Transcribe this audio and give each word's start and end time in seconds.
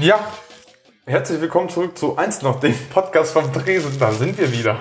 Ja, 0.00 0.18
herzlich 1.04 1.40
willkommen 1.42 1.68
zurück 1.68 1.98
zu 1.98 2.16
eins 2.16 2.40
noch, 2.40 2.58
dem 2.60 2.74
Podcast 2.88 3.32
vom 3.34 3.52
Dresen. 3.52 3.98
Da 3.98 4.12
sind 4.12 4.38
wir 4.38 4.50
wieder. 4.50 4.76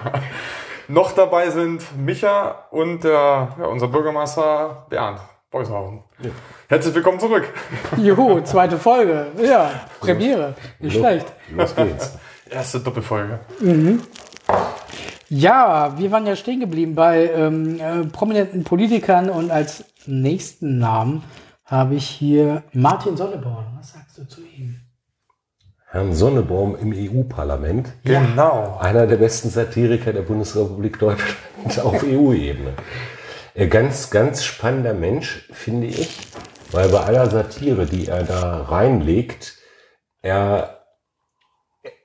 noch 0.88 1.12
dabei 1.12 1.50
sind 1.50 1.84
Micha 1.98 2.68
und 2.72 3.04
der, 3.04 3.56
ja, 3.60 3.66
unser 3.66 3.90
Bürgermeister 3.90 4.86
Bernd 4.90 5.20
Beushausen. 5.52 6.04
Ja. 6.22 6.30
Herzlich 6.70 6.96
willkommen 6.96 7.20
zurück. 7.20 7.52
Juhu, 7.98 8.40
zweite 8.42 8.78
Folge. 8.78 9.28
Ja, 9.42 9.72
Premiere. 10.00 10.56
Nicht 10.80 10.96
schlecht. 10.96 11.26
Los 11.52 11.76
geht's. 11.76 12.18
Erste 12.50 12.80
Doppelfolge. 12.80 13.40
Mhm. 13.60 14.02
Ja, 15.30 15.98
wir 16.00 16.12
waren 16.12 16.26
ja 16.26 16.36
stehen 16.36 16.60
geblieben 16.60 16.96
bei 16.96 17.30
ähm, 17.30 17.80
äh, 17.80 18.06
prominenten 18.06 18.64
Politikern 18.64 19.30
und 19.30 19.52
als 19.52 19.84
nächsten 20.08 20.80
Namen 20.80 21.24
habe 21.66 21.96
ich 21.96 22.08
hier 22.08 22.64
Martin 22.74 23.16
Sonneborn. 23.16 23.66
Was 23.78 23.94
sagst 23.94 24.18
du 24.18 24.28
zu 24.28 24.42
ihm? 24.42 24.82
Herrn 25.92 26.14
Sonnebaum 26.14 26.76
im 26.76 26.94
EU-Parlament. 26.94 27.90
Genau. 28.04 28.78
Einer 28.80 29.08
der 29.08 29.18
besten 29.18 29.50
Satiriker 29.50 30.14
der 30.14 30.22
Bundesrepublik 30.22 31.00
Deutschland 31.00 31.80
auf 31.84 32.04
EU-Ebene. 32.04 32.74
Ganz, 33.70 34.10
ganz 34.10 34.44
spannender 34.44 34.94
Mensch, 34.94 35.48
finde 35.52 35.88
ich, 35.88 36.28
weil 36.72 36.90
bei 36.90 37.00
aller 37.00 37.30
Satire, 37.30 37.86
die 37.86 38.08
er 38.08 38.24
da 38.24 38.62
reinlegt, 38.62 39.58
er 40.22 40.79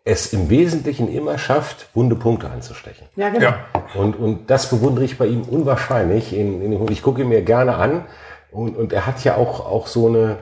es 0.05 0.35
im 0.35 0.51
Wesentlichen 0.51 1.11
immer 1.11 1.39
schafft, 1.39 1.89
wunde 1.95 2.15
Punkte 2.15 2.51
anzustechen. 2.51 3.09
Ja, 3.17 3.31
genau. 3.31 3.47
Ja. 3.47 3.67
Und, 3.95 4.17
und 4.17 4.51
das 4.51 4.69
bewundere 4.69 5.05
ich 5.05 5.17
bei 5.17 5.27
ihm 5.27 5.43
unwahrscheinlich. 5.43 6.35
In, 6.35 6.61
in, 6.61 6.93
ich 6.93 7.03
gucke 7.03 7.23
ihn 7.23 7.29
mir 7.29 7.43
gerne 7.43 7.77
an 7.77 8.05
und, 8.51 8.77
und 8.77 8.93
er 8.93 9.07
hat 9.07 9.25
ja 9.25 9.37
auch, 9.37 9.61
auch 9.61 9.87
so 9.87 10.09
eine, 10.09 10.37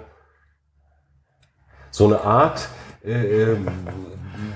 so 1.90 2.06
eine 2.06 2.22
Art, 2.22 2.68
äh, 3.05 3.12
ähm, 3.12 3.68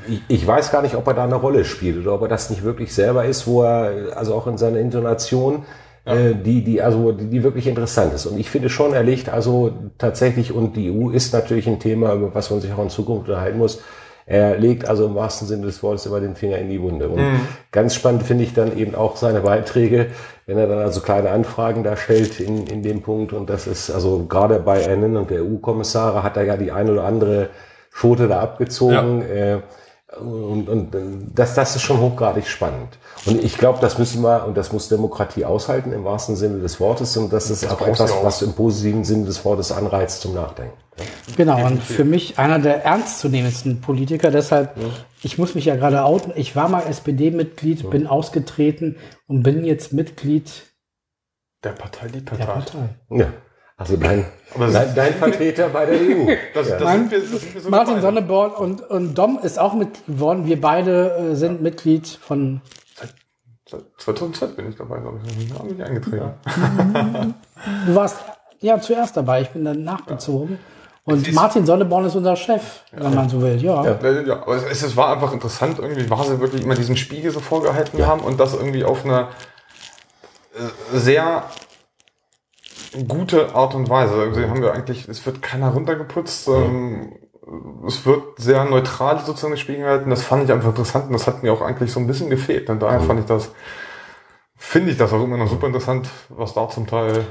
ich, 0.09 0.23
ich 0.27 0.47
weiß 0.47 0.73
gar 0.73 0.83
nicht, 0.83 0.97
ob 0.97 1.07
er 1.07 1.15
da 1.15 1.25
eine 1.25 1.37
Rolle 1.37 1.65
spielt 1.65 1.99
oder 1.99 2.15
ob 2.15 2.23
er 2.23 2.29
das 2.29 2.51
nicht 2.51 2.65
wirklich 2.65 2.93
selber 2.93 3.25
ist, 3.25 3.47
wo 3.47 3.63
er, 3.63 4.17
also 4.17 4.35
auch 4.35 4.49
in 4.49 4.59
seiner 4.59 4.81
Intonation, 4.81 5.67
ja. 6.05 6.15
äh, 6.15 6.35
die, 6.35 6.65
die, 6.65 6.83
also, 6.83 7.13
die, 7.13 7.27
die 7.27 7.45
wirklich 7.45 7.69
interessant 7.69 8.13
ist. 8.13 8.27
Und 8.27 8.39
ich 8.39 8.51
finde 8.51 8.71
schon, 8.71 8.93
er 8.93 9.05
legt 9.05 9.29
also 9.29 9.73
tatsächlich, 9.99 10.53
und 10.53 10.75
die 10.75 10.91
EU 10.91 11.11
ist 11.11 11.33
natürlich 11.33 11.69
ein 11.69 11.79
Thema, 11.79 12.13
über 12.15 12.35
was 12.35 12.51
man 12.51 12.61
sich 12.61 12.73
auch 12.73 12.83
in 12.83 12.91
Zukunft 12.91 13.29
unterhalten 13.29 13.59
muss, 13.59 13.81
er 14.27 14.59
legt 14.59 14.89
also 14.89 15.07
im 15.07 15.15
wahrsten 15.15 15.47
Sinne 15.47 15.67
des 15.67 15.85
Wortes 15.85 16.05
immer 16.05 16.21
den 16.21 16.35
Finger 16.35 16.59
in 16.59 16.69
die 16.69 16.83
Wunde. 16.83 17.09
Und 17.09 17.21
mhm. 17.21 17.41
ganz 17.71 17.95
spannend 17.95 18.25
finde 18.25 18.43
ich 18.43 18.53
dann 18.53 18.77
eben 18.77 18.97
auch 18.97 19.17
seine 19.17 19.41
Beiträge, 19.41 20.09
wenn 20.47 20.59
er 20.59 20.67
dann 20.67 20.81
also 20.81 21.01
kleine 21.01 21.31
Anfragen 21.31 21.85
da 21.85 21.97
stellt 21.97 22.41
in, 22.41 22.67
in 22.67 22.83
dem 22.83 23.03
Punkt. 23.03 23.33
Und 23.33 23.49
das 23.49 23.69
ist 23.69 23.89
also 23.89 24.27
gerade 24.29 24.59
bei 24.59 24.83
Ernennung 24.83 25.23
und 25.23 25.31
der 25.31 25.45
EU-Kommissare 25.45 26.25
hat 26.25 26.37
er 26.37 26.43
ja 26.43 26.57
die 26.57 26.73
ein 26.73 26.91
oder 26.91 27.05
andere 27.05 27.51
Schote 27.93 28.27
da 28.27 28.41
abgezogen. 28.41 29.21
Ja. 29.21 29.55
Äh, 29.57 29.61
und, 30.15 30.69
und 30.69 30.91
das, 31.35 31.55
das 31.55 31.75
ist 31.75 31.83
schon 31.83 32.01
hochgradig 32.01 32.47
spannend. 32.47 32.99
Und 33.25 33.43
ich 33.43 33.59
glaube, 33.59 33.81
das 33.81 33.99
müssen 33.99 34.23
wir, 34.23 34.47
und 34.47 34.57
das 34.57 34.73
muss 34.73 34.89
Demokratie 34.89 35.45
aushalten 35.45 35.93
im 35.93 36.05
wahrsten 36.05 36.37
Sinne 36.37 36.61
des 36.61 36.79
Wortes. 36.79 37.17
Und 37.17 37.33
das 37.33 37.51
ist 37.51 37.65
das 37.65 37.73
auch 37.73 37.85
etwas, 37.85 38.13
was 38.23 38.43
im 38.43 38.53
positiven 38.53 39.05
Sinne 39.05 39.25
des 39.25 39.45
Wortes 39.45 39.73
anreizt 39.73 40.21
zum 40.21 40.35
Nachdenken. 40.35 40.77
Genau, 41.37 41.67
und 41.67 41.83
für 41.83 42.05
mich 42.05 42.39
einer 42.39 42.61
der 42.61 42.85
ernstzunehmendsten 42.85 43.81
Politiker. 43.81 44.31
Deshalb, 44.31 44.77
ja. 44.77 44.87
ich 45.23 45.39
muss 45.39 45.57
mich 45.57 45.65
ja 45.65 45.75
gerade 45.75 46.05
outen. 46.05 46.33
Ich 46.37 46.55
war 46.55 46.69
mal 46.69 46.85
SPD-Mitglied, 46.87 47.83
ja. 47.83 47.91
bin 47.91 48.07
ausgetreten 48.07 48.97
und 49.27 49.43
bin 49.43 49.65
jetzt 49.65 49.93
Mitglied 49.93 50.51
der 51.65 51.73
Partei, 51.73 52.07
die 52.09 52.21
Partei. 52.21 52.45
Der 52.45 52.53
Partei. 52.53 52.89
Ja. 53.11 53.33
Also 53.79 53.97
dein, 53.99 54.25
dein, 54.59 54.95
dein, 54.95 55.15
Vertreter 55.15 55.69
bei 55.69 55.85
der 55.85 56.01
EU. 56.01 56.27
Das, 56.55 56.69
ja. 56.69 56.79
das 56.79 56.93
sind 56.93 57.11
wir, 57.11 57.21
das 57.21 57.29
sind 57.29 57.55
wir 57.55 57.61
so 57.61 57.69
Martin 57.69 58.01
Sonneborn 58.01 58.53
und, 58.53 58.81
und 58.81 59.15
Dom 59.15 59.39
ist 59.43 59.59
auch 59.59 59.75
Mitglied 59.75 60.07
geworden. 60.07 60.47
Wir 60.47 60.61
beide 60.61 61.15
äh, 61.15 61.35
sind 61.35 61.57
ja. 61.57 61.63
Mitglied 61.63 62.07
von. 62.07 62.63
Seit, 63.69 63.85
2002 63.99 64.47
bin 64.47 64.71
ich 64.71 64.77
dabei, 64.77 64.99
glaube 65.01 65.21
ich. 65.27 65.47
Ich 65.47 65.53
habe 65.53 65.69
mich 65.69 65.85
eingetreten. 65.85 66.33
Ja. 66.45 67.35
Du 67.87 67.95
warst 67.95 68.17
ja 68.61 68.81
zuerst 68.81 69.17
dabei. 69.17 69.43
Ich 69.43 69.51
bin 69.51 69.65
dann 69.65 69.85
nachgezogen. 69.85 70.59
Und 71.05 71.33
Martin 71.35 71.67
Sonneborn 71.67 72.07
ist 72.07 72.17
unser 72.17 72.35
Chef, 72.35 72.83
wenn 72.91 73.15
man 73.15 73.29
so 73.29 73.41
will, 73.41 73.63
ja. 73.63 73.85
Ja, 73.85 74.11
ja 74.23 74.43
aber 74.43 74.57
es, 74.57 74.83
es, 74.83 74.97
war 74.97 75.13
einfach 75.13 75.33
interessant, 75.33 75.79
irgendwie 75.79 76.11
war 76.11 76.25
sie 76.25 76.41
wirklich 76.41 76.65
immer 76.65 76.75
diesen 76.75 76.97
Spiegel 76.97 77.31
so 77.31 77.39
vorgehalten 77.39 78.05
haben 78.05 78.23
und 78.23 78.41
das 78.41 78.55
irgendwie 78.55 78.83
auf 78.83 79.05
eine 79.05 79.29
äh, 80.57 80.99
sehr 80.99 81.45
gute 83.05 83.55
Art 83.55 83.75
und 83.75 83.89
Weise. 83.89 84.15
Also 84.15 84.41
haben 84.43 84.63
wir 84.63 84.73
eigentlich, 84.73 85.09
es 85.09 85.25
wird 85.27 85.43
keiner 85.43 85.71
runtergeputzt. 85.71 86.49
Ähm, 86.49 87.13
es 87.87 88.05
wird 88.05 88.39
sehr 88.39 88.65
neutral 88.65 89.21
sozusagen 89.25 89.53
gespiegelt 89.53 89.85
gehalten. 89.85 90.11
Das 90.11 90.23
fand 90.23 90.45
ich 90.45 90.53
einfach 90.53 90.71
interessant 90.71 91.07
und 91.07 91.13
das 91.13 91.27
hat 91.27 91.43
mir 91.43 91.53
auch 91.53 91.63
eigentlich 91.63 91.93
so 91.93 92.01
ein 92.01 92.07
bisschen 92.07 92.31
gefehlt. 92.31 92.69
Und 92.71 92.81
daher 92.81 93.01
fand 93.01 93.21
ich 93.21 93.27
das, 93.27 93.51
finde 94.57 94.91
ich 94.91 94.99
das 94.99 95.13
auch 95.13 95.23
immer 95.23 95.37
noch 95.37 95.49
super 95.49 95.69
interessant, 95.69 96.09
was 96.29 96.55
da 96.55 96.69
zum 96.69 96.87
Teil 96.87 97.25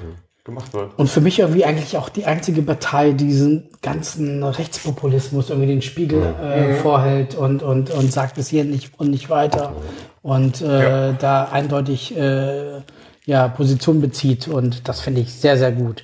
gemacht 0.45 0.73
wird. 0.73 0.97
Und 0.97 1.09
für 1.09 1.21
mich 1.21 1.39
irgendwie 1.39 1.65
eigentlich 1.65 1.97
auch 1.97 2.07
die 2.07 2.25
einzige 2.25 2.61
Partei, 2.61 3.11
die 3.11 3.27
diesen 3.27 3.69
ganzen 3.81 4.43
Rechtspopulismus 4.43 5.49
irgendwie 5.49 5.67
den 5.67 5.81
Spiegel 5.81 6.35
äh, 6.41 6.67
mhm. 6.67 6.75
vorhält 6.77 7.35
und, 7.35 7.63
und, 7.63 7.89
und 7.89 8.13
sagt 8.13 8.37
es 8.37 8.47
hier 8.47 8.63
nicht 8.63 8.97
und 8.97 9.09
nicht 9.09 9.29
weiter. 9.29 9.73
Und 10.21 10.61
äh, 10.61 11.09
ja. 11.09 11.11
da 11.13 11.45
eindeutig 11.45 12.15
äh, 12.15 12.81
ja, 13.25 13.47
Position 13.47 14.01
bezieht. 14.01 14.47
Und 14.47 14.87
das 14.87 15.01
finde 15.01 15.21
ich 15.21 15.33
sehr, 15.33 15.57
sehr 15.57 15.71
gut. 15.71 16.03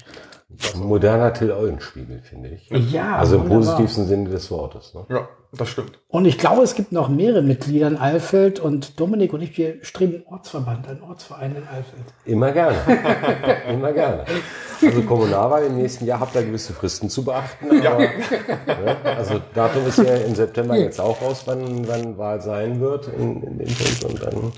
Ein 0.75 0.81
moderner 0.81 1.33
Till 1.33 1.51
Eulenspiegel, 1.51 2.21
finde 2.21 2.49
ich. 2.49 2.69
Ja. 2.91 3.17
Also 3.17 3.37
im 3.37 3.41
wunderbar. 3.43 3.59
positivsten 3.59 4.07
Sinne 4.07 4.29
des 4.29 4.51
Wortes. 4.51 4.93
Ne? 4.93 5.05
Ja, 5.09 5.27
das 5.53 5.69
stimmt. 5.69 5.99
Und 6.07 6.25
ich 6.25 6.37
glaube, 6.37 6.61
es 6.61 6.75
gibt 6.75 6.91
noch 6.91 7.09
mehrere 7.09 7.41
Mitglieder 7.41 7.87
in 7.87 7.97
Alfeld 7.97 8.59
und 8.59 8.99
Dominik 8.99 9.33
und 9.33 9.41
ich, 9.41 9.57
wir 9.57 9.83
streben 9.83 10.15
einen 10.15 10.25
Ortsverband, 10.27 10.87
einen 10.87 11.01
Ortsverein 11.01 11.55
in 11.55 11.63
Alfeld. 11.67 12.03
Immer 12.25 12.51
gerne. 12.51 12.77
Immer 13.69 13.91
gerne. 13.91 14.25
Also 14.81 15.01
Kommunalwahl 15.03 15.63
im 15.63 15.77
nächsten 15.77 16.05
Jahr 16.05 16.19
habt 16.19 16.35
ihr 16.35 16.43
gewisse 16.43 16.73
Fristen 16.73 17.09
zu 17.09 17.23
beachten. 17.23 17.69
Aber, 17.69 17.83
ja. 17.83 18.01
ja. 18.01 18.97
also 19.15 19.41
Datum 19.53 19.87
ist 19.87 19.97
ja 19.99 20.15
im 20.15 20.35
September 20.35 20.75
jetzt 20.75 20.99
auch 20.99 21.21
raus, 21.21 21.43
wann, 21.45 21.87
wann 21.87 22.17
Wahl 22.17 22.41
sein 22.41 22.79
wird 22.79 23.07
in, 23.07 23.41
in 23.43 23.57
dem 23.57 23.67
Punkt 23.67 24.03
und 24.03 24.23
dann 24.23 24.51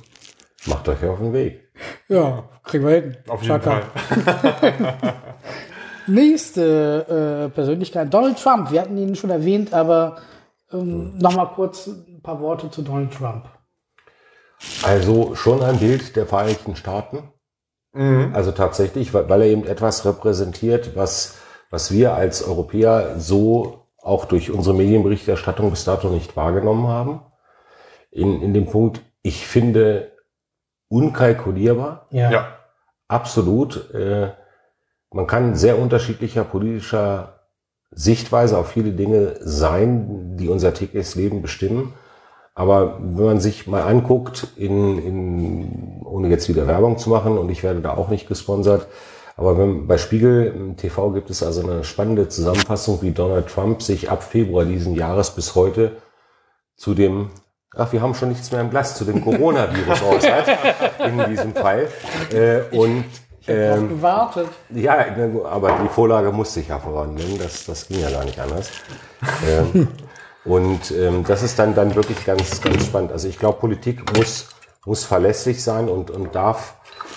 macht 0.65 0.87
euch 0.89 1.03
auf 1.05 1.19
den 1.19 1.33
Weg. 1.33 1.62
Ja, 2.07 2.49
kriegen 2.63 2.85
wir 2.85 2.95
hin. 2.95 3.17
Auf 3.27 3.41
jeden 3.41 3.61
Chaka. 3.61 3.81
Fall. 3.81 4.93
Nächste 6.07 7.45
äh, 7.47 7.49
Persönlichkeit, 7.49 8.13
Donald 8.13 8.41
Trump. 8.41 8.71
Wir 8.71 8.81
hatten 8.81 8.97
ihn 8.97 9.15
schon 9.15 9.29
erwähnt, 9.29 9.73
aber 9.73 10.17
ähm, 10.71 11.17
nochmal 11.17 11.49
kurz 11.55 11.87
ein 11.87 12.21
paar 12.21 12.41
Worte 12.41 12.69
zu 12.69 12.81
Donald 12.81 13.13
Trump. 13.13 13.45
Also 14.83 15.35
schon 15.35 15.61
ein 15.61 15.79
Bild 15.79 16.15
der 16.15 16.25
Vereinigten 16.25 16.75
Staaten. 16.75 17.29
Mhm. 17.93 18.31
Also 18.33 18.51
tatsächlich, 18.51 19.13
weil, 19.13 19.29
weil 19.29 19.41
er 19.41 19.47
eben 19.47 19.65
etwas 19.65 20.05
repräsentiert, 20.05 20.95
was, 20.95 21.37
was 21.69 21.91
wir 21.91 22.13
als 22.13 22.43
Europäer 22.43 23.19
so 23.19 23.87
auch 23.97 24.25
durch 24.25 24.51
unsere 24.51 24.75
Medienberichterstattung 24.75 25.69
bis 25.69 25.85
dato 25.85 26.09
nicht 26.09 26.35
wahrgenommen 26.35 26.87
haben. 26.87 27.21
In, 28.11 28.41
in 28.41 28.53
dem 28.53 28.65
Punkt, 28.65 29.01
ich 29.21 29.47
finde, 29.47 30.12
unkalkulierbar. 30.93 32.07
Ja. 32.11 32.31
ja. 32.31 32.47
Absolut. 33.07 33.93
Äh, 33.93 34.31
man 35.11 35.27
kann 35.27 35.55
sehr 35.55 35.79
unterschiedlicher 35.79 36.43
politischer 36.43 37.39
Sichtweise 37.91 38.57
auf 38.57 38.69
viele 38.69 38.91
Dinge 38.91 39.35
sein, 39.39 40.37
die 40.37 40.47
unser 40.47 40.73
tägliches 40.73 41.15
Leben 41.15 41.41
bestimmen. 41.41 41.93
Aber 42.55 42.99
wenn 42.99 43.25
man 43.25 43.39
sich 43.39 43.65
mal 43.65 43.81
anguckt, 43.81 44.47
in, 44.55 44.99
in, 44.99 46.01
ohne 46.05 46.29
jetzt 46.29 46.49
wieder 46.49 46.67
Werbung 46.67 46.97
zu 46.97 47.09
machen, 47.09 47.37
und 47.37 47.49
ich 47.49 47.63
werde 47.63 47.81
da 47.81 47.95
auch 47.95 48.09
nicht 48.09 48.27
gesponsert, 48.27 48.87
aber 49.35 49.57
wenn, 49.57 49.87
bei 49.87 49.97
Spiegel 49.97 50.75
TV 50.77 51.11
gibt 51.11 51.31
es 51.31 51.41
also 51.41 51.63
eine 51.63 51.83
spannende 51.83 52.29
Zusammenfassung, 52.29 53.01
wie 53.01 53.11
Donald 53.11 53.47
Trump 53.47 53.81
sich 53.81 54.11
ab 54.11 54.21
Februar 54.21 54.65
diesen 54.65 54.93
Jahres 54.93 55.31
bis 55.31 55.55
heute 55.55 55.93
zu 56.75 56.93
dem 56.93 57.31
ach, 57.75 57.91
wir 57.91 58.01
haben 58.01 58.13
schon 58.13 58.29
nichts 58.29 58.51
mehr 58.51 58.61
im 58.61 58.69
Glas 58.69 58.95
zu 58.95 59.05
dem 59.05 59.23
Coronavirus 59.23 60.01
äußert, 60.03 60.47
in 61.05 61.25
diesem 61.29 61.53
Fall. 61.53 61.87
Äh, 62.31 62.75
und 62.75 63.05
ich 63.41 63.49
ähm, 63.49 63.89
gewartet. 63.89 64.47
Ja, 64.69 65.05
aber 65.45 65.79
die 65.83 65.89
Vorlage 65.89 66.31
musste 66.31 66.61
ich 66.61 66.69
ja 66.69 66.79
vorannehmen, 66.79 67.37
das, 67.37 67.65
das 67.65 67.87
ging 67.87 67.99
ja 67.99 68.09
gar 68.09 68.23
nicht 68.23 68.39
anders. 68.39 68.69
ähm, 69.47 69.89
und 70.45 70.91
ähm, 70.91 71.23
das 71.25 71.43
ist 71.43 71.59
dann, 71.59 71.75
dann 71.75 71.93
wirklich 71.95 72.25
ganz, 72.25 72.61
ganz 72.61 72.85
spannend. 72.85 73.11
Also 73.11 73.27
ich 73.27 73.37
glaube, 73.37 73.59
Politik 73.59 74.17
muss, 74.17 74.47
muss 74.85 75.03
verlässlich 75.03 75.63
sein 75.63 75.89
und, 75.89 76.09
und 76.09 76.35
darf, 76.35 76.75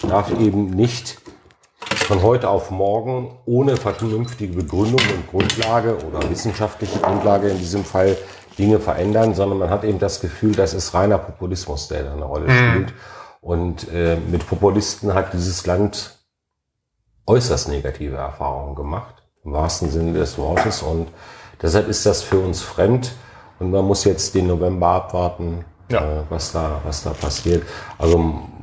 darf 0.08 0.30
eben 0.32 0.70
nicht 0.70 1.18
von 2.06 2.22
heute 2.22 2.48
auf 2.48 2.70
morgen 2.70 3.36
ohne 3.46 3.76
vernünftige 3.76 4.54
Begründung 4.54 5.00
und 5.00 5.30
Grundlage 5.30 5.96
oder 6.06 6.28
wissenschaftliche 6.30 6.98
Grundlage 7.00 7.48
in 7.48 7.58
diesem 7.58 7.84
Fall 7.84 8.16
Dinge 8.58 8.80
verändern, 8.80 9.34
sondern 9.34 9.58
man 9.58 9.70
hat 9.70 9.84
eben 9.84 9.98
das 9.98 10.20
Gefühl, 10.20 10.54
das 10.54 10.74
ist 10.74 10.94
reiner 10.94 11.18
Populismus, 11.18 11.88
der 11.88 12.04
da 12.04 12.12
eine 12.12 12.24
Rolle 12.24 12.48
mhm. 12.48 12.70
spielt. 12.70 12.94
Und 13.40 13.92
äh, 13.92 14.16
mit 14.16 14.46
Populisten 14.46 15.14
hat 15.14 15.32
dieses 15.32 15.66
Land 15.66 16.18
äußerst 17.26 17.68
negative 17.68 18.16
Erfahrungen 18.16 18.74
gemacht, 18.74 19.22
im 19.44 19.52
wahrsten 19.52 19.90
Sinne 19.90 20.12
des 20.12 20.38
Wortes. 20.38 20.82
Und 20.82 21.08
deshalb 21.60 21.88
ist 21.88 22.06
das 22.06 22.22
für 22.22 22.38
uns 22.38 22.62
fremd. 22.62 23.12
Und 23.58 23.70
man 23.70 23.84
muss 23.84 24.04
jetzt 24.04 24.34
den 24.34 24.46
November 24.48 24.88
abwarten, 24.88 25.64
ja. 25.90 26.00
äh, 26.00 26.22
was, 26.28 26.52
da, 26.52 26.80
was 26.84 27.04
da 27.04 27.10
passiert. 27.10 27.62
Also 27.98 28.18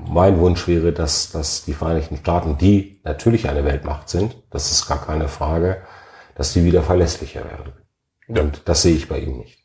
mein 0.08 0.40
Wunsch 0.40 0.68
wäre, 0.68 0.92
dass, 0.92 1.32
dass 1.32 1.66
die 1.66 1.74
Vereinigten 1.74 2.18
Staaten, 2.18 2.58
die 2.58 3.00
natürlich 3.04 3.48
eine 3.50 3.64
Weltmacht 3.66 4.10
sind, 4.10 4.36
das 4.50 4.72
ist 4.72 4.88
gar 4.88 5.04
keine 5.04 5.28
Frage, 5.28 5.82
dass 6.36 6.54
die 6.54 6.64
wieder 6.64 6.84
verlässlicher 6.84 7.46
werden. 7.46 7.74
Ja. 8.28 8.42
Und 8.42 8.64
das 8.66 8.82
sehe 8.82 8.96
ich 8.96 9.08
bei 9.08 9.20
ihm 9.20 9.38
nicht. 9.38 9.63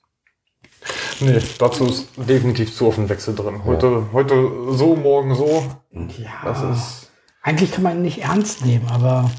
Nee, 1.20 1.40
dazu 1.58 1.86
ist 1.86 2.08
definitiv 2.16 2.74
zu 2.74 2.86
offen 2.86 3.08
Wechsel 3.08 3.34
drin. 3.34 3.64
Heute, 3.64 3.86
ja. 3.86 4.02
heute 4.12 4.50
so, 4.70 4.94
morgen 4.94 5.34
so. 5.34 5.64
Ja. 5.92 6.30
Das 6.44 6.62
ist 6.62 7.08
eigentlich 7.48 7.72
kann 7.72 7.82
man 7.82 7.96
ihn 7.96 8.02
nicht 8.02 8.22
ernst 8.22 8.66
nehmen, 8.66 8.86
aber. 8.90 9.30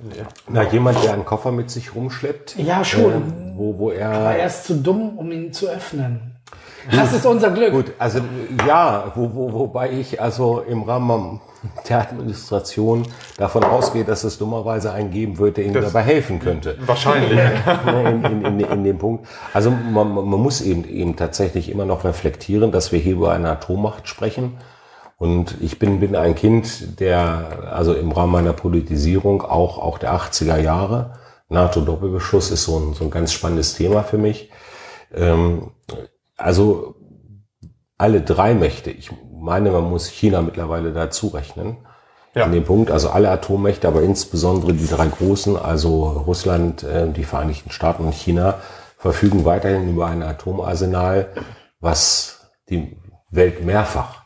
Nee. 0.00 0.22
Na, 0.48 0.62
jemand, 0.70 1.04
der 1.04 1.12
einen 1.12 1.26
Koffer 1.26 1.52
mit 1.52 1.70
sich 1.70 1.94
rumschleppt. 1.94 2.56
Ja, 2.56 2.84
schon. 2.84 3.12
Äh, 3.12 3.58
wo, 3.58 3.78
wo 3.78 3.90
er. 3.90 4.10
Aber 4.12 4.36
er 4.36 4.46
ist 4.46 4.64
zu 4.64 4.76
dumm, 4.76 5.18
um 5.18 5.30
ihn 5.30 5.52
zu 5.52 5.68
öffnen. 5.68 6.37
Das 6.90 7.12
ist 7.12 7.26
unser 7.26 7.50
Glück. 7.50 7.72
Gut, 7.72 7.92
also 7.98 8.20
ja, 8.66 9.12
wo, 9.14 9.30
wo, 9.34 9.52
wobei 9.52 9.90
ich 9.90 10.20
also 10.20 10.60
im 10.60 10.82
Rahmen 10.82 11.40
der 11.88 12.00
Administration 12.00 13.06
davon 13.36 13.64
ausgehe, 13.64 14.04
dass 14.04 14.24
es 14.24 14.38
dummerweise 14.38 14.92
einen 14.92 15.10
geben 15.10 15.38
wird, 15.38 15.56
der 15.56 15.64
Ihnen 15.64 15.74
das 15.74 15.86
dabei 15.86 16.02
helfen 16.02 16.38
könnte. 16.38 16.76
Wahrscheinlich. 16.80 17.38
in, 17.86 18.24
in, 18.24 18.44
in, 18.44 18.60
in, 18.60 18.84
dem 18.84 18.98
Punkt. 18.98 19.26
Also 19.52 19.70
man, 19.70 20.12
man 20.12 20.40
muss 20.40 20.60
eben, 20.60 20.84
eben 20.84 21.16
tatsächlich 21.16 21.70
immer 21.70 21.84
noch 21.84 22.04
reflektieren, 22.04 22.72
dass 22.72 22.92
wir 22.92 22.98
hier 22.98 23.14
über 23.14 23.32
eine 23.32 23.50
Atommacht 23.50 24.08
sprechen. 24.08 24.58
Und 25.16 25.56
ich 25.60 25.80
bin, 25.80 25.98
bin 25.98 26.14
ein 26.14 26.36
Kind, 26.36 27.00
der 27.00 27.72
also 27.72 27.92
im 27.92 28.12
Rahmen 28.12 28.32
meiner 28.32 28.52
Politisierung 28.52 29.42
auch, 29.42 29.78
auch 29.78 29.98
der 29.98 30.14
80er 30.14 30.58
Jahre, 30.58 31.18
NATO-Doppelbeschuss 31.48 32.50
ist 32.50 32.64
so 32.64 32.78
ein, 32.78 32.94
so 32.94 33.04
ein 33.04 33.10
ganz 33.10 33.32
spannendes 33.32 33.74
Thema 33.74 34.02
für 34.02 34.18
mich. 34.18 34.50
Ähm, 35.14 35.70
also 36.38 36.94
alle 37.98 38.22
drei 38.22 38.54
Mächte, 38.54 38.90
ich 38.90 39.10
meine, 39.30 39.70
man 39.70 39.90
muss 39.90 40.08
China 40.08 40.40
mittlerweile 40.40 40.92
dazu 40.92 41.28
rechnen. 41.28 41.76
Ja. 42.34 42.44
In 42.44 42.52
dem 42.52 42.64
Punkt, 42.64 42.90
also 42.90 43.10
alle 43.10 43.30
Atommächte, 43.30 43.88
aber 43.88 44.02
insbesondere 44.02 44.72
die 44.72 44.86
drei 44.86 45.08
großen, 45.08 45.56
also 45.56 46.04
Russland, 46.04 46.84
äh, 46.84 47.10
die 47.10 47.24
Vereinigten 47.24 47.70
Staaten 47.70 48.04
und 48.04 48.14
China, 48.14 48.58
verfügen 48.96 49.44
weiterhin 49.44 49.88
über 49.90 50.06
ein 50.06 50.22
Atomarsenal, 50.22 51.28
was 51.80 52.50
die 52.68 52.96
Welt 53.30 53.64
mehrfach 53.64 54.24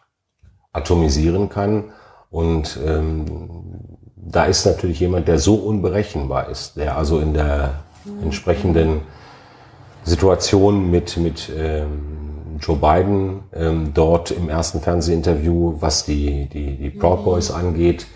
atomisieren 0.73 1.49
kann. 1.49 1.93
Und 2.31 2.79
ähm, 2.85 3.99
da 4.17 4.45
ist 4.45 4.67
natürlich 4.67 5.01
jemand, 5.01 5.29
der 5.29 5.39
so 5.39 5.55
unberechenbar 5.57 6.49
ist, 6.49 6.77
der 6.77 6.97
also 6.97 7.19
in 7.19 7.35
der 7.35 7.83
entsprechenden 8.23 9.03
Situation 10.05 10.91
mit, 10.91 11.17
mit 11.17 11.51
ähm, 11.57 12.59
Joe 12.61 12.77
Biden 12.77 13.45
ähm, 13.53 13.93
dort 13.95 14.31
im 14.31 14.49
ersten 14.49 14.81
Fernsehinterview, 14.81 15.77
was 15.81 16.05
die, 16.05 16.49
die, 16.49 16.77
die 16.77 16.91
Proud 16.91 17.25
Boys 17.25 17.51
angeht, 17.51 18.07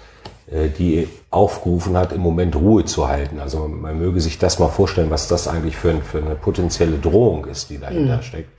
äh, 0.51 0.69
die 0.69 1.09
aufgerufen 1.31 1.97
hat, 1.97 2.13
im 2.13 2.21
Moment 2.21 2.57
Ruhe 2.57 2.85
zu 2.85 3.09
halten. 3.09 3.41
Also 3.41 3.67
man 3.69 3.99
möge 3.99 4.21
sich 4.21 4.39
das 4.39 4.59
mal 4.59 4.69
vorstellen, 4.69 5.11
was 5.11 5.29
das 5.29 5.49
eigentlich 5.49 5.77
für, 5.77 6.01
für 6.01 6.19
eine 6.19 6.37
potenzielle 6.37 6.99
Drohung 6.99 7.47
ist, 7.47 7.71
die 7.71 7.79
dahinter 7.79 8.19
mhm. 8.19 8.23
steckt. 8.23 8.51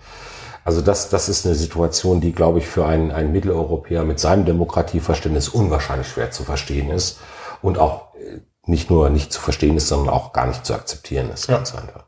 Also 0.65 0.81
das, 0.81 1.09
das 1.09 1.30
ist 1.30 1.45
eine 1.45 1.56
Situation, 1.56 2.19
die, 2.19 2.33
glaube 2.33 2.59
ich, 2.59 2.68
für 2.68 2.85
einen, 2.85 3.12
einen 3.12 3.31
Mitteleuropäer 3.31 4.03
mit 4.03 4.19
seinem 4.19 4.44
Demokratieverständnis 4.44 5.47
unwahrscheinlich 5.47 6.07
schwer 6.07 6.31
zu 6.31 6.44
verstehen 6.44 6.89
ist 6.89 7.19
und 7.62 7.77
auch 7.77 8.13
äh, 8.15 8.41
nicht 8.65 8.89
nur 8.89 9.09
nicht 9.09 9.31
zu 9.31 9.39
verstehen 9.39 9.77
ist, 9.77 9.88
sondern 9.88 10.13
auch 10.13 10.33
gar 10.33 10.45
nicht 10.45 10.65
zu 10.65 10.73
akzeptieren 10.73 11.30
ist. 11.33 11.47
Ganz 11.47 11.71
ja. 11.71 11.80
einfach. 11.80 12.07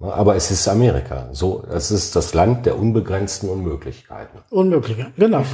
Aber 0.00 0.34
es 0.34 0.50
ist 0.50 0.66
Amerika. 0.66 1.28
So, 1.32 1.62
es 1.70 1.90
ist 1.90 2.16
das 2.16 2.32
Land 2.32 2.64
der 2.64 2.78
unbegrenzten 2.78 3.50
Unmöglichkeiten. 3.50 4.40
Unmögliche, 4.50 5.12
genau. 5.16 5.44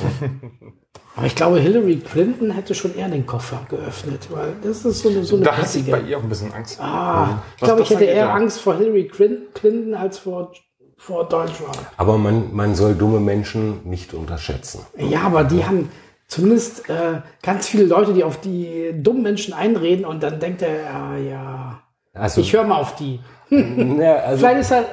Aber 1.17 1.27
ich 1.27 1.35
glaube, 1.35 1.59
Hillary 1.59 1.97
Clinton 1.97 2.51
hätte 2.51 2.75
schon 2.75 2.95
eher 2.95 3.09
den 3.09 3.27
Koffer 3.27 3.67
geöffnet, 3.69 4.29
weil 4.31 4.53
das 4.63 4.85
ist 4.85 5.03
so 5.03 5.09
eine 5.09 5.25
so 5.25 5.37
eine 5.37 5.47
Da 5.47 5.57
hat 5.57 5.69
sie 5.69 5.83
bei 5.83 6.01
ihr 6.01 6.19
auch 6.19 6.23
ein 6.23 6.29
bisschen 6.29 6.53
Angst. 6.53 6.79
Ah, 6.81 7.43
ich 7.57 7.63
glaube, 7.63 7.83
ich 7.83 7.91
hätte 7.91 8.05
eher 8.05 8.33
Angst 8.33 8.61
vor 8.61 8.77
Hillary 8.77 9.09
Clinton 9.09 9.95
als 9.95 10.19
vor 10.19 10.53
vor 10.99 11.29
Deutschland. 11.29 11.79
Aber 11.97 12.17
man, 12.17 12.55
man 12.55 12.75
soll 12.75 12.95
dumme 12.95 13.21
Menschen 13.21 13.87
nicht 13.87 14.15
unterschätzen. 14.15 14.81
Ja, 14.97 15.23
aber 15.23 15.45
die 15.45 15.65
haben 15.65 15.91
zumindest 16.27 16.89
äh, 16.89 17.21
ganz 17.43 17.67
viele 17.69 17.85
Leute, 17.85 18.15
die 18.15 18.25
auf 18.25 18.41
die 18.41 18.93
dummen 18.95 19.23
Menschen 19.23 19.53
einreden 19.53 20.05
und 20.05 20.23
dann 20.23 20.41
denkt 20.41 20.63
er, 20.63 20.83
ja, 20.83 21.17
ja, 21.17 21.83
also, 22.17 22.41
ich 22.41 22.53
höre 22.53 22.65
mal 22.65 22.77
auf 22.81 22.97
die. 22.97 23.21
Ja, 23.97 24.17
also, 24.17 24.39
Vielleicht 24.39 24.61
ist 24.61 24.71
er 24.73 24.85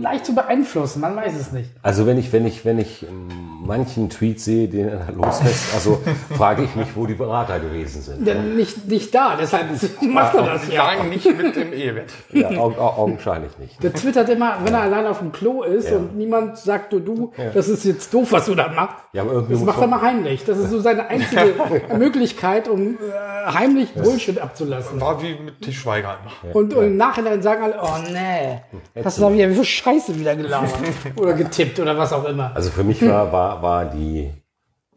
leicht 0.00 0.26
zu 0.26 0.34
beeinflussen, 0.34 1.00
man 1.00 1.16
weiß 1.16 1.34
es 1.38 1.52
nicht. 1.52 1.70
Also 1.82 2.06
wenn 2.06 2.18
ich, 2.18 2.32
wenn 2.32 2.46
ich, 2.46 2.64
wenn 2.64 2.78
ich 2.78 3.06
manchen 3.64 4.08
Tweet 4.08 4.40
sehe, 4.40 4.68
den 4.68 4.88
er 4.88 5.12
loslässt, 5.12 5.74
also 5.74 6.00
frage 6.36 6.62
ich 6.62 6.74
mich, 6.74 6.88
wo 6.94 7.06
die 7.06 7.14
Berater 7.14 7.60
gewesen 7.60 8.00
sind. 8.00 8.26
Ja, 8.26 8.34
nicht, 8.34 8.86
nicht 8.88 9.14
da, 9.14 9.36
deshalb 9.38 9.66
macht 10.02 10.34
er 10.34 10.42
das 10.42 10.68
ja. 10.68 10.86
Sagen 10.86 11.10
nicht 11.10 11.26
mit 11.36 11.54
dem 11.54 11.72
Ehebett. 11.72 12.12
Ja, 12.32 12.50
au 12.50 12.72
augenscheinlich 12.78 13.58
nicht. 13.58 13.82
Der 13.82 13.92
twittert 13.92 14.28
immer, 14.30 14.56
wenn 14.64 14.72
er 14.72 14.82
allein 14.82 15.06
auf 15.06 15.18
dem 15.18 15.32
Klo 15.32 15.62
ist 15.62 15.90
ja. 15.90 15.96
und 15.96 16.16
niemand 16.16 16.56
sagt, 16.56 16.92
du, 16.92 17.00
du, 17.00 17.32
ja. 17.36 17.50
das 17.50 17.68
ist 17.68 17.84
jetzt 17.84 18.12
doof, 18.14 18.32
was 18.32 18.46
du 18.46 18.54
da 18.54 18.68
machst. 18.68 18.96
Ja, 19.12 19.22
aber 19.22 19.32
irgendwie 19.32 19.54
das 19.54 19.62
macht 19.64 19.80
er 19.80 19.86
mal 19.86 20.02
heimlich. 20.02 20.44
Das 20.44 20.58
ist 20.58 20.70
so 20.70 20.80
seine 20.80 21.08
einzige 21.08 21.54
Möglichkeit, 21.98 22.68
um 22.68 22.94
äh, 22.94 23.52
heimlich 23.52 23.92
Bullshit 23.92 24.38
abzulassen. 24.40 25.00
War 25.00 25.22
wie 25.22 25.36
mit 25.38 25.60
Tischweiger. 25.60 26.18
Und, 26.52 26.74
und 26.74 26.84
im 26.84 26.96
Nachhinein 26.96 27.42
sagen 27.42 27.62
alle, 27.62 27.78
oh 27.82 27.97
nee, 28.02 28.60
hast 29.04 29.18
du 29.18 29.22
da 29.22 29.32
wieder 29.32 29.48
wie 29.48 29.54
viel 29.54 29.64
Scheiße 29.64 30.18
wieder 30.18 30.36
gelabert 30.36 30.74
oder 31.16 31.34
getippt 31.34 31.78
oder 31.80 31.96
was 31.96 32.12
auch 32.12 32.24
immer. 32.24 32.52
Also 32.54 32.70
für 32.70 32.84
mich 32.84 33.06
war, 33.06 33.32
war, 33.32 33.62
war 33.62 33.84
die, 33.86 34.32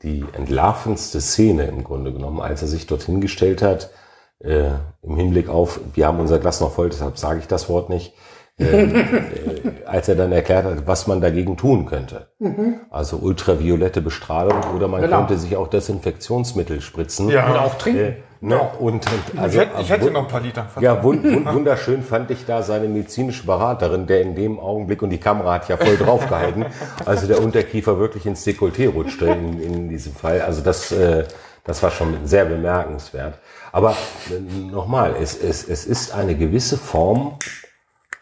die 0.04 0.26
entlarvendste 0.34 1.22
Szene 1.22 1.66
im 1.66 1.84
Grunde 1.84 2.14
genommen, 2.14 2.42
als 2.42 2.62
er 2.62 2.68
sich 2.68 2.88
dorthin 2.88 3.22
gestellt 3.22 3.62
hat, 3.62 3.92
äh, 4.40 4.70
im 5.04 5.16
Hinblick 5.16 5.50
auf, 5.50 5.80
wir 5.94 6.08
haben 6.08 6.20
unser 6.20 6.40
Glas 6.40 6.62
noch 6.62 6.74
voll, 6.74 6.90
deshalb 6.90 7.18
sage 7.18 7.40
ich 7.40 7.48
das 7.48 7.70
Wort 7.70 7.90
nicht, 7.90 8.14
ähm, 8.60 8.96
äh, 8.96 9.86
als 9.86 10.10
er 10.10 10.16
dann 10.16 10.32
erklärt 10.32 10.66
hat, 10.66 10.88
was 10.88 11.08
man 11.08 11.22
dagegen 11.22 11.58
tun 11.58 11.86
könnte. 11.86 12.28
Mhm. 12.40 12.82
Also 12.90 13.18
ultraviolette 13.18 14.02
Bestrahlung 14.02 14.62
oder 14.76 14.88
man 14.88 15.02
genau. 15.02 15.18
könnte 15.18 15.38
sich 15.38 15.56
auch 15.56 15.68
Desinfektionsmittel 15.68 16.82
spritzen. 16.82 17.30
Ja, 17.30 17.50
oder 17.50 17.66
auch 17.66 17.76
trinken. 17.76 18.18
Äh, 18.42 18.46
Ne? 18.46 18.56
Ja. 18.56 18.72
Und, 18.80 19.06
also, 19.38 19.60
ich, 19.60 19.66
hätte, 19.68 19.82
ich 19.82 19.90
hätte 19.92 20.10
noch 20.10 20.24
ein 20.24 20.28
paar 20.28 20.42
Liter. 20.42 20.68
Ja, 20.80 21.04
wund, 21.04 21.24
wunderschön 21.54 22.02
fand 22.02 22.32
ich 22.32 22.44
da 22.46 22.64
seine 22.64 22.88
medizinische 22.88 23.46
Beraterin, 23.46 24.08
der 24.08 24.22
in 24.22 24.36
dem 24.36 24.60
Augenblick, 24.60 25.04
und 25.04 25.12
die 25.12 25.20
Kamera 25.20 25.54
hat 25.54 25.70
ja 25.70 25.78
voll 25.78 25.96
drauf 25.96 26.28
gehalten, 26.28 26.66
also 27.06 27.28
der 27.28 27.40
Unterkiefer 27.40 28.00
wirklich 28.00 28.26
ins 28.26 28.44
Dekolleté 28.44 28.90
rutschte 28.90 29.28
in, 29.28 29.62
in 29.62 29.90
diesem 29.90 30.14
Fall. 30.14 30.42
Also 30.42 30.64
das, 30.64 30.92
äh, 30.92 31.26
das 31.66 31.84
war 31.84 31.92
schon 31.92 32.26
sehr 32.26 32.46
bemerkenswert. 32.46 33.36
Aber 33.72 33.92
äh, 33.92 34.40
nochmal, 34.72 35.16
es, 35.22 35.38
es, 35.38 35.68
es 35.68 35.86
ist 35.86 36.12
eine 36.12 36.34
gewisse 36.34 36.78
Form 36.78 37.38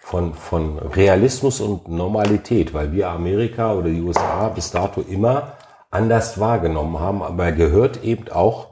von, 0.01 0.33
von 0.33 0.79
Realismus 0.79 1.61
und 1.61 1.87
Normalität, 1.87 2.73
weil 2.73 2.91
wir 2.91 3.07
Amerika 3.07 3.73
oder 3.73 3.87
die 3.87 4.01
USA 4.01 4.49
bis 4.49 4.71
dato 4.71 4.99
immer 4.99 5.53
anders 5.91 6.41
wahrgenommen 6.41 6.99
haben, 6.99 7.23
aber 7.23 7.45
er 7.45 7.51
gehört 7.53 8.03
eben 8.03 8.29
auch 8.29 8.68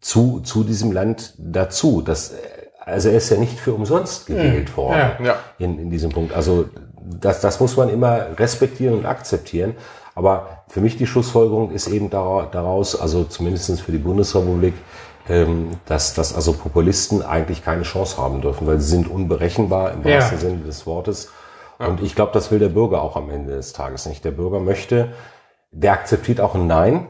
zu, 0.00 0.40
zu 0.40 0.64
diesem 0.64 0.92
Land 0.92 1.34
dazu. 1.38 2.02
Das, 2.02 2.34
also 2.80 3.08
er 3.08 3.16
ist 3.16 3.30
ja 3.30 3.36
nicht 3.36 3.58
für 3.58 3.74
umsonst 3.74 4.26
gewählt 4.26 4.70
mhm. 4.70 4.76
worden 4.76 4.98
ja, 5.20 5.24
ja. 5.24 5.36
In, 5.58 5.78
in 5.78 5.90
diesem 5.90 6.10
Punkt. 6.10 6.34
Also 6.34 6.66
das, 7.02 7.40
das 7.40 7.60
muss 7.60 7.76
man 7.76 7.88
immer 7.88 8.38
respektieren 8.38 8.98
und 8.98 9.06
akzeptieren. 9.06 9.74
Aber 10.14 10.64
für 10.68 10.80
mich 10.80 10.96
die 10.96 11.06
Schlussfolgerung 11.06 11.70
ist 11.70 11.88
eben 11.88 12.10
daraus, 12.10 12.98
also 12.98 13.24
zumindestens 13.24 13.80
für 13.80 13.92
die 13.92 13.98
Bundesrepublik, 13.98 14.74
ähm, 15.28 15.70
dass, 15.86 16.14
dass 16.14 16.34
also 16.34 16.52
Populisten 16.52 17.22
eigentlich 17.22 17.64
keine 17.64 17.82
Chance 17.82 18.18
haben 18.18 18.40
dürfen, 18.40 18.66
weil 18.66 18.80
sie 18.80 18.90
sind 18.90 19.08
unberechenbar 19.08 19.92
im 19.92 20.04
wahrsten 20.04 20.38
ja. 20.38 20.44
Sinne 20.44 20.58
des 20.64 20.86
Wortes. 20.86 21.30
Und 21.78 22.02
ich 22.02 22.14
glaube, 22.14 22.32
das 22.32 22.50
will 22.50 22.58
der 22.58 22.68
Bürger 22.68 23.00
auch 23.00 23.16
am 23.16 23.30
Ende 23.30 23.54
des 23.54 23.72
Tages 23.72 24.04
nicht. 24.04 24.22
Der 24.24 24.32
Bürger 24.32 24.60
möchte, 24.60 25.12
der 25.70 25.92
akzeptiert 25.92 26.38
auch 26.40 26.54
ein 26.54 26.66
Nein, 26.66 27.08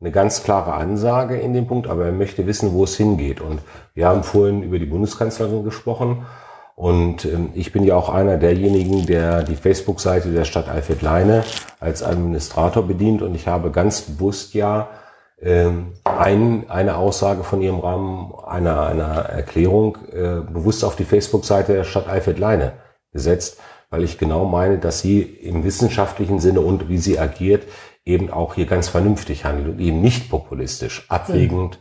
eine 0.00 0.12
ganz 0.12 0.44
klare 0.44 0.74
Ansage 0.74 1.36
in 1.36 1.52
dem 1.52 1.66
Punkt, 1.66 1.88
aber 1.88 2.06
er 2.06 2.12
möchte 2.12 2.46
wissen, 2.46 2.72
wo 2.72 2.84
es 2.84 2.96
hingeht. 2.96 3.40
Und 3.40 3.60
wir 3.94 4.06
haben 4.06 4.22
vorhin 4.22 4.62
über 4.62 4.78
die 4.78 4.86
Bundeskanzlerin 4.86 5.64
gesprochen. 5.64 6.26
Und 6.76 7.24
ähm, 7.24 7.50
ich 7.54 7.72
bin 7.72 7.82
ja 7.82 7.96
auch 7.96 8.08
einer 8.08 8.36
derjenigen, 8.36 9.06
der 9.06 9.42
die 9.42 9.56
Facebook-Seite 9.56 10.30
der 10.30 10.44
Stadt 10.44 10.68
Alfred 10.68 11.02
Leine 11.02 11.42
als 11.80 12.04
Administrator 12.04 12.86
bedient. 12.86 13.22
Und 13.22 13.34
ich 13.34 13.48
habe 13.48 13.72
ganz 13.72 14.02
bewusst 14.02 14.54
ja 14.54 14.88
ähm, 15.42 15.94
ein, 16.04 16.70
eine 16.70 16.96
Aussage 16.96 17.42
von 17.42 17.60
ihrem 17.60 17.80
Rahmen 17.80 18.32
einer, 18.46 18.86
einer 18.86 19.06
Erklärung 19.06 19.98
äh, 20.12 20.40
bewusst 20.40 20.84
auf 20.84 20.94
die 20.94 21.04
Facebook-Seite 21.04 21.72
der 21.72 21.84
Stadt 21.84 22.08
Alfred 22.08 22.38
Leine 22.38 22.74
gesetzt, 23.12 23.60
weil 23.90 24.04
ich 24.04 24.18
genau 24.18 24.44
meine, 24.44 24.78
dass 24.78 25.00
sie 25.00 25.22
im 25.22 25.64
wissenschaftlichen 25.64 26.38
Sinne 26.38 26.60
und 26.60 26.88
wie 26.88 26.98
sie 26.98 27.18
agiert, 27.18 27.64
eben 28.08 28.30
auch 28.30 28.54
hier 28.54 28.66
ganz 28.66 28.88
vernünftig 28.88 29.44
handelt 29.44 29.68
und 29.68 29.78
eben 29.80 30.00
nicht 30.00 30.30
populistisch, 30.30 31.04
abwägend, 31.08 31.78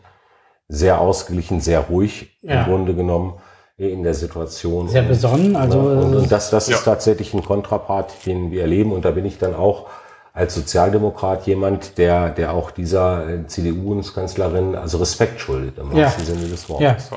sehr 0.68 1.00
ausgeglichen, 1.00 1.62
sehr 1.62 1.80
ruhig 1.82 2.38
Ja. 2.42 2.62
im 2.64 2.66
Grunde 2.70 2.94
genommen 2.94 3.36
in 3.78 4.04
der 4.04 4.14
Situation. 4.14 4.90
Sehr 4.90 5.04
besonnen, 5.04 5.56
also- 5.56 5.80
und, 5.80 6.16
und 6.16 6.32
das, 6.32 6.50
das 6.50 6.68
Ja. 6.68 6.76
ist 6.78 6.84
tatsächlich 6.84 7.34
ein 7.34 7.44
Kontrapart, 7.44 8.26
den 8.26 8.52
wir 8.52 8.62
erleben. 8.62 8.92
Und 8.92 9.06
da 9.06 9.12
bin 9.12 9.24
ich 9.26 9.38
dann 9.38 9.56
auch 9.56 9.86
als 10.34 10.56
Sozialdemokrat 10.56 11.48
jemand, 11.48 11.98
der, 11.98 12.30
der 12.32 12.54
auch 12.54 12.72
dieser 12.72 13.28
äh, 13.30 13.48
CDU-Bundeskanzlerin 13.48 14.76
also 14.76 14.98
Respekt 14.98 15.40
schuldet 15.40 15.78
im 15.78 15.96
Ja. 15.96 16.06
wahrsten 16.06 16.26
Sinne 16.26 16.48
des 16.48 16.68
Ja, 16.68 16.70
Wortes. 16.70 17.10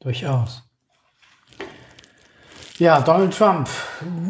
durchaus. 0.00 0.62
Ja, 2.78 3.00
Donald 3.00 3.36
Trump. 3.36 3.68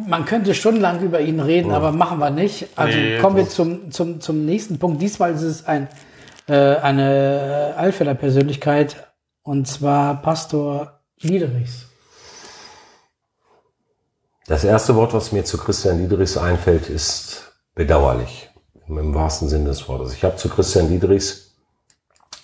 Man 0.06 0.24
könnte 0.24 0.54
stundenlang 0.54 1.00
über 1.00 1.20
ihn 1.20 1.40
reden, 1.40 1.70
aber 1.70 1.92
machen 1.92 2.18
wir 2.18 2.30
nicht. 2.30 2.68
Also 2.76 2.96
Nee, 2.96 3.18
kommen 3.18 3.36
wir 3.36 3.48
zum, 3.48 3.90
zum, 3.90 4.20
zum 4.20 4.46
nächsten 4.46 4.78
Punkt. 4.78 5.02
Diesmal 5.02 5.34
ist 5.34 5.42
es 5.42 5.66
ein, 5.66 5.88
äh, 6.46 6.54
eine 6.76 7.74
Alfelder 7.76 8.14
Persönlichkeit 8.14 8.96
und 9.42 9.68
zwar 9.68 10.22
Pastor 10.22 11.00
Liederichs. 11.20 11.86
Das 14.46 14.64
erste 14.64 14.94
Wort, 14.94 15.12
was 15.12 15.30
mir 15.32 15.44
zu 15.44 15.58
Christian 15.58 15.98
Diederichs 15.98 16.38
einfällt, 16.38 16.88
ist 16.88 17.52
bedauerlich. 17.74 18.48
Im 18.86 19.14
wahrsten 19.14 19.50
Sinne 19.50 19.66
des 19.66 19.86
Wortes. 19.88 20.14
Ich 20.14 20.24
habe 20.24 20.36
zu 20.36 20.48
Christian 20.48 20.88
Diederichs 20.88 21.54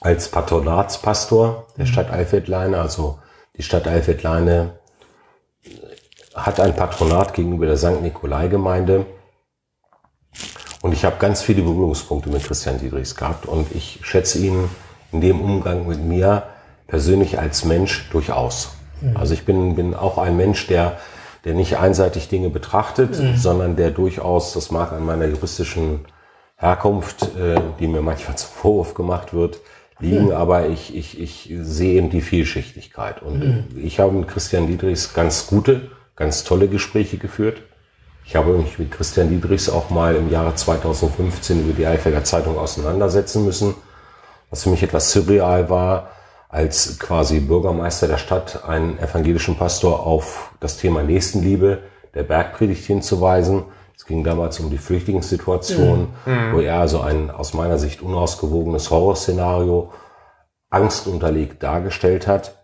als 0.01 0.29
Patronatspastor 0.29 1.67
der 1.79 1.87
Stadt 1.87 2.11
Alfeld-Leine, 2.11 2.79
also 2.79 3.21
die 3.57 3.63
Stadt 3.63 3.89
Alfeld-Leine 3.89 4.79
hat 6.35 6.61
ein 6.61 6.75
Patronat 6.75 7.35
gegenüber 7.35 7.67
der 7.67 7.77
St. 7.77 8.03
Nikolai-Gemeinde. 8.03 9.07
Und 10.83 10.93
ich 10.93 11.05
habe 11.05 11.17
ganz 11.19 11.43
viele 11.43 11.63
Berührungspunkte 11.63 12.29
mit 12.29 12.45
Christian 12.45 12.79
Diedrichs 12.79 13.17
gehabt 13.17 13.47
und 13.47 13.75
ich 13.75 14.01
schätze 14.03 14.39
ihn 14.39 14.69
in 15.13 15.21
dem 15.21 15.41
Umgang 15.41 15.87
mit 15.87 16.01
mir 16.01 16.43
persönlich 16.87 17.39
als 17.39 17.65
Mensch 17.65 18.09
durchaus. 18.11 18.77
Also 19.15 19.35
ich 19.35 19.45
bin, 19.45 19.77
bin 19.77 19.95
auch 19.95 20.19
ein 20.19 20.37
Mensch, 20.37 20.67
der, 20.67 20.99
der 21.45 21.55
nicht 21.55 21.79
einseitig 21.79 22.29
Dinge 22.29 22.51
betrachtet, 22.51 23.15
sondern 23.37 23.77
der 23.77 23.91
durchaus, 23.91 24.53
das 24.53 24.71
mag 24.71 24.93
an 24.93 25.05
meiner 25.05 25.27
juristischen 25.27 26.07
Herkunft, 26.57 27.23
äh, 27.37 27.61
die 27.79 27.87
mir 27.87 28.01
manchmal 28.01 28.37
zum 28.37 28.51
Vorwurf 28.51 28.95
gemacht 28.95 29.35
wird, 29.35 29.61
liegen, 30.01 30.33
aber 30.33 30.69
ich, 30.69 30.95
ich, 30.95 31.21
ich 31.21 31.53
sehe 31.61 31.95
eben 31.99 32.11
die 32.11 32.21
Vielschichtigkeit. 32.21 33.23
Und 33.23 33.69
ich 33.77 34.01
habe 34.01 34.13
mit 34.13 34.29
Christian 34.29 34.67
Diedrichs 34.67 35.15
ganz 35.15 35.47
gute, 35.47 35.91
ganz 36.17 36.45
tolle 36.45 36.69
Gespräche 36.69 37.19
geführt. 37.19 37.63
Ich 38.25 38.37
habe 38.37 38.53
mich 38.53 38.79
mit 38.79 38.91
Christian 38.91 39.29
Diedrichs 39.29 39.69
auch 39.69 39.91
mal 39.91 40.17
im 40.17 40.31
Jahre 40.31 40.55
2015 40.55 41.65
über 41.65 41.73
die 41.73 41.87
Eifelder 41.87 42.25
Zeitung 42.25 42.59
auseinandersetzen 42.59 43.45
müssen, 43.45 43.75
was 44.51 44.63
für 44.63 44.71
mich 44.71 44.83
etwas 44.83 45.13
surreal 45.13 45.69
war, 45.69 46.11
als 46.49 46.99
quasi 46.99 47.41
Bürgermeister 47.41 48.07
der 48.07 48.19
Stadt 48.19 48.65
einen 48.65 48.99
evangelischen 48.99 49.57
Pastor 49.57 50.07
auf 50.07 50.53
das 50.61 50.79
Thema 50.79 51.03
Nächstenliebe 51.03 51.83
der 52.15 52.23
Bergpredigt 52.23 52.87
hinzuweisen. 52.87 53.65
Es 53.97 54.07
ging 54.07 54.25
damals 54.25 54.61
um 54.61 54.71
die 54.71 54.79
Flüchtlingssituation, 54.79 56.15
wo 56.53 56.61
er 56.61 56.77
also 56.77 57.01
ein 57.01 57.31
aus 57.31 57.55
meiner 57.55 57.79
Sicht 57.79 58.03
unausgewogenes 58.03 58.91
Horrorszenario 58.91 59.93
angstunterlegt 60.71 61.63
dargestellt 61.63 62.27
hat. 62.27 62.64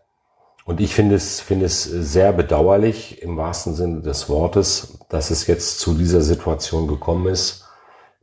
Und 0.71 0.81
ich 0.81 0.95
finde 0.95 1.17
es, 1.17 1.41
finde 1.41 1.67
es 1.67 1.83
sehr 1.83 2.33
bedauerlich 2.33 3.23
im 3.23 3.37
wahrsten 3.37 3.75
Sinne 3.75 4.03
des 4.03 4.29
Wortes, 4.29 4.99
dass 5.09 5.33
es 5.33 5.49
jetzt 5.49 5.81
zu 5.81 5.95
dieser 5.95 6.21
Situation 6.21 6.87
gekommen 6.87 7.27
ist. 7.27 7.65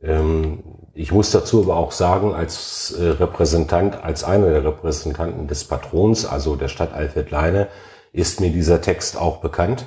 Ähm, 0.02 0.64
ich 0.94 1.12
muss 1.12 1.30
dazu 1.30 1.62
aber 1.62 1.76
auch 1.76 1.92
sagen, 1.92 2.34
als 2.34 2.92
äh, 2.92 3.06
Repräsentant, 3.06 4.02
als 4.02 4.24
einer 4.24 4.48
der 4.48 4.64
Repräsentanten 4.64 5.46
des 5.46 5.64
Patrons, 5.64 6.24
also 6.24 6.56
der 6.56 6.68
Stadt 6.68 6.94
Alfred-Leine, 6.94 7.68
ist 8.14 8.40
mir 8.40 8.48
dieser 8.48 8.80
Text 8.80 9.18
auch 9.18 9.42
bekannt. 9.42 9.86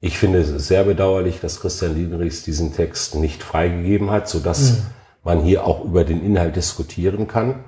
Ich 0.00 0.16
finde 0.16 0.38
es 0.38 0.48
sehr 0.66 0.84
bedauerlich, 0.84 1.40
dass 1.42 1.60
Christian 1.60 1.94
Lienrichs 1.94 2.44
diesen 2.44 2.72
Text 2.74 3.14
nicht 3.14 3.42
freigegeben 3.42 4.10
hat, 4.10 4.26
sodass 4.26 4.84
man 5.22 5.42
hier 5.42 5.66
auch 5.66 5.84
über 5.84 6.04
den 6.04 6.24
Inhalt 6.24 6.56
diskutieren 6.56 7.28
kann 7.28 7.62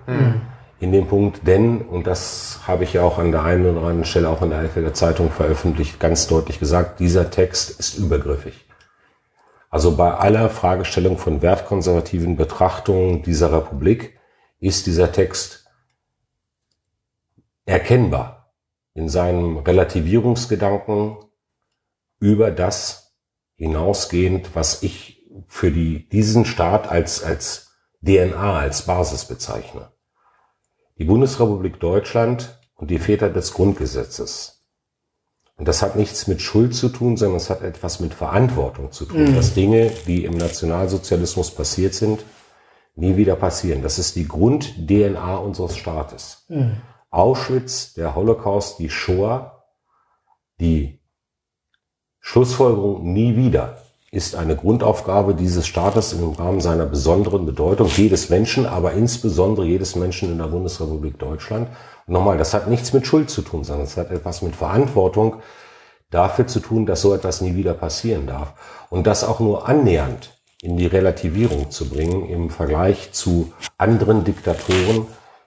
in 0.78 0.92
dem 0.92 1.06
Punkt, 1.06 1.46
denn, 1.46 1.80
und 1.80 2.06
das 2.06 2.60
habe 2.66 2.84
ich 2.84 2.92
ja 2.92 3.02
auch 3.02 3.18
an 3.18 3.32
der 3.32 3.42
einen 3.42 3.64
oder 3.64 3.80
anderen 3.80 4.04
Stelle 4.04 4.28
auch 4.28 4.42
in 4.42 4.50
der 4.50 4.58
Eifelder 4.58 4.92
Zeitung 4.92 5.30
veröffentlicht, 5.30 5.98
ganz 5.98 6.26
deutlich 6.26 6.58
gesagt, 6.58 7.00
dieser 7.00 7.30
Text 7.30 7.80
ist 7.80 7.96
übergriffig. 7.96 8.66
Also 9.70 9.96
bei 9.96 10.12
aller 10.12 10.50
Fragestellung 10.50 11.18
von 11.18 11.42
wertkonservativen 11.42 12.36
Betrachtungen 12.36 13.22
dieser 13.22 13.52
Republik 13.52 14.18
ist 14.60 14.86
dieser 14.86 15.12
Text 15.12 15.66
erkennbar 17.64 18.52
in 18.94 19.08
seinem 19.08 19.58
Relativierungsgedanken 19.58 21.16
über 22.20 22.50
das 22.50 23.14
hinausgehend, 23.56 24.54
was 24.54 24.82
ich 24.82 25.26
für 25.46 25.70
die, 25.70 26.08
diesen 26.08 26.44
Staat 26.44 26.88
als, 26.88 27.22
als 27.22 27.76
DNA, 28.02 28.58
als 28.58 28.82
Basis 28.82 29.24
bezeichne 29.24 29.90
die 30.98 31.04
Bundesrepublik 31.04 31.80
Deutschland 31.80 32.58
und 32.74 32.90
die 32.90 32.98
Väter 32.98 33.30
des 33.30 33.52
Grundgesetzes. 33.52 34.66
Und 35.56 35.68
das 35.68 35.80
hat 35.82 35.96
nichts 35.96 36.26
mit 36.26 36.42
Schuld 36.42 36.74
zu 36.74 36.90
tun, 36.90 37.16
sondern 37.16 37.38
es 37.38 37.48
hat 37.48 37.62
etwas 37.62 38.00
mit 38.00 38.12
Verantwortung 38.12 38.92
zu 38.92 39.06
tun, 39.06 39.34
dass 39.34 39.54
Dinge, 39.54 39.90
die 40.06 40.24
im 40.24 40.36
Nationalsozialismus 40.36 41.50
passiert 41.50 41.94
sind, 41.94 42.24
nie 42.94 43.16
wieder 43.16 43.36
passieren. 43.36 43.82
Das 43.82 43.98
ist 43.98 44.16
die 44.16 44.28
Grund-DNA 44.28 45.36
unseres 45.36 45.76
Staates. 45.76 46.46
Auschwitz, 47.10 47.94
der 47.94 48.14
Holocaust, 48.14 48.78
die 48.78 48.90
Shoah, 48.90 49.64
die 50.60 51.00
Schlussfolgerung 52.20 53.12
nie 53.12 53.36
wieder 53.36 53.78
ist 54.16 54.34
eine 54.34 54.56
Grundaufgabe 54.56 55.34
dieses 55.34 55.66
Staates 55.66 56.14
im 56.14 56.30
Rahmen 56.30 56.62
seiner 56.62 56.86
besonderen 56.86 57.44
Bedeutung, 57.44 57.88
jedes 57.88 58.30
Menschen, 58.30 58.64
aber 58.64 58.92
insbesondere 58.92 59.66
jedes 59.66 59.94
Menschen 59.94 60.32
in 60.32 60.38
der 60.38 60.46
Bundesrepublik 60.46 61.18
Deutschland. 61.18 61.68
Und 62.06 62.14
nochmal, 62.14 62.38
das 62.38 62.54
hat 62.54 62.66
nichts 62.66 62.94
mit 62.94 63.06
Schuld 63.06 63.28
zu 63.28 63.42
tun, 63.42 63.62
sondern 63.62 63.84
es 63.86 63.98
hat 63.98 64.10
etwas 64.10 64.40
mit 64.40 64.56
Verantwortung 64.56 65.36
dafür 66.10 66.46
zu 66.46 66.60
tun, 66.60 66.86
dass 66.86 67.02
so 67.02 67.14
etwas 67.14 67.42
nie 67.42 67.56
wieder 67.56 67.74
passieren 67.74 68.26
darf. 68.26 68.54
Und 68.88 69.06
das 69.06 69.22
auch 69.22 69.38
nur 69.38 69.68
annähernd 69.68 70.40
in 70.62 70.78
die 70.78 70.86
Relativierung 70.86 71.70
zu 71.70 71.90
bringen 71.90 72.26
im 72.26 72.48
Vergleich 72.48 73.12
zu 73.12 73.52
anderen 73.76 74.24
Diktatoren, 74.24 75.06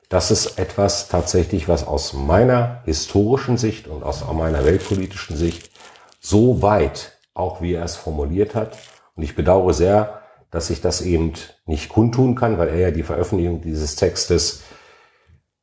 das 0.10 0.30
ist 0.30 0.60
etwas 0.60 1.08
tatsächlich, 1.08 1.68
was 1.68 1.88
aus 1.88 2.14
meiner 2.14 2.82
historischen 2.86 3.58
Sicht 3.58 3.88
und 3.88 4.04
aus 4.04 4.24
meiner 4.32 4.64
weltpolitischen 4.64 5.36
Sicht 5.36 5.72
so 6.20 6.62
weit 6.62 7.19
auch 7.40 7.62
wie 7.62 7.74
er 7.74 7.84
es 7.84 7.96
formuliert 7.96 8.54
hat. 8.54 8.78
Und 9.16 9.24
ich 9.24 9.36
bedauere 9.36 9.74
sehr, 9.74 10.22
dass 10.52 10.70
ich 10.70 10.82
das 10.82 11.02
eben 11.02 11.34
nicht 11.66 11.90
kundtun 11.90 12.36
kann, 12.36 12.58
weil 12.58 12.70
er 12.70 12.80
ja 12.80 12.92
die 12.92 13.04
Veröffentlichung 13.04 13.62
dieses 13.62 13.96
Textes 13.96 14.62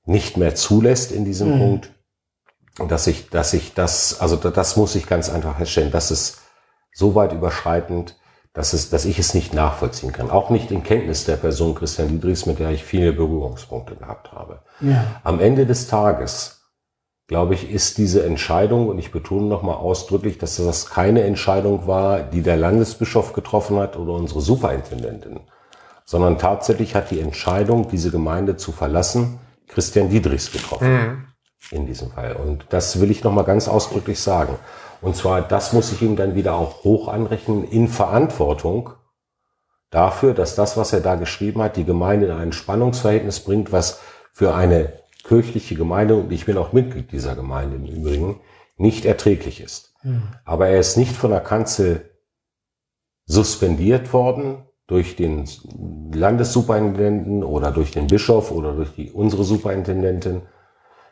nicht 0.05 0.37
mehr 0.37 0.55
zulässt 0.55 1.13
in 1.13 1.25
diesem 1.25 1.59
Punkt. 1.59 1.93
Und 2.79 2.93
dass 2.93 3.07
ich, 3.07 3.31
dass 3.31 3.53
ich 3.53 3.75
das, 3.75 4.21
also 4.21 4.37
das 4.37 4.77
muss 4.77 4.95
ich 4.95 5.07
ganz 5.07 5.31
einfach 5.31 5.57
feststellen, 5.57 5.91
das 5.91 6.11
ist 6.11 6.39
so 6.93 7.15
weit 7.15 7.33
überschreitend, 7.33 8.17
dass 8.53 8.73
es, 8.73 8.89
dass 8.89 9.05
ich 9.05 9.19
es 9.19 9.35
nicht 9.35 9.53
nachvollziehen 9.53 10.13
kann. 10.13 10.31
Auch 10.31 10.49
nicht 10.51 10.71
in 10.71 10.83
Kenntnis 10.83 11.25
der 11.25 11.37
Person 11.37 11.75
Christian 11.75 12.09
Diedrichs, 12.09 12.47
mit 12.47 12.59
der 12.59 12.71
ich 12.71 12.85
viele 12.85 13.13
Berührungspunkte 13.13 13.97
gehabt 13.97 14.33
habe. 14.33 14.63
Ja. 14.81 15.21
Am 15.25 15.41
Ende 15.41 15.67
des 15.67 15.89
Tages, 15.89 16.56
glaube 17.29 17.55
ich, 17.55 17.71
ist 17.71 17.99
diese 17.99 18.25
Entscheidung, 18.25 18.89
und 18.89 18.99
ich 18.99 19.11
betone 19.11 19.47
nochmal 19.47 19.77
ausdrücklich, 19.77 20.39
dass 20.39 20.57
das 20.57 20.91
keine 20.91 21.23
Entscheidung 21.23 21.87
war, 21.87 22.21
die 22.21 22.43
der 22.43 22.57
Landesbischof 22.57 23.33
getroffen 23.33 23.79
hat 23.79 23.97
oder 23.97 24.13
unsere 24.13 24.41
Superintendentin, 24.41 25.41
sondern 26.05 26.39
tatsächlich 26.39 26.95
hat 26.95 27.11
die 27.11 27.21
Entscheidung, 27.21 27.89
diese 27.89 28.11
Gemeinde 28.11 28.57
zu 28.57 28.71
verlassen, 28.71 29.41
Christian 29.67 30.09
Diedrichs 30.09 30.53
getroffen. 30.53 30.87
In 31.73 31.87
diesem 31.87 32.13
Fall. 32.13 32.37
Und 32.37 32.67
das 32.69 33.01
will 33.01 33.11
ich 33.11 33.25
nochmal 33.25 33.43
ganz 33.43 33.67
ausdrücklich 33.67 34.21
sagen. 34.21 34.57
Und 35.01 35.17
zwar, 35.17 35.43
das 35.43 35.73
muss 35.73 35.91
ich 35.91 36.01
ihm 36.01 36.15
dann 36.15 36.37
wieder 36.37 36.55
auch 36.55 36.85
hoch 36.85 37.09
anrechnen 37.09 37.65
in 37.65 37.89
Verantwortung 37.89 38.91
dafür, 39.91 40.33
dass 40.33 40.55
das, 40.55 40.77
was 40.77 40.93
er 40.93 41.01
da 41.01 41.17
geschrieben 41.17 41.61
hat, 41.63 41.77
die 41.77 41.85
Gemeinde 41.85 42.27
in 42.27 42.33
ein 42.33 42.53
Spannungsverhältnis 42.53 43.41
bringt, 43.41 43.73
was 43.73 44.01
für 44.33 44.55
eine 44.55 44.93
kirchliche 45.27 45.75
Gemeinde, 45.75 46.17
und 46.17 46.33
ich 46.33 46.47
bin 46.47 46.57
auch 46.57 46.73
Mitglied 46.73 47.13
dieser 47.13 47.35
Gemeinde 47.35 47.77
im 47.77 47.87
Übrigen, 47.87 48.41
nicht 48.77 49.05
erträglich 49.05 49.61
ist. 49.61 49.95
Aber 50.45 50.69
er 50.69 50.79
ist 50.79 50.97
nicht 50.97 51.17
von 51.17 51.31
der 51.31 51.41
Kanzel 51.41 52.11
suspendiert 53.25 54.13
worden 54.13 54.63
durch 54.87 55.17
den 55.17 55.49
Landessuperintendenten 56.15 57.43
oder 57.43 57.73
durch 57.73 57.91
den 57.91 58.07
Bischof 58.07 58.53
oder 58.53 58.73
durch 58.73 58.95
die, 58.95 59.11
unsere 59.11 59.43
Superintendentin, 59.43 60.43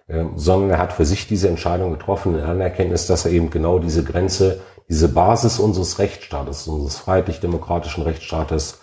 ähm, 0.09 0.33
sondern 0.37 0.71
er 0.71 0.79
hat 0.79 0.93
für 0.93 1.07
sich 1.07 1.27
diese 1.27 1.49
Entscheidung 1.49 1.91
getroffen 1.91 2.39
in 2.39 2.45
Anerkenntnis, 2.45 3.07
dass 3.07 3.25
er 3.25 3.33
eben 3.33 3.51
genau 3.51 3.81
diese 3.81 4.05
Grenze 4.05 4.61
diese 4.89 5.09
Basis 5.09 5.59
unseres 5.59 5.99
Rechtsstaates, 5.99 6.69
unseres 6.69 6.99
freiheitlich-demokratischen 6.99 8.05
Rechtsstaates 8.05 8.81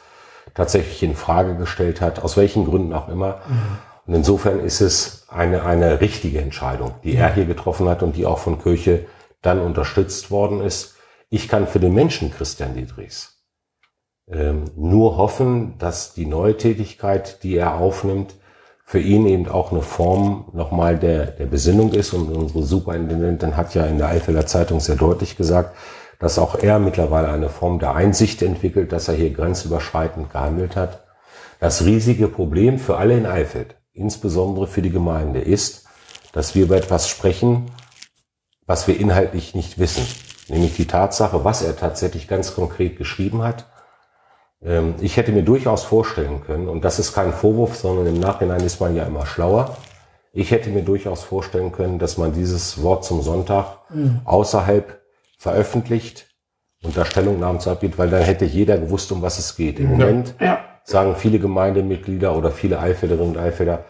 tatsächlich 0.56 1.04
in 1.04 1.16
Frage 1.16 1.56
gestellt 1.56 2.02
hat, 2.02 2.24
aus 2.24 2.38
welchen 2.38 2.66
Gründen 2.66 2.92
auch 2.94 3.08
immer. 3.08 3.42
Mhm. 3.48 3.78
Und 4.12 4.18
insofern 4.18 4.60
ist 4.60 4.82
es 4.82 5.24
eine, 5.30 5.64
eine 5.64 6.02
richtige 6.02 6.42
Entscheidung, 6.42 6.96
die 7.02 7.16
er 7.16 7.34
hier 7.34 7.46
getroffen 7.46 7.88
hat 7.88 8.04
und 8.04 8.18
die 8.18 8.26
auch 8.26 8.40
von 8.40 8.62
Kirche 8.62 9.06
dann 9.42 9.62
unterstützt 9.62 10.30
worden 10.30 10.60
ist. 10.60 10.96
Ich 11.30 11.48
kann 11.48 11.66
für 11.66 11.80
den 11.80 11.94
Menschen 11.94 12.30
Christian 12.30 12.74
Dietrichs 12.74 13.42
ähm, 14.30 14.66
nur 14.76 15.16
hoffen, 15.16 15.78
dass 15.78 16.14
die 16.14 16.26
neue 16.26 16.58
Tätigkeit, 16.58 17.42
die 17.44 17.56
er 17.56 17.76
aufnimmt, 17.76 18.36
für 18.84 19.00
ihn 19.00 19.26
eben 19.28 19.48
auch 19.48 19.72
eine 19.72 19.82
Form 19.82 20.50
nochmal 20.52 21.00
der, 21.00 21.28
der 21.28 21.46
Besinnung 21.46 21.94
ist. 21.94 22.14
Und 22.14 22.36
unsere 22.36 22.64
Superintendentin 22.64 23.56
hat 23.56 23.74
ja 23.76 23.86
in 23.86 23.98
der 23.98 24.10
Eifeler 24.10 24.46
Zeitung 24.46 24.82
sehr 24.82 24.98
deutlich 24.98 25.38
gesagt, 25.38 25.74
dass 26.20 26.38
auch 26.38 26.56
er 26.56 26.80
mittlerweile 26.80 27.30
eine 27.30 27.48
Form 27.48 27.80
der 27.80 27.96
Einsicht 27.96 28.42
entwickelt, 28.42 28.92
dass 28.92 29.08
er 29.08 29.16
hier 29.16 29.32
grenzüberschreitend 29.32 30.34
gehandelt 30.34 30.76
hat. 30.76 31.06
Das 31.62 31.86
riesige 31.86 32.28
Problem 32.28 32.78
für 32.78 32.98
alle 32.98 33.16
in 33.16 33.26
Eifeld, 33.26 33.78
insbesondere 34.02 34.68
für 34.68 34.82
die 34.82 34.90
Gemeinde, 34.90 35.40
ist, 35.40 35.86
dass 36.34 36.56
wir 36.56 36.64
über 36.64 36.76
etwas 36.76 37.08
sprechen, 37.08 37.72
was 38.66 38.88
wir 38.88 39.00
inhaltlich 39.00 39.56
nicht 39.56 39.80
wissen. 39.80 40.06
Nämlich 40.50 40.76
die 40.76 40.88
Tatsache, 40.88 41.46
was 41.46 41.62
er 41.62 41.78
tatsächlich 41.78 42.28
ganz 42.28 42.54
konkret 42.56 42.98
geschrieben 42.98 43.44
hat 43.44 43.66
ähm, 44.64 44.96
ich 45.02 45.18
hätte 45.18 45.32
mir 45.32 45.44
durchaus 45.44 45.84
vorstellen 45.84 46.42
können, 46.46 46.68
und 46.70 46.84
das 46.84 47.00
ist 47.00 47.14
kein 47.14 47.34
Vorwurf, 47.34 47.76
sondern 47.76 48.08
im 48.08 48.20
Nachhinein 48.20 48.62
ist 48.62 48.80
man 48.80 48.96
ja 48.96 49.04
immer 49.04 49.26
schlauer. 49.26 49.78
Ich 50.34 50.52
hätte 50.52 50.70
mir 50.70 50.84
durchaus 50.84 51.24
vorstellen 51.24 51.72
können, 51.72 52.00
dass 52.00 52.18
man 52.18 52.34
dieses 52.34 52.82
Wort 52.82 53.04
zum 53.04 53.22
Sonntag 53.22 53.80
mhm. 53.90 54.22
außerhalb 54.24 55.02
veröffentlicht 55.38 56.28
und 56.84 56.96
da 56.96 57.06
Stellungnahmen 57.06 57.60
zu 57.60 57.70
abgibt, 57.70 57.98
weil 57.98 58.10
dann 58.10 58.22
hätte 58.22 58.46
jeder 58.46 58.78
gewusst, 58.78 59.12
um 59.12 59.22
was 59.22 59.40
es 59.40 59.56
geht. 59.56 59.80
Im 59.80 59.92
ja. 59.92 59.98
Moment 59.98 60.36
ja. 60.40 60.60
Sagen 60.84 61.16
viele 61.16 61.40
Gemeindemitglieder 61.40 62.36
oder 62.36 62.52
viele 62.52 62.80
Eifelderinnen 62.80 63.36
und 63.36 63.42
Eifelder, 63.42 63.86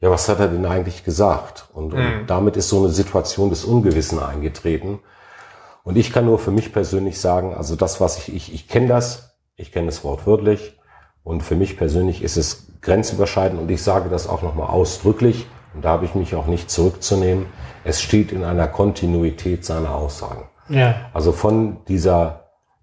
ja, 0.00 0.10
was 0.10 0.28
hat 0.28 0.40
er 0.40 0.48
denn 0.48 0.66
eigentlich 0.66 1.04
gesagt? 1.04 1.66
Und, 1.72 1.94
mhm. 1.94 2.20
und 2.20 2.26
damit 2.26 2.56
ist 2.56 2.68
so 2.68 2.80
eine 2.80 2.88
Situation 2.88 3.50
des 3.50 3.64
Ungewissen 3.64 4.18
eingetreten. 4.18 4.98
Und 5.84 5.96
ich 5.96 6.12
kann 6.12 6.26
nur 6.26 6.38
für 6.38 6.50
mich 6.50 6.72
persönlich 6.72 7.20
sagen, 7.20 7.54
also 7.54 7.76
das, 7.76 8.00
was 8.00 8.18
ich, 8.18 8.34
ich, 8.34 8.54
ich 8.54 8.68
kenne 8.68 8.88
das, 8.88 9.36
ich 9.56 9.72
kenne 9.72 9.86
das 9.86 10.04
Wort 10.04 10.26
wörtlich 10.26 10.78
und 11.24 11.42
für 11.42 11.54
mich 11.54 11.76
persönlich 11.76 12.22
ist 12.22 12.36
es 12.36 12.66
grenzüberschreitend 12.82 13.60
und 13.60 13.70
ich 13.70 13.82
sage 13.82 14.08
das 14.08 14.28
auch 14.28 14.42
nochmal 14.42 14.68
ausdrücklich 14.68 15.46
und 15.74 15.84
da 15.84 15.90
habe 15.90 16.04
ich 16.04 16.14
mich 16.14 16.34
auch 16.34 16.46
nicht 16.46 16.70
zurückzunehmen. 16.70 17.46
Es 17.84 18.02
steht 18.02 18.32
in 18.32 18.44
einer 18.44 18.68
Kontinuität 18.68 19.64
seiner 19.64 19.94
Aussagen. 19.94 20.48
Ja. 20.68 20.94
Also 21.12 21.32
von 21.32 21.84
dieser, 21.86 22.41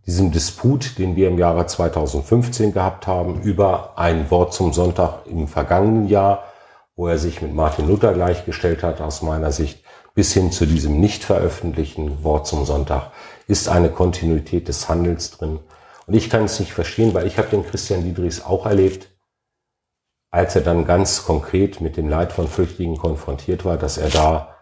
diesem 0.10 0.32
Disput, 0.32 0.98
den 0.98 1.16
wir 1.16 1.28
im 1.28 1.38
Jahre 1.38 1.68
2015 1.68 2.74
gehabt 2.74 3.06
haben, 3.06 3.44
über 3.44 3.94
ein 3.96 4.32
Wort 4.32 4.56
zum 4.56 4.74
Sonntag 4.74 5.28
im 5.28 5.48
vergangenen 5.48 6.08
Jahr, 6.08 6.46
wo 6.96 7.08
er 7.08 7.20
sich 7.20 7.44
mit 7.44 7.54
Martin 7.54 7.88
Luther 7.88 8.14
gleichgestellt 8.14 8.82
hat, 8.82 9.02
aus 9.02 9.22
meiner 9.22 9.52
Sicht, 9.52 9.84
bis 10.16 10.34
hin 10.34 10.52
zu 10.52 10.66
diesem 10.66 11.00
nicht 11.00 11.24
veröffentlichten 11.24 12.24
Wort 12.24 12.48
zum 12.48 12.66
Sonntag, 12.66 13.12
ist 13.46 13.70
eine 13.70 13.90
Kontinuität 13.90 14.68
des 14.68 14.90
Handels 14.90 15.30
drin. 15.30 15.60
Und 16.08 16.16
ich 16.16 16.32
kann 16.32 16.46
es 16.46 16.60
nicht 16.60 16.74
verstehen, 16.74 17.14
weil 17.14 17.28
ich 17.28 17.38
habe 17.38 17.50
den 17.50 17.64
Christian 17.64 18.04
Diedrichs 18.04 18.44
auch 18.44 18.66
erlebt, 18.66 19.12
als 20.32 20.56
er 20.56 20.64
dann 20.64 20.86
ganz 20.86 21.24
konkret 21.24 21.82
mit 21.82 21.98
dem 21.98 22.10
Leid 22.10 22.34
von 22.34 22.48
Flüchtlingen 22.48 22.98
konfrontiert 22.98 23.64
war, 23.64 23.78
dass 23.78 24.00
er 24.00 24.10
da 24.10 24.56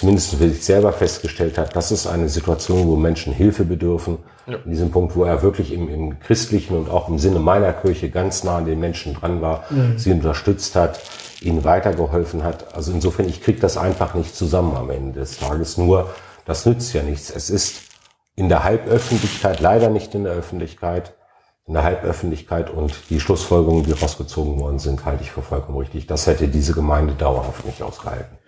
zumindest 0.00 0.34
für 0.34 0.48
sich 0.48 0.64
selber 0.64 0.94
festgestellt 0.94 1.58
hat, 1.58 1.76
das 1.76 1.92
ist 1.92 2.06
eine 2.06 2.30
Situation, 2.30 2.88
wo 2.88 2.96
Menschen 2.96 3.34
Hilfe 3.34 3.64
bedürfen. 3.64 4.16
Ja. 4.46 4.56
In 4.64 4.70
diesem 4.70 4.90
Punkt, 4.90 5.14
wo 5.14 5.24
er 5.24 5.42
wirklich 5.42 5.74
im, 5.74 5.90
im, 5.90 6.18
christlichen 6.20 6.74
und 6.74 6.88
auch 6.88 7.10
im 7.10 7.18
Sinne 7.18 7.38
meiner 7.38 7.74
Kirche 7.74 8.08
ganz 8.08 8.42
nah 8.42 8.56
an 8.56 8.64
den 8.64 8.80
Menschen 8.80 9.14
dran 9.14 9.42
war, 9.42 9.64
mhm. 9.68 9.98
sie 9.98 10.10
unterstützt 10.12 10.74
hat, 10.74 11.00
ihnen 11.42 11.64
weitergeholfen 11.64 12.42
hat. 12.42 12.74
Also 12.74 12.92
insofern, 12.92 13.28
ich 13.28 13.42
kriege 13.42 13.60
das 13.60 13.76
einfach 13.76 14.14
nicht 14.14 14.34
zusammen 14.34 14.74
am 14.74 14.88
Ende 14.90 15.20
des 15.20 15.38
Tages. 15.38 15.76
Nur, 15.76 16.08
das 16.46 16.64
nützt 16.64 16.94
ja 16.94 17.02
nichts. 17.02 17.28
Es 17.28 17.50
ist 17.50 17.82
in 18.34 18.48
der 18.48 18.64
Halböffentlichkeit, 18.64 19.60
leider 19.60 19.90
nicht 19.90 20.14
in 20.14 20.24
der 20.24 20.32
Öffentlichkeit, 20.32 21.14
in 21.66 21.74
der 21.74 21.82
Halböffentlichkeit 21.82 22.70
und 22.70 22.94
die 23.10 23.20
Schlussfolgerungen, 23.20 23.84
die 23.84 23.92
rausgezogen 23.92 24.58
worden 24.58 24.78
sind, 24.78 25.04
halte 25.04 25.24
ich 25.24 25.30
für 25.30 25.42
vollkommen 25.42 25.76
richtig. 25.76 26.06
Das 26.06 26.26
hätte 26.26 26.48
diese 26.48 26.72
Gemeinde 26.72 27.12
dauerhaft 27.12 27.66
nicht 27.66 27.82
ausgehalten. 27.82 28.39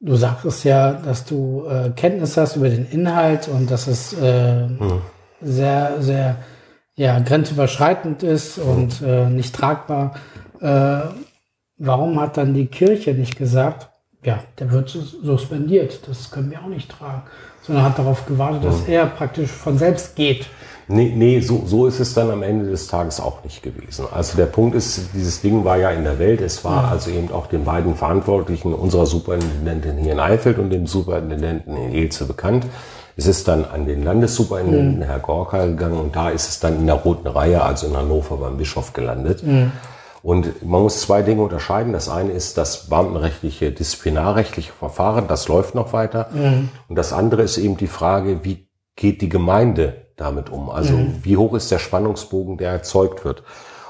Du 0.00 0.16
sagtest 0.16 0.64
ja, 0.64 0.92
dass 0.92 1.24
du 1.24 1.66
äh, 1.68 1.90
Kenntnis 1.90 2.36
hast 2.36 2.56
über 2.56 2.68
den 2.68 2.86
Inhalt 2.86 3.48
und 3.48 3.70
dass 3.70 3.86
es 3.86 4.12
äh, 4.12 4.68
hm. 4.68 5.00
sehr, 5.40 5.96
sehr 6.00 6.36
ja, 6.94 7.18
grenzüberschreitend 7.18 8.22
ist 8.22 8.58
und 8.58 9.00
hm. 9.00 9.08
äh, 9.08 9.30
nicht 9.30 9.54
tragbar. 9.54 10.14
Äh, 10.60 11.00
warum 11.78 12.20
hat 12.20 12.36
dann 12.36 12.54
die 12.54 12.66
Kirche 12.66 13.14
nicht 13.14 13.36
gesagt, 13.36 13.88
ja, 14.22 14.40
der 14.58 14.72
wird 14.72 14.88
suspendiert, 14.90 16.08
das 16.08 16.30
können 16.30 16.50
wir 16.50 16.62
auch 16.62 16.68
nicht 16.68 16.90
tragen 16.90 17.22
sondern 17.66 17.84
hat 17.84 17.98
darauf 17.98 18.26
gewartet, 18.26 18.64
dass 18.64 18.86
mhm. 18.86 18.92
er 18.92 19.06
praktisch 19.06 19.50
von 19.50 19.76
selbst 19.76 20.14
geht. 20.14 20.46
Nee, 20.88 21.12
nee 21.16 21.40
so, 21.40 21.64
so 21.66 21.86
ist 21.86 21.98
es 21.98 22.14
dann 22.14 22.30
am 22.30 22.42
Ende 22.42 22.70
des 22.70 22.86
Tages 22.86 23.20
auch 23.20 23.42
nicht 23.42 23.62
gewesen. 23.62 24.06
Also 24.12 24.36
der 24.36 24.46
Punkt 24.46 24.76
ist, 24.76 25.10
dieses 25.14 25.40
Ding 25.40 25.64
war 25.64 25.76
ja 25.78 25.90
in 25.90 26.04
der 26.04 26.18
Welt. 26.18 26.40
Es 26.40 26.64
war 26.64 26.82
mhm. 26.82 26.88
also 26.92 27.10
eben 27.10 27.32
auch 27.32 27.46
den 27.46 27.64
beiden 27.64 27.96
Verantwortlichen 27.96 28.72
unserer 28.72 29.06
Superintendentin 29.06 29.98
hier 29.98 30.12
in 30.12 30.20
Eifeld 30.20 30.58
und 30.58 30.70
dem 30.70 30.86
Superintendenten 30.86 31.76
in 31.76 31.92
Elze 31.92 32.24
bekannt. 32.24 32.66
Es 33.16 33.26
ist 33.26 33.48
dann 33.48 33.64
an 33.64 33.86
den 33.86 34.04
Landessuperintendenten, 34.04 34.98
mhm. 35.00 35.02
Herr 35.02 35.18
Gorka, 35.18 35.64
gegangen 35.66 35.98
und 35.98 36.14
da 36.14 36.30
ist 36.30 36.48
es 36.48 36.60
dann 36.60 36.76
in 36.76 36.86
der 36.86 36.96
Roten 36.96 37.26
Reihe, 37.26 37.62
also 37.62 37.88
in 37.88 37.96
Hannover 37.96 38.36
beim 38.36 38.56
Bischof 38.56 38.92
gelandet. 38.92 39.42
Mhm. 39.42 39.72
Und 40.22 40.64
man 40.64 40.82
muss 40.82 41.00
zwei 41.00 41.22
Dinge 41.22 41.42
unterscheiden. 41.42 41.92
Das 41.92 42.08
eine 42.08 42.32
ist 42.32 42.58
das 42.58 42.88
beamtenrechtliche, 42.88 43.72
disziplinarrechtliche 43.72 44.72
Verfahren, 44.72 45.28
das 45.28 45.48
läuft 45.48 45.74
noch 45.74 45.92
weiter. 45.92 46.28
Mhm. 46.32 46.68
Und 46.88 46.96
das 46.96 47.12
andere 47.12 47.42
ist 47.42 47.58
eben 47.58 47.76
die 47.76 47.86
Frage, 47.86 48.44
wie 48.44 48.68
geht 48.94 49.20
die 49.20 49.28
Gemeinde 49.28 50.05
damit 50.16 50.50
um? 50.50 50.70
Also 50.70 50.94
mhm. 50.94 51.20
wie 51.22 51.36
hoch 51.36 51.54
ist 51.54 51.70
der 51.70 51.78
Spannungsbogen, 51.78 52.56
der 52.56 52.70
erzeugt 52.70 53.24
wird? 53.24 53.42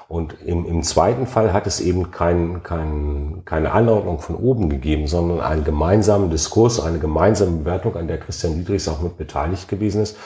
Und 0.09 0.37
im, 0.45 0.65
im 0.67 0.83
zweiten 0.85 1.27
Fall 1.27 1.53
hat 1.53 1.67
es 1.67 1.81
eben 1.81 2.13
kein, 2.13 2.63
kein, 2.63 3.43
keine 3.45 3.73
Anordnung 3.73 4.21
von 4.21 4.37
oben 4.37 4.69
gegeben, 4.69 5.09
sondern 5.09 5.41
einen 5.41 5.65
gemeinsamen 5.65 6.31
Diskurs, 6.31 6.79
eine 6.79 7.01
gemeinsame 7.01 7.59
Bewertung, 7.59 7.97
an 7.97 8.07
der 8.07 8.19
Christian 8.19 8.55
Dietrichs 8.55 8.87
auch 8.87 9.01
mit 9.01 9.17
beteiligt 9.17 9.69
gewesen 9.69 10.03
ist, 10.03 10.17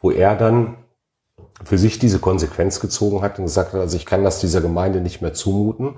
wo 0.00 0.12
er 0.12 0.36
dann 0.36 0.76
für 1.64 1.78
sich 1.78 1.98
diese 1.98 2.20
Konsequenz 2.20 2.78
gezogen 2.78 3.22
hat 3.22 3.38
und 3.38 3.46
gesagt 3.46 3.72
hat, 3.72 3.80
also 3.80 3.96
ich 3.96 4.06
kann 4.06 4.22
das 4.22 4.38
dieser 4.38 4.60
Gemeinde 4.60 5.00
nicht 5.00 5.20
mehr 5.20 5.34
zumuten. 5.34 5.96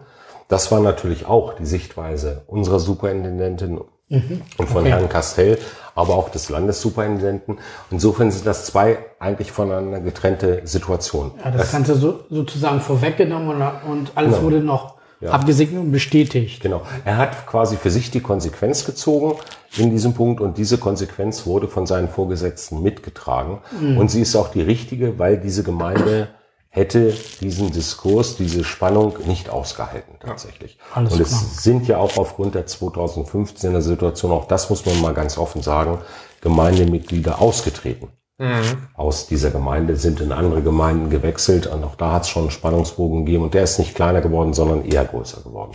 Das 0.48 0.70
war 0.72 0.80
natürlich 0.80 1.26
auch 1.26 1.54
die 1.54 1.66
Sichtweise 1.66 2.42
unserer 2.46 2.78
Superintendentin 2.78 3.80
mhm. 4.08 4.42
und 4.58 4.68
von 4.68 4.82
okay. 4.82 4.90
Herrn 4.90 5.08
Castell, 5.08 5.58
aber 5.94 6.14
auch 6.14 6.28
des 6.28 6.48
Landessuperintendenten. 6.48 7.58
Insofern 7.90 8.30
sind 8.30 8.46
das 8.46 8.66
zwei 8.66 8.98
eigentlich 9.18 9.52
voneinander 9.52 10.00
getrennte 10.00 10.62
Situationen. 10.64 11.32
Ja, 11.42 11.50
das, 11.50 11.62
das 11.62 11.72
Ganze 11.72 11.94
so, 11.94 12.20
sozusagen 12.30 12.80
vorweggenommen 12.80 13.48
und, 13.48 13.62
und 13.90 14.12
alles 14.14 14.32
genau. 14.32 14.42
wurde 14.42 14.60
noch 14.60 14.96
ja. 15.20 15.30
abgesegnet 15.30 15.80
und 15.80 15.92
bestätigt. 15.92 16.62
Genau. 16.62 16.82
Er 17.04 17.16
hat 17.16 17.46
quasi 17.46 17.76
für 17.76 17.90
sich 17.90 18.10
die 18.10 18.20
Konsequenz 18.20 18.84
gezogen 18.84 19.34
in 19.76 19.90
diesem 19.90 20.14
Punkt 20.14 20.40
und 20.40 20.58
diese 20.58 20.78
Konsequenz 20.78 21.46
wurde 21.46 21.68
von 21.68 21.86
seinen 21.86 22.08
Vorgesetzten 22.08 22.82
mitgetragen. 22.82 23.58
Mhm. 23.80 23.98
Und 23.98 24.10
sie 24.10 24.20
ist 24.20 24.36
auch 24.36 24.48
die 24.48 24.62
richtige, 24.62 25.18
weil 25.18 25.38
diese 25.38 25.62
Gemeinde 25.62 26.28
hätte 26.76 27.14
diesen 27.40 27.72
Diskurs, 27.72 28.36
diese 28.36 28.62
Spannung 28.62 29.14
nicht 29.26 29.48
ausgehalten 29.48 30.16
tatsächlich. 30.20 30.78
Ja, 30.94 31.00
und 31.00 31.06
es 31.06 31.28
klar. 31.28 31.40
sind 31.54 31.88
ja 31.88 31.96
auch 31.96 32.18
aufgrund 32.18 32.54
der 32.54 32.66
2015er 32.66 33.80
Situation, 33.80 34.30
auch 34.30 34.46
das 34.46 34.68
muss 34.68 34.84
man 34.84 35.00
mal 35.00 35.14
ganz 35.14 35.38
offen 35.38 35.62
sagen, 35.62 35.98
Gemeindemitglieder 36.42 37.40
ausgetreten. 37.40 38.08
Mhm. 38.38 38.88
aus 38.92 39.26
dieser 39.26 39.50
Gemeinde, 39.50 39.96
sind 39.96 40.20
in 40.20 40.30
andere 40.30 40.60
Gemeinden 40.60 41.08
gewechselt 41.08 41.66
und 41.66 41.82
auch 41.82 41.94
da 41.94 42.12
hat 42.12 42.24
es 42.24 42.28
schon 42.28 42.42
einen 42.42 42.50
Spannungsbogen 42.50 43.24
gegeben 43.24 43.44
und 43.44 43.54
der 43.54 43.62
ist 43.62 43.78
nicht 43.78 43.94
kleiner 43.94 44.20
geworden, 44.20 44.52
sondern 44.52 44.84
eher 44.84 45.06
größer 45.06 45.40
geworden. 45.40 45.72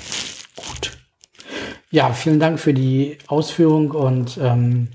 Gut. 0.56 0.92
Ja, 1.90 2.14
vielen 2.14 2.40
Dank 2.40 2.60
für 2.60 2.76
die 2.76 3.18
Ausführung 3.26 3.90
und 3.90 4.38
ähm, 4.40 4.90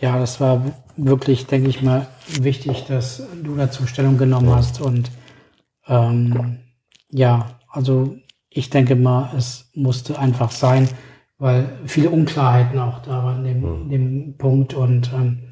ja, 0.00 0.18
das 0.18 0.40
war 0.40 0.64
wirklich, 0.96 1.46
denke 1.46 1.68
ich 1.68 1.82
mal, 1.82 2.06
wichtig, 2.40 2.86
dass 2.88 3.22
du 3.42 3.54
dazu 3.54 3.86
Stellung 3.86 4.16
genommen 4.16 4.48
ja. 4.48 4.56
hast 4.56 4.80
und 4.80 5.10
ähm, 5.86 6.58
ja, 7.10 7.58
also 7.68 8.16
ich 8.50 8.70
denke 8.70 8.96
mal, 8.96 9.34
es 9.36 9.70
musste 9.74 10.18
einfach 10.18 10.50
sein, 10.50 10.88
weil 11.38 11.78
viele 11.86 12.10
Unklarheiten 12.10 12.78
auch 12.78 13.00
da 13.00 13.24
waren 13.24 13.44
in 13.44 13.60
dem, 13.60 13.84
mhm. 13.84 13.90
dem 13.90 14.36
Punkt 14.38 14.74
und 14.74 15.12
ähm, 15.12 15.50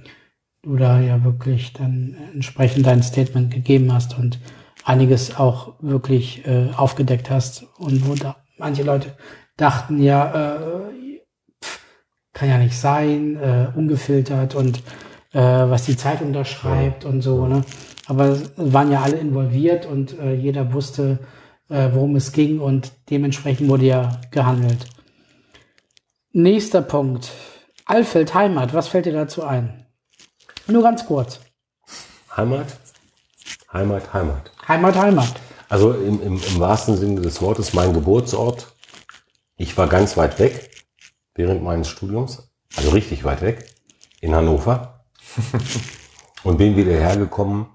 du 0.62 0.76
da 0.76 1.00
ja 1.00 1.24
wirklich 1.24 1.72
dann 1.72 2.16
entsprechend 2.32 2.86
dein 2.86 3.02
Statement 3.02 3.52
gegeben 3.52 3.92
hast 3.92 4.16
und 4.18 4.38
einiges 4.84 5.36
auch 5.36 5.74
wirklich 5.80 6.46
äh, 6.46 6.70
aufgedeckt 6.76 7.30
hast 7.30 7.64
und 7.78 8.08
wo 8.08 8.14
da 8.14 8.36
manche 8.58 8.84
Leute 8.84 9.16
dachten, 9.56 10.00
ja, 10.00 10.56
äh, 10.56 11.20
pff, 11.62 11.80
kann 12.32 12.48
ja 12.48 12.58
nicht 12.58 12.78
sein, 12.78 13.36
äh, 13.36 13.68
ungefiltert 13.74 14.54
und 14.54 14.78
äh, 15.32 15.40
was 15.40 15.84
die 15.84 15.96
Zeitung 15.96 16.32
da 16.32 16.44
schreibt 16.44 17.04
und 17.04 17.22
so. 17.22 17.46
Ne? 17.46 17.64
Aber 18.06 18.38
waren 18.56 18.90
ja 18.90 19.02
alle 19.02 19.16
involviert 19.16 19.86
und 19.86 20.18
äh, 20.18 20.34
jeder 20.34 20.72
wusste, 20.72 21.20
äh, 21.68 21.90
worum 21.92 22.16
es 22.16 22.32
ging 22.32 22.60
und 22.60 22.92
dementsprechend 23.10 23.68
wurde 23.68 23.86
ja 23.86 24.20
gehandelt. 24.30 24.86
Nächster 26.32 26.82
Punkt. 26.82 27.30
Alfeld 27.84 28.34
Heimat, 28.34 28.74
was 28.74 28.88
fällt 28.88 29.06
dir 29.06 29.12
dazu 29.12 29.42
ein? 29.42 29.86
Nur 30.66 30.82
ganz 30.82 31.06
kurz. 31.06 31.40
Heimat? 32.36 32.66
Heimat, 33.72 34.12
Heimat. 34.12 34.52
Heimat, 34.68 34.96
Heimat. 34.96 35.34
Also 35.68 35.92
im, 35.92 36.22
im, 36.22 36.40
im 36.42 36.60
wahrsten 36.60 36.96
Sinne 36.96 37.20
des 37.20 37.40
Wortes 37.40 37.72
mein 37.72 37.92
Geburtsort. 37.92 38.74
Ich 39.56 39.76
war 39.78 39.88
ganz 39.88 40.16
weit 40.16 40.38
weg 40.38 40.70
während 41.34 41.62
meines 41.62 41.88
Studiums, 41.88 42.52
also 42.76 42.90
richtig 42.90 43.24
weit 43.24 43.42
weg, 43.42 43.74
in 44.20 44.34
Hannover 44.34 45.04
und 46.44 46.58
bin 46.58 46.76
wieder 46.76 46.92
hergekommen. 46.92 47.66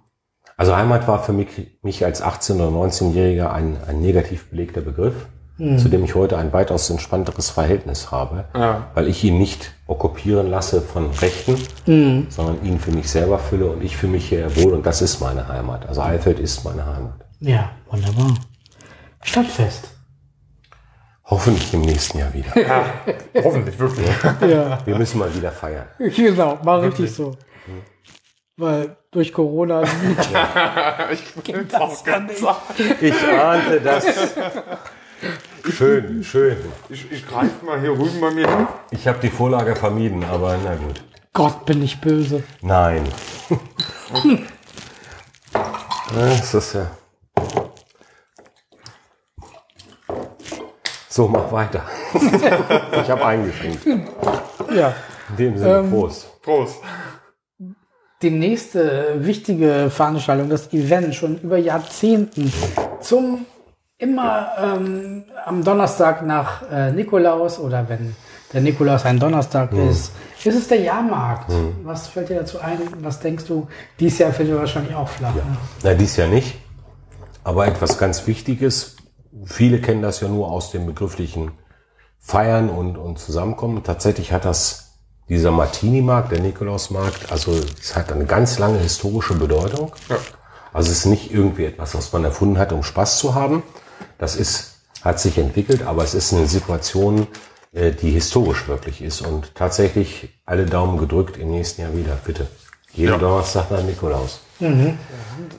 Also 0.57 0.75
Heimat 0.75 1.07
war 1.07 1.23
für 1.23 1.33
mich, 1.33 1.47
mich 1.83 2.03
als 2.03 2.23
18- 2.23 2.55
oder 2.55 2.69
19-Jähriger 2.69 3.51
ein, 3.51 3.77
ein 3.87 4.01
negativ 4.01 4.49
belegter 4.49 4.81
Begriff, 4.81 5.13
mhm. 5.57 5.77
zu 5.77 5.87
dem 5.87 6.03
ich 6.03 6.15
heute 6.15 6.35
ein 6.37 6.51
weitaus 6.51 6.89
entspannteres 6.89 7.51
Verhältnis 7.51 8.09
habe, 8.09 8.45
ja. 8.55 8.87
weil 8.95 9.07
ich 9.07 9.23
ihn 9.23 9.37
nicht 9.37 9.71
okkupieren 9.85 10.49
lasse 10.49 10.81
von 10.81 11.11
Rechten, 11.11 11.57
mhm. 11.85 12.25
sondern 12.29 12.65
ihn 12.65 12.79
für 12.79 12.91
mich 12.91 13.07
selber 13.09 13.37
fülle 13.37 13.67
und 13.67 13.83
ich 13.83 13.95
für 13.95 14.07
mich 14.07 14.29
hier 14.29 14.55
wohl 14.57 14.73
und 14.73 14.83
das 14.83 15.03
ist 15.03 15.21
meine 15.21 15.47
Heimat. 15.47 15.87
Also 15.87 16.01
Eifeld 16.01 16.39
ist 16.39 16.65
meine 16.65 16.87
Heimat. 16.87 17.23
Ja, 17.39 17.69
wunderbar. 17.91 18.33
Stadtfest. 19.21 19.91
Hoffentlich 21.25 21.71
im 21.73 21.81
nächsten 21.81 22.17
Jahr 22.17 22.33
wieder. 22.33 22.59
Ja, 22.59 22.85
hoffentlich, 23.43 23.77
wirklich. 23.77 24.07
Ja. 24.41 24.79
Wir 24.85 24.97
müssen 24.97 25.19
mal 25.19 25.33
wieder 25.35 25.51
feiern. 25.51 25.85
Genau, 25.99 26.57
mal 26.63 26.79
richtig 26.79 27.13
so. 27.13 27.35
Weil 28.59 28.97
durch 29.11 29.31
Corona 29.31 29.83
ich, 31.11 31.43
geht 31.43 31.71
das. 31.71 32.03
Ich 32.99 33.23
ahnte 33.23 33.81
das. 33.81 34.03
Schön, 35.69 36.23
schön. 36.23 36.57
Ich, 36.89 37.11
ich 37.11 37.27
greife 37.27 37.63
mal 37.63 37.79
hier 37.79 37.91
rüben 37.91 38.19
bei 38.19 38.31
mir 38.31 38.47
hin. 38.49 38.67
Ich 38.89 39.07
habe 39.07 39.19
die 39.19 39.29
Vorlage 39.29 39.75
vermieden, 39.75 40.23
aber 40.23 40.57
na 40.63 40.73
gut. 40.73 41.03
Gott, 41.33 41.67
bin 41.67 41.83
ich 41.83 42.01
böse. 42.01 42.41
Nein. 42.61 43.07
das 46.15 46.53
ist 46.55 46.73
ja. 46.73 46.89
So, 51.09 51.27
mach 51.27 51.51
weiter. 51.51 51.83
ich 52.13 53.09
habe 53.11 53.23
eingeschränkt. 53.23 53.85
Ja. 54.73 54.95
In 55.29 55.35
dem 55.35 55.57
Sinne, 55.59 55.79
ähm, 55.79 55.91
Prost. 55.91 56.41
Prost. 56.41 56.81
Die 58.21 58.31
nächste 58.31 59.15
wichtige 59.19 59.91
Veranstaltung, 59.91 60.49
das 60.49 60.73
Event 60.73 61.13
schon 61.13 61.39
über 61.39 61.57
Jahrzehnten 61.57 62.51
zum 62.99 63.45
immer 63.99 64.49
ähm, 64.59 65.23
am 65.45 65.63
Donnerstag 65.63 66.25
nach 66.25 66.63
äh, 66.71 66.91
Nikolaus 66.91 67.59
oder 67.59 67.87
wenn 67.89 68.15
der 68.53 68.61
Nikolaus 68.61 69.05
ein 69.05 69.19
Donnerstag 69.19 69.73
mhm. 69.73 69.89
ist, 69.89 70.11
ist 70.43 70.55
es 70.55 70.67
der 70.67 70.79
Jahrmarkt. 70.79 71.49
Mhm. 71.49 71.75
Was 71.83 72.07
fällt 72.07 72.29
dir 72.29 72.39
dazu 72.39 72.59
ein? 72.59 72.79
Was 73.01 73.19
denkst 73.19 73.45
du? 73.45 73.67
Dies 73.99 74.17
Jahr 74.19 74.31
fällt 74.31 74.49
dir 74.49 74.57
wahrscheinlich 74.57 74.95
auch 74.95 75.09
flach. 75.09 75.35
Ja. 75.35 75.43
Ne? 75.43 75.57
Na, 75.83 75.93
dies 75.93 76.15
Jahr 76.15 76.27
nicht. 76.27 76.57
Aber 77.43 77.67
etwas 77.67 77.97
ganz 77.97 78.27
Wichtiges, 78.27 78.97
viele 79.45 79.79
kennen 79.79 80.01
das 80.01 80.21
ja 80.21 80.27
nur 80.27 80.51
aus 80.51 80.71
dem 80.71 80.85
begrifflichen 80.85 81.51
Feiern 82.19 82.69
und, 82.69 82.97
und 82.97 83.19
Zusammenkommen. 83.19 83.83
Tatsächlich 83.83 84.31
hat 84.31 84.45
das 84.45 84.86
dieser 85.29 85.51
Martini-Markt, 85.51 86.31
der 86.31 86.39
Nikolausmarkt, 86.39 87.31
also 87.31 87.59
es 87.79 87.95
hat 87.95 88.11
eine 88.11 88.25
ganz 88.25 88.59
lange 88.59 88.79
historische 88.79 89.33
Bedeutung. 89.33 89.93
Ja. 90.09 90.17
Also 90.73 90.91
es 90.91 90.99
ist 90.99 91.05
nicht 91.05 91.31
irgendwie 91.33 91.65
etwas, 91.65 91.95
was 91.95 92.13
man 92.13 92.23
erfunden 92.23 92.57
hat, 92.57 92.71
um 92.71 92.83
Spaß 92.83 93.19
zu 93.19 93.35
haben. 93.35 93.63
Das 94.17 94.35
ist, 94.35 94.81
hat 95.01 95.19
sich 95.19 95.37
entwickelt, 95.37 95.83
aber 95.83 96.03
es 96.03 96.13
ist 96.13 96.33
eine 96.33 96.47
Situation, 96.47 97.27
äh, 97.73 97.91
die 97.91 98.11
historisch 98.11 98.67
wirklich 98.67 99.01
ist 99.01 99.21
und 99.21 99.55
tatsächlich 99.55 100.39
alle 100.45 100.65
Daumen 100.65 100.97
gedrückt 100.97 101.37
im 101.37 101.51
nächsten 101.51 101.81
Jahr 101.81 101.95
wieder, 101.95 102.17
bitte. 102.23 102.47
Jeden 102.93 103.13
ja. 103.13 103.17
Donnerstag 103.17 103.69
nach 103.69 103.83
Nikolaus. 103.83 104.41
Mhm. 104.59 104.97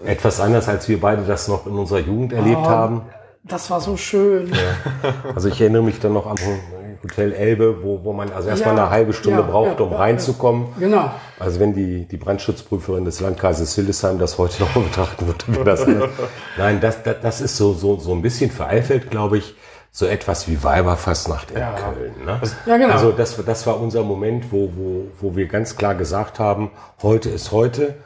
Etwas 0.05 0.41
anders, 0.41 0.69
als 0.69 0.89
wir 0.89 1.01
beide 1.01 1.23
das 1.23 1.47
noch 1.47 1.67
in 1.67 1.75
unserer 1.75 2.01
Jugend 2.01 2.33
erlebt 2.33 2.63
oh, 2.63 2.69
haben. 2.69 3.03
Das 3.45 3.71
war 3.71 3.81
so 3.81 3.97
schön. 3.97 4.53
Ja. 4.53 5.15
Also 5.35 5.49
ich 5.49 5.61
erinnere 5.61 5.83
mich 5.83 6.01
dann 6.01 6.15
noch 6.15 6.27
an 6.27 6.37
Hotel 7.03 7.33
Elbe, 7.33 7.83
wo, 7.83 8.03
wo 8.03 8.13
man 8.13 8.33
also 8.33 8.49
erstmal 8.49 8.77
ja, 8.77 8.83
eine 8.83 8.91
halbe 8.91 9.13
Stunde 9.13 9.41
ja, 9.41 9.47
braucht, 9.47 9.81
um 9.81 9.93
reinzukommen. 9.93 10.67
Genau. 10.81 11.11
Also 11.39 11.61
wenn 11.61 11.73
die, 11.73 12.07
die 12.07 12.17
Brandschutzprüferin 12.17 13.05
des 13.05 13.21
Landkreises 13.21 13.75
Hildesheim 13.75 14.19
das 14.19 14.39
heute 14.39 14.63
noch 14.63 14.73
betrachten 14.73 15.27
würde, 15.27 15.45
wäre 15.49 15.65
das. 15.65 15.87
Nein, 16.57 16.81
das, 16.81 17.03
das, 17.03 17.17
das 17.23 17.41
ist 17.41 17.57
so, 17.57 17.75
so, 17.75 17.99
so 17.99 18.13
ein 18.13 18.23
bisschen 18.23 18.51
für 18.51 18.67
Eifeld, 18.67 19.11
glaube 19.11 19.39
ich, 19.39 19.55
so 19.91 20.07
etwas 20.07 20.49
wie 20.49 20.63
Weiberfastnacht 20.63 21.51
in 21.51 21.59
ja. 21.59 21.73
Köln. 21.73 22.13
Ne? 22.25 22.41
Ja, 22.67 22.77
genau. 22.77 22.93
Also 22.93 23.13
das, 23.13 23.43
das 23.45 23.67
war 23.67 23.81
unser 23.81 24.03
Moment, 24.03 24.53
wo, 24.53 24.71
wo, 24.75 25.05
wo 25.21 25.37
wir 25.37 25.47
ganz 25.47 25.77
klar 25.77 25.95
gesagt 25.95 26.39
haben, 26.39 26.71
heute 27.03 27.31
ist 27.31 27.53
heute. 27.53 27.97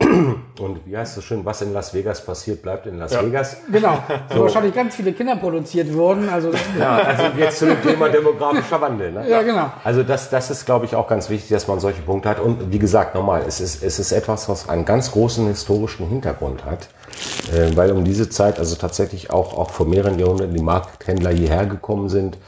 Und 0.00 0.80
wie 0.86 0.96
heißt 0.96 1.16
das 1.16 1.24
schön, 1.24 1.44
was 1.44 1.60
in 1.62 1.72
Las 1.72 1.92
Vegas 1.92 2.24
passiert, 2.24 2.62
bleibt 2.62 2.86
in 2.86 2.98
Las 2.98 3.12
ja. 3.12 3.24
Vegas. 3.24 3.56
Genau, 3.70 3.98
so. 4.32 4.42
wahrscheinlich 4.42 4.74
ganz 4.74 4.94
viele 4.94 5.12
Kinder 5.12 5.36
produziert 5.36 5.92
wurden. 5.92 6.28
Also, 6.28 6.52
ja, 6.78 6.96
also 6.96 7.24
jetzt 7.36 7.58
zu 7.58 7.66
dem 7.66 7.82
Thema 7.82 8.08
demografischer 8.08 8.80
Wandel. 8.80 9.12
Ne? 9.12 9.28
Ja, 9.28 9.42
genau. 9.42 9.72
Also 9.82 10.04
das, 10.04 10.30
das 10.30 10.50
ist, 10.50 10.66
glaube 10.66 10.86
ich, 10.86 10.94
auch 10.94 11.08
ganz 11.08 11.30
wichtig, 11.30 11.50
dass 11.50 11.66
man 11.66 11.80
solche 11.80 12.02
Punkte 12.02 12.28
hat. 12.28 12.40
Und 12.40 12.72
wie 12.72 12.78
gesagt, 12.78 13.14
nochmal, 13.14 13.42
es 13.46 13.60
ist, 13.60 13.82
es 13.82 13.98
ist 13.98 14.12
etwas, 14.12 14.48
was 14.48 14.68
einen 14.68 14.84
ganz 14.84 15.10
großen 15.10 15.46
historischen 15.48 16.08
Hintergrund 16.08 16.64
hat. 16.64 16.88
Äh, 17.52 17.76
weil 17.76 17.90
um 17.92 18.04
diese 18.04 18.28
Zeit 18.28 18.58
also 18.58 18.76
tatsächlich 18.76 19.30
auch, 19.30 19.56
auch 19.56 19.70
vor 19.70 19.86
mehreren 19.86 20.18
Jahrhunderten 20.18 20.54
die 20.54 20.62
Markthändler 20.62 21.30
hierher 21.30 21.66
gekommen 21.66 22.08
sind 22.08 22.38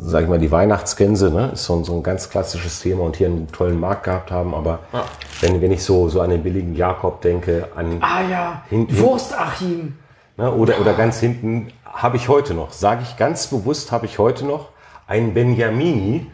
sag 0.00 0.24
ich 0.24 0.28
mal, 0.28 0.38
die 0.38 0.50
Weihnachtsgänse, 0.50 1.30
ne, 1.30 1.50
ist 1.52 1.64
so, 1.64 1.82
so 1.84 1.94
ein 1.94 2.02
ganz 2.02 2.28
klassisches 2.30 2.80
Thema 2.80 3.04
und 3.04 3.16
hier 3.16 3.28
einen 3.28 3.50
tollen 3.52 3.78
Markt 3.78 4.04
gehabt 4.04 4.30
haben. 4.30 4.54
Aber 4.54 4.80
ja. 4.92 5.04
wenn, 5.40 5.60
wenn 5.60 5.70
ich 5.70 5.84
so, 5.84 6.08
so 6.08 6.20
an 6.20 6.30
den 6.30 6.42
billigen 6.42 6.74
Jakob 6.74 7.20
denke, 7.22 7.68
an 7.76 7.98
ah, 8.00 8.22
ja. 8.28 8.62
hinten, 8.68 8.98
Wurstachim. 8.98 9.96
Ne, 10.36 10.50
oder, 10.52 10.80
oder 10.80 10.94
ganz 10.94 11.20
hinten 11.20 11.68
habe 11.84 12.16
ich 12.16 12.28
heute 12.28 12.54
noch, 12.54 12.72
sage 12.72 13.02
ich 13.02 13.16
ganz 13.16 13.48
bewusst, 13.48 13.92
habe 13.92 14.06
ich 14.06 14.18
heute 14.18 14.46
noch 14.46 14.70
einen 15.06 15.34
Benjamini. 15.34 16.26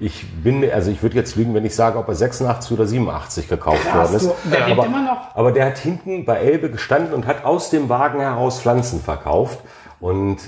Ich 0.00 0.26
bin, 0.42 0.70
also 0.70 0.90
ich 0.92 1.02
würde 1.02 1.16
jetzt 1.16 1.34
lügen, 1.34 1.54
wenn 1.54 1.64
ich 1.64 1.74
sage, 1.74 1.98
ob 1.98 2.06
er 2.08 2.14
86 2.14 2.70
oder 2.72 2.86
87 2.86 3.48
gekauft 3.48 3.82
Krass, 3.82 4.12
worden 4.12 4.16
ist. 4.16 4.26
Du, 4.44 4.50
der 4.50 4.66
aber, 4.66 4.86
immer 4.86 5.02
noch. 5.02 5.34
aber 5.34 5.50
der 5.50 5.66
hat 5.66 5.78
hinten 5.78 6.24
bei 6.24 6.36
Elbe 6.36 6.70
gestanden 6.70 7.14
und 7.14 7.26
hat 7.26 7.44
aus 7.44 7.70
dem 7.70 7.88
Wagen 7.88 8.20
heraus 8.20 8.60
Pflanzen 8.60 9.00
verkauft. 9.00 9.58
Und 9.98 10.38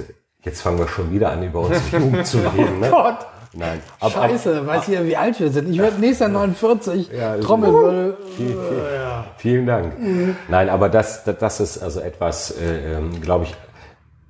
Jetzt 0.43 0.63
fangen 0.63 0.79
wir 0.79 0.89
schon 0.89 1.13
wieder 1.13 1.31
an, 1.31 1.43
über 1.43 1.61
unsere 1.61 1.99
Jugend 1.99 2.27
zu 2.27 2.39
reden. 2.39 2.81
Ne? 2.81 2.89
Oh 2.91 3.03
Gott. 3.03 3.27
Nein. 3.53 3.81
Aber, 3.99 4.13
Scheiße, 4.13 4.67
weiß 4.67 4.89
ich 4.89 4.95
ja, 4.95 5.05
wie 5.05 5.17
alt 5.17 5.41
wir 5.41 5.51
sind. 5.51 5.69
Ich 5.71 5.79
werde 5.79 6.01
nächster 6.01 6.29
49. 6.29 7.11
Ja, 7.13 7.37
Trommelwirbel. 7.39 8.17
Viel, 8.37 8.47
viel, 8.47 8.57
ja. 8.95 9.25
Vielen 9.39 9.67
Dank. 9.67 9.99
Mhm. 9.99 10.37
Nein, 10.49 10.69
aber 10.69 10.89
das, 10.89 11.25
das 11.25 11.61
ist 11.61 11.79
also 11.79 12.01
etwas, 12.01 12.53
äh, 12.53 12.95
ähm, 12.95 13.21
glaube 13.21 13.45
ich, 13.45 13.55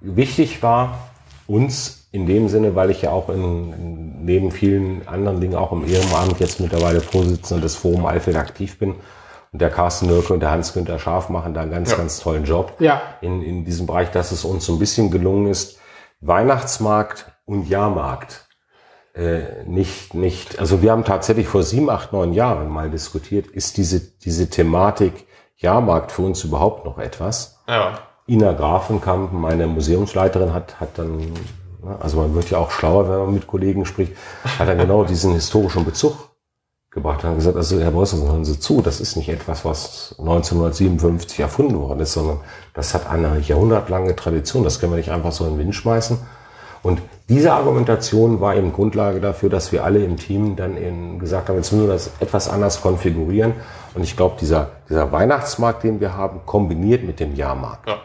wichtig 0.00 0.62
war 0.62 1.10
uns 1.46 2.08
in 2.12 2.26
dem 2.26 2.48
Sinne, 2.48 2.74
weil 2.74 2.90
ich 2.90 3.02
ja 3.02 3.10
auch 3.10 3.28
in, 3.28 3.72
in, 3.72 4.24
neben 4.24 4.50
vielen 4.50 5.06
anderen 5.06 5.40
Dingen 5.40 5.54
auch 5.54 5.72
im 5.72 5.86
Ehrenamt 5.86 6.40
jetzt 6.40 6.60
mittlerweile 6.60 7.00
Vorsitzender 7.00 7.62
des 7.62 7.76
Forum 7.76 8.06
Alfred 8.06 8.36
aktiv 8.36 8.78
bin. 8.78 8.94
Und 9.52 9.60
der 9.60 9.70
Carsten 9.70 10.06
Nürke 10.06 10.32
und 10.32 10.40
der 10.40 10.52
Hans-Günther 10.52 10.98
Scharf 10.98 11.28
machen 11.28 11.54
da 11.54 11.62
einen 11.62 11.72
ganz, 11.72 11.90
ja. 11.90 11.96
ganz 11.96 12.20
tollen 12.20 12.44
Job 12.44 12.74
ja. 12.78 13.02
in, 13.20 13.42
in 13.42 13.64
diesem 13.64 13.86
Bereich, 13.86 14.10
dass 14.12 14.32
es 14.32 14.44
uns 14.44 14.64
so 14.64 14.72
ein 14.74 14.78
bisschen 14.78 15.10
gelungen 15.10 15.48
ist, 15.48 15.79
Weihnachtsmarkt 16.20 17.32
und 17.44 17.68
Jahrmarkt 17.68 18.46
äh, 19.14 19.64
nicht, 19.66 20.14
nicht, 20.14 20.58
also 20.58 20.82
wir 20.82 20.92
haben 20.92 21.04
tatsächlich 21.04 21.48
vor 21.48 21.62
sieben, 21.62 21.90
acht, 21.90 22.12
neun 22.12 22.32
Jahren 22.32 22.68
mal 22.68 22.90
diskutiert, 22.90 23.48
ist 23.48 23.76
diese, 23.76 24.00
diese 24.00 24.48
Thematik 24.48 25.26
Jahrmarkt 25.56 26.12
für 26.12 26.22
uns 26.22 26.44
überhaupt 26.44 26.84
noch 26.84 26.98
etwas? 26.98 27.60
Ja. 27.68 27.98
Ina 28.26 28.52
Grafenkamp, 28.52 29.32
meine 29.32 29.66
Museumsleiterin, 29.66 30.54
hat, 30.54 30.80
hat 30.80 30.90
dann, 30.96 31.18
ne, 31.18 31.98
also 32.00 32.18
man 32.18 32.34
wird 32.34 32.50
ja 32.50 32.58
auch 32.58 32.70
schlauer, 32.70 33.08
wenn 33.08 33.18
man 33.18 33.34
mit 33.34 33.46
Kollegen 33.46 33.84
spricht, 33.84 34.12
hat 34.58 34.68
dann 34.68 34.78
genau 34.78 35.04
diesen 35.04 35.34
historischen 35.34 35.84
Bezug 35.84 36.29
gebracht 36.90 37.24
und 37.24 37.36
gesagt, 37.36 37.56
also 37.56 37.80
Herr 37.80 37.92
Beuys, 37.92 38.12
hören 38.12 38.44
Sie 38.44 38.58
zu, 38.58 38.82
das 38.82 39.00
ist 39.00 39.16
nicht 39.16 39.28
etwas, 39.28 39.64
was 39.64 40.14
1957 40.18 41.38
erfunden 41.38 41.78
worden 41.78 42.00
ist, 42.00 42.14
sondern 42.14 42.40
das 42.74 42.94
hat 42.94 43.08
eine 43.08 43.38
jahrhundertlange 43.38 44.16
Tradition, 44.16 44.64
das 44.64 44.80
können 44.80 44.92
wir 44.92 44.96
nicht 44.96 45.10
einfach 45.10 45.32
so 45.32 45.44
in 45.44 45.52
den 45.52 45.58
Wind 45.60 45.74
schmeißen. 45.74 46.18
Und 46.82 47.00
diese 47.28 47.52
Argumentation 47.52 48.40
war 48.40 48.56
eben 48.56 48.72
Grundlage 48.72 49.20
dafür, 49.20 49.50
dass 49.50 49.70
wir 49.70 49.84
alle 49.84 50.02
im 50.02 50.16
Team 50.16 50.56
dann 50.56 50.76
eben 50.76 51.18
gesagt 51.18 51.48
haben, 51.48 51.56
jetzt 51.56 51.72
müssen 51.72 51.86
wir 51.86 51.92
das 51.92 52.10
etwas 52.20 52.48
anders 52.48 52.80
konfigurieren. 52.80 53.52
Und 53.94 54.02
ich 54.02 54.16
glaube, 54.16 54.36
dieser, 54.40 54.70
dieser 54.88 55.12
Weihnachtsmarkt, 55.12 55.84
den 55.84 56.00
wir 56.00 56.16
haben, 56.16 56.40
kombiniert 56.46 57.04
mit 57.04 57.20
dem 57.20 57.34
Jahrmarkt, 57.34 57.88
ja. 57.88 57.98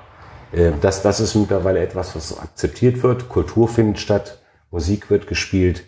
Äh, 0.52 0.74
das, 0.82 1.02
das 1.02 1.20
ist 1.20 1.36
mittlerweile 1.36 1.80
etwas, 1.80 2.16
was 2.16 2.38
akzeptiert 2.38 3.02
wird. 3.02 3.30
Kultur 3.30 3.68
findet 3.68 4.00
statt, 4.00 4.40
Musik 4.72 5.10
wird 5.10 5.28
gespielt, 5.28 5.84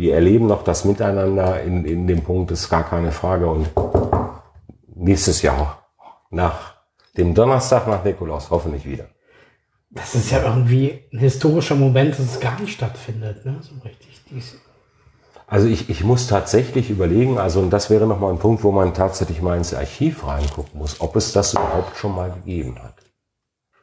wir 0.00 0.14
erleben 0.14 0.46
noch 0.46 0.64
das 0.64 0.86
Miteinander 0.86 1.62
in, 1.62 1.84
in 1.84 2.06
dem 2.06 2.22
Punkt, 2.22 2.50
ist 2.50 2.70
gar 2.70 2.84
keine 2.84 3.12
Frage. 3.12 3.48
Und 3.50 3.68
nächstes 4.94 5.42
Jahr 5.42 5.86
nach 6.30 6.76
dem 7.18 7.34
Donnerstag 7.34 7.86
nach 7.86 8.02
Nikolaus 8.02 8.48
hoffentlich 8.50 8.86
wieder. 8.86 9.04
Das 9.90 10.14
ist 10.14 10.30
ja 10.30 10.42
irgendwie 10.42 11.00
ein 11.12 11.18
historischer 11.18 11.74
Moment, 11.74 12.12
dass 12.12 12.20
es 12.20 12.40
gar 12.40 12.58
nicht 12.60 12.72
stattfindet, 12.72 13.44
ne? 13.44 13.58
So 13.60 13.74
richtig. 13.84 14.22
Dies. 14.30 14.56
Also 15.46 15.66
ich, 15.66 15.90
ich 15.90 16.02
muss 16.02 16.28
tatsächlich 16.28 16.88
überlegen, 16.88 17.38
also 17.38 17.60
und 17.60 17.70
das 17.70 17.90
wäre 17.90 18.06
nochmal 18.06 18.32
ein 18.32 18.38
Punkt, 18.38 18.62
wo 18.62 18.70
man 18.70 18.94
tatsächlich 18.94 19.42
mal 19.42 19.58
ins 19.58 19.74
Archiv 19.74 20.26
reingucken 20.26 20.78
muss, 20.78 21.00
ob 21.00 21.16
es 21.16 21.32
das 21.32 21.52
überhaupt 21.52 21.96
schon 21.98 22.14
mal 22.14 22.30
gegeben 22.30 22.76
hat. 22.82 22.89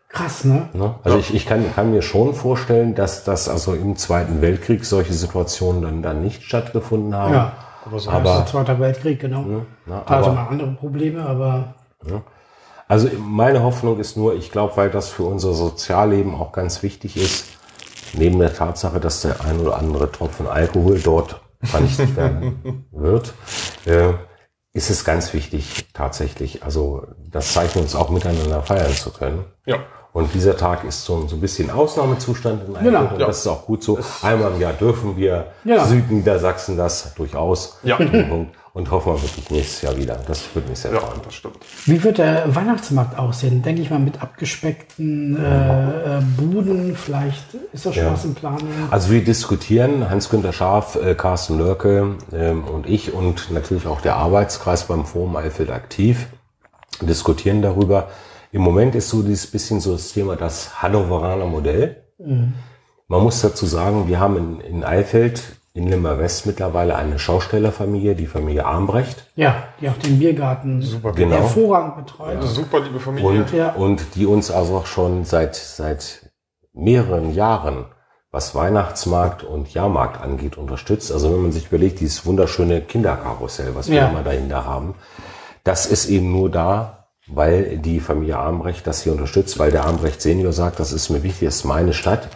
Krass, 0.10 0.46
ne? 0.46 0.70
Ne? 0.74 0.96
Also 1.04 1.18
ich, 1.18 1.34
ich 1.34 1.46
kann, 1.46 1.66
kann 1.76 1.92
mir 1.92 2.02
schon 2.02 2.34
vorstellen, 2.34 2.96
dass 2.96 3.24
das 3.26 3.50
also 3.50 3.74
im 3.74 3.98
Zweiten 3.98 4.42
Weltkrieg 4.42 4.86
solche 4.86 5.14
Situationen 5.14 5.82
dann, 5.82 6.02
dann 6.02 6.22
nicht 6.24 6.44
stattgefunden 6.44 7.14
haben. 7.14 7.34
Ja. 7.34 7.54
Aber 7.86 8.00
so 8.00 8.10
Aber- 8.10 8.38
Der 8.38 8.46
Zweite 8.46 8.80
Weltkrieg, 8.80 9.20
genau. 9.20 9.42
Ne? 9.42 9.66
Na, 9.86 10.04
Da 10.08 10.16
hatte 10.16 10.32
man 10.32 10.48
andere 10.48 10.72
Probleme, 10.72 11.26
aber 11.26 11.76
Also 12.88 13.10
meine 13.20 13.64
Hoffnung 13.64 14.00
ist 14.00 14.16
nur, 14.16 14.34
ich 14.36 14.52
glaube, 14.52 14.78
weil 14.78 14.90
das 14.90 15.10
für 15.10 15.24
unser 15.24 15.54
Sozialleben 15.54 16.36
auch 16.36 16.52
ganz 16.54 16.84
wichtig 16.84 17.18
ist, 17.18 17.46
neben 18.14 18.40
der 18.40 18.54
Tatsache, 18.54 19.00
dass 19.02 19.22
der 19.22 19.42
ein 19.46 19.60
oder 19.60 19.78
andere 19.78 20.10
Tropfen 20.12 20.48
Alkohol 20.48 21.00
dort 21.00 21.42
vernichtet 21.64 22.16
werden 22.16 22.86
wird, 22.92 23.34
äh, 23.86 24.14
ist 24.78 24.92
es 24.92 25.04
ganz 25.04 25.34
wichtig 25.34 25.88
tatsächlich, 25.94 26.64
also 26.64 27.04
das 27.32 27.52
Zeichen 27.54 27.80
uns 27.82 27.96
auch 27.96 28.10
miteinander 28.12 28.62
feiern 28.62 28.92
zu 28.94 29.10
können. 29.12 29.44
Ja. 29.66 29.78
Und 30.14 30.34
dieser 30.36 30.56
Tag 30.56 30.84
ist 30.84 31.04
so, 31.04 31.28
so 31.28 31.36
ein 31.36 31.42
bisschen 31.42 31.70
Ausnahmezustand 31.72 32.68
in 32.68 32.84
Genau. 32.84 33.02
und 33.12 33.20
Ja. 33.20 33.26
das 33.28 33.40
ist 33.40 33.48
auch 33.48 33.66
gut 33.66 33.84
so. 33.84 33.98
Einmal 34.22 34.54
im 34.54 34.62
Jahr 34.62 34.74
dürfen 34.74 35.18
wir 35.18 35.48
Ja. 35.64 35.84
Südniedersachsen 35.86 36.78
das 36.78 37.14
durchaus. 37.16 37.80
Ja. 37.84 37.98
Und 38.78 38.92
hoffen 38.92 39.14
wir 39.14 39.24
wirklich 39.24 39.50
nächstes 39.50 39.82
Jahr 39.82 39.98
wieder. 39.98 40.20
Das 40.28 40.54
würde 40.54 40.70
mich 40.70 40.78
sehr 40.78 40.94
Ja, 40.94 41.00
freuen. 41.00 41.20
das 41.26 41.34
stimmt. 41.34 41.56
wie 41.88 42.04
wird 42.04 42.20
der 42.20 42.56
Weihnachtsmarkt 42.56 43.18
aussehen? 43.18 43.64
Denke 43.64 43.82
ich 43.82 43.90
mal 43.90 43.98
mit 43.98 44.22
abgespeckten 44.22 45.36
äh, 45.36 46.18
äh, 46.20 46.22
Buden, 46.38 46.96
vielleicht 46.96 47.56
ist 47.74 47.88
da 47.88 47.92
schon 47.92 48.04
Ja. 48.04 48.14
was 48.14 48.24
in 48.24 48.36
Planung. 48.36 48.68
Also 48.92 49.10
wir 49.10 49.24
diskutieren, 49.24 50.08
Hans-Günter 50.12 50.54
Scharf, 50.54 50.96
äh, 50.96 51.16
Carsten 51.16 51.58
Lörke 51.58 52.18
ähm, 52.32 52.66
und 52.66 52.86
ich 52.88 53.14
und 53.16 53.50
natürlich 53.52 53.88
auch 53.88 54.00
der 54.02 54.16
Arbeitskreis 54.18 54.84
beim 54.84 55.06
Forum 55.08 55.36
Eifeld 55.38 55.72
aktiv, 55.72 56.28
diskutieren 57.02 57.64
darüber. 57.64 58.10
Im 58.52 58.62
Moment 58.62 58.94
ist 58.94 59.10
so 59.10 59.24
dieses 59.24 59.48
bisschen 59.48 59.80
so 59.80 59.94
das 59.94 60.14
Thema 60.14 60.36
das 60.36 60.84
Hannoveraner 60.84 61.48
Modell. 61.48 62.04
Man 62.20 63.24
muss 63.24 63.42
dazu 63.42 63.66
sagen, 63.66 64.08
wir 64.08 64.20
haben 64.20 64.38
in, 64.38 64.60
in 64.62 64.84
Eifeld, 64.84 65.42
in 65.78 65.88
Limmer 65.88 66.18
West 66.18 66.48
mittlerweile 66.48 66.96
eine 66.96 67.20
Schaustellerfamilie, 67.20 68.16
die 68.16 68.26
Familie 68.26 68.66
Armbrecht. 68.66 69.28
Ja, 69.36 69.64
die 69.80 69.88
auch 69.90 69.98
den 69.98 70.18
Biergarten 70.18 70.82
Super, 70.82 71.12
Genau. 71.12 71.36
hervorragend 71.36 71.98
betreut. 71.98 72.44
Super 72.44 72.80
liebe 72.80 73.00
Familie. 73.00 73.30
Und, 73.30 73.54
Ja. 73.54 73.74
und 73.74 74.02
die 74.16 74.26
uns 74.26 74.50
also 74.50 74.78
auch 74.78 74.86
schon 74.88 75.24
seit, 75.24 75.56
seit 75.56 76.32
mehreren 76.74 77.32
Jahren, 77.32 77.86
was 78.32 78.56
Weihnachtsmarkt 78.56 79.44
und 79.44 79.72
Jahrmarkt 79.72 80.20
angeht, 80.20 80.58
unterstützt. 80.58 81.12
Also 81.12 81.32
wenn 81.32 81.44
man 81.44 81.52
sich 81.52 81.68
überlegt, 81.68 82.00
dieses 82.00 82.26
wunderschöne 82.26 82.82
Kinderkarussell, 82.82 83.76
was 83.76 83.88
wir 83.88 83.98
Ja. 83.98 84.08
immer 84.10 84.24
dahinter 84.24 84.66
haben, 84.66 84.96
das 85.64 85.86
ist 85.86 86.10
eben 86.10 86.32
nur 86.32 86.50
da, 86.50 87.10
weil 87.28 87.78
die 87.78 88.00
Familie 88.00 88.40
Armbrecht 88.40 88.88
das 88.88 89.04
hier 89.04 89.12
unterstützt, 89.12 89.60
weil 89.60 89.70
der 89.72 89.86
Armbrecht 89.86 90.24
Senior 90.24 90.54
sagt, 90.54 90.80
das 90.80 90.92
ist 90.92 91.10
mir 91.12 91.22
wichtig, 91.22 91.48
das 91.48 91.58
ist 91.58 91.66
meine 91.66 91.94
Stadt. 91.94 92.30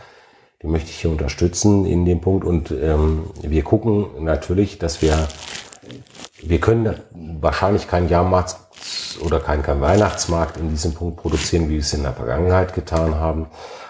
Die 0.62 0.68
möchte 0.68 0.90
ich 0.90 1.02
hier 1.02 1.12
unterstützen 1.12 1.86
in 1.86 2.06
dem 2.06 2.22
Punkt. 2.22 2.46
Und 2.46 2.72
ähm, 2.72 3.24
wir 3.42 3.64
gucken 3.64 4.08
natürlich, 4.24 4.78
dass 4.78 5.02
wir 5.02 5.28
wir 6.44 6.60
können 6.60 6.96
wahrscheinlich 7.40 7.88
keinen 7.88 8.10
Jahrmarkt 8.10 8.56
oder 9.24 9.40
keinen, 9.40 9.62
keinen 9.62 9.82
Weihnachtsmarkt 9.82 10.58
in 10.58 10.70
diesem 10.70 10.94
Punkt 10.94 11.18
produzieren, 11.18 11.70
wie 11.70 11.74
wir 11.74 11.80
es 11.82 11.94
in 11.94 12.04
der 12.04 12.14
Vergangenheit 12.14 12.74
getan 12.74 13.16
haben. 13.16 13.48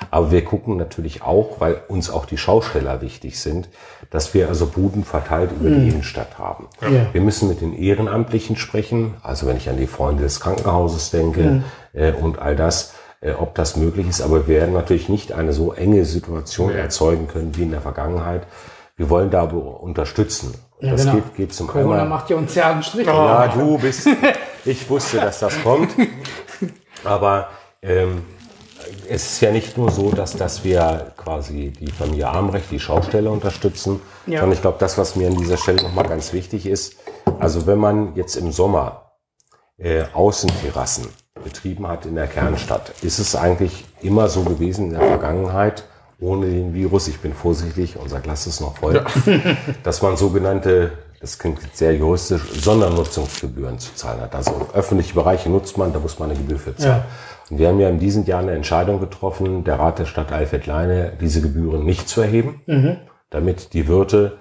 Aber 0.10 0.32
wir 0.32 0.44
gucken 0.44 0.78
natürlich 0.78 1.22
auch, 1.22 1.62
weil 1.62 1.82
uns 1.88 2.10
auch 2.10 2.26
die 2.26 2.38
Schausteller 2.38 3.02
wichtig 3.02 3.40
sind, 3.40 3.70
dass 4.10 4.34
wir 4.34 4.50
also 4.50 4.68
Buden 4.68 5.06
verteilt 5.06 5.52
über 5.58 5.70
die 5.70 5.90
Innenstadt 5.90 6.38
haben. 6.38 6.68
Ja. 6.82 7.14
Wir 7.14 7.22
müssen 7.22 7.48
mit 7.48 7.62
den 7.62 7.74
Ehrenamtlichen 7.74 8.58
sprechen, 8.58 9.14
also 9.24 9.48
wenn 9.48 9.56
ich 9.56 9.70
an 9.70 9.78
die 9.78 9.88
Freunde 9.88 10.24
des 10.24 10.42
Krankenhauses 10.42 11.12
denke 11.12 11.64
äh, 11.94 12.12
und 12.12 12.40
all 12.40 12.56
das, 12.56 12.90
äh, 12.90 13.01
ob 13.38 13.56
das 13.56 13.76
möglich 13.76 14.08
ist. 14.08 14.22
Aber 14.22 14.48
wir 14.48 14.56
werden 14.56 14.74
natürlich 14.74 15.10
nicht 15.10 15.32
eine 15.34 15.54
so 15.54 15.74
enge 15.74 16.06
Situation 16.06 16.72
erzeugen 16.72 17.28
können 17.28 17.56
wie 17.56 17.64
in 17.64 17.72
der 17.72 17.82
Vergangenheit. 17.82 18.48
Wir 18.98 19.10
wollen 19.10 19.30
da 19.30 19.44
aber 19.44 19.82
unterstützen. 19.82 20.54
Ja, 20.80 20.92
das 20.92 21.02
genau. 21.02 21.16
geht, 21.16 21.36
geht 21.36 21.54
zum 21.54 21.68
Corona 21.68 22.02
einmal. 22.02 22.10
macht 22.20 22.30
ja 22.30 22.36
uns 22.38 22.56
ja 22.56 22.72
einen 22.72 22.84
Strich. 22.84 23.06
Ja, 23.06 23.48
du 23.48 23.78
bist. 23.78 24.08
Ich 24.66 24.90
wusste, 24.90 25.18
dass 25.18 25.40
das 25.40 25.62
kommt. 25.64 25.90
Aber 27.04 27.50
ähm, 27.82 28.24
es 29.10 29.34
ist 29.34 29.42
ja 29.42 29.52
nicht 29.52 29.78
nur 29.78 29.92
so, 29.92 30.12
dass, 30.12 30.36
dass 30.38 30.64
wir 30.64 31.14
quasi 31.18 31.72
die 31.72 31.92
Familie 31.92 32.28
Armrecht, 32.28 32.70
die 32.72 32.80
Schausteller 32.80 33.32
unterstützen, 33.32 34.02
Ja. 34.28 34.40
sondern 34.40 34.54
ich 34.56 34.62
glaube, 34.62 34.78
das, 34.80 34.98
was 34.98 35.16
mir 35.16 35.28
an 35.28 35.36
dieser 35.38 35.58
Stelle 35.58 35.82
nochmal 35.82 36.08
ganz 36.08 36.34
wichtig 36.34 36.66
ist, 36.66 36.96
also 37.40 37.66
wenn 37.68 37.80
man 37.80 38.16
jetzt 38.16 38.36
im 38.36 38.52
Sommer 38.52 39.14
äh, 39.78 40.04
Außenterrassen 40.14 41.08
betrieben 41.44 41.88
hat 41.88 42.06
in 42.06 42.16
der 42.16 42.28
Kernstadt, 42.28 42.94
ist 43.02 43.20
es 43.20 43.36
eigentlich 43.36 43.86
immer 44.02 44.30
so 44.30 44.44
gewesen 44.44 44.86
in 44.86 44.92
der 44.92 45.08
Vergangenheit, 45.08 45.84
ohne 46.20 46.48
den 46.48 46.74
Virus, 46.74 47.08
ich 47.08 47.20
bin 47.20 47.34
vorsichtig, 47.34 47.98
unser 47.98 48.20
Glas 48.20 48.46
ist 48.48 48.62
noch 48.62 48.78
voll, 48.78 49.04
dass 49.84 50.02
man 50.02 50.18
sogenannte, 50.18 50.92
das 51.20 51.40
klingt 51.40 51.60
sehr 51.74 51.96
juristisch, 51.96 52.42
Sondernutzungsgebühren 52.62 53.80
zu 53.80 53.96
zahlen 53.96 54.22
hat. 54.22 54.36
Also 54.36 54.68
öffentliche 54.74 55.16
Bereiche 55.16 55.50
nutzt 55.50 55.78
man, 55.78 55.92
da 55.94 56.00
muss 56.00 56.20
man 56.20 56.30
eine 56.30 56.38
Gebühr 56.38 56.60
für 56.60 56.76
zahlen. 56.76 57.04
Ja. 57.04 57.06
Und 57.50 57.58
wir 57.58 57.68
haben 57.68 57.80
ja 57.80 57.90
in 57.90 58.00
diesem 58.00 58.26
Jahr 58.26 58.40
eine 58.40 58.54
Entscheidung 58.54 59.00
getroffen, 59.00 59.64
der 59.64 59.80
Rat 59.80 60.00
der 60.00 60.06
Stadt 60.06 60.32
Eifeld-Leine, 60.32 61.14
diese 61.20 61.42
Gebühren 61.42 61.86
nicht 61.86 62.08
zu 62.08 62.22
erheben, 62.22 62.62
damit 63.30 63.74
die 63.74 63.88
Wirte, 63.88 64.38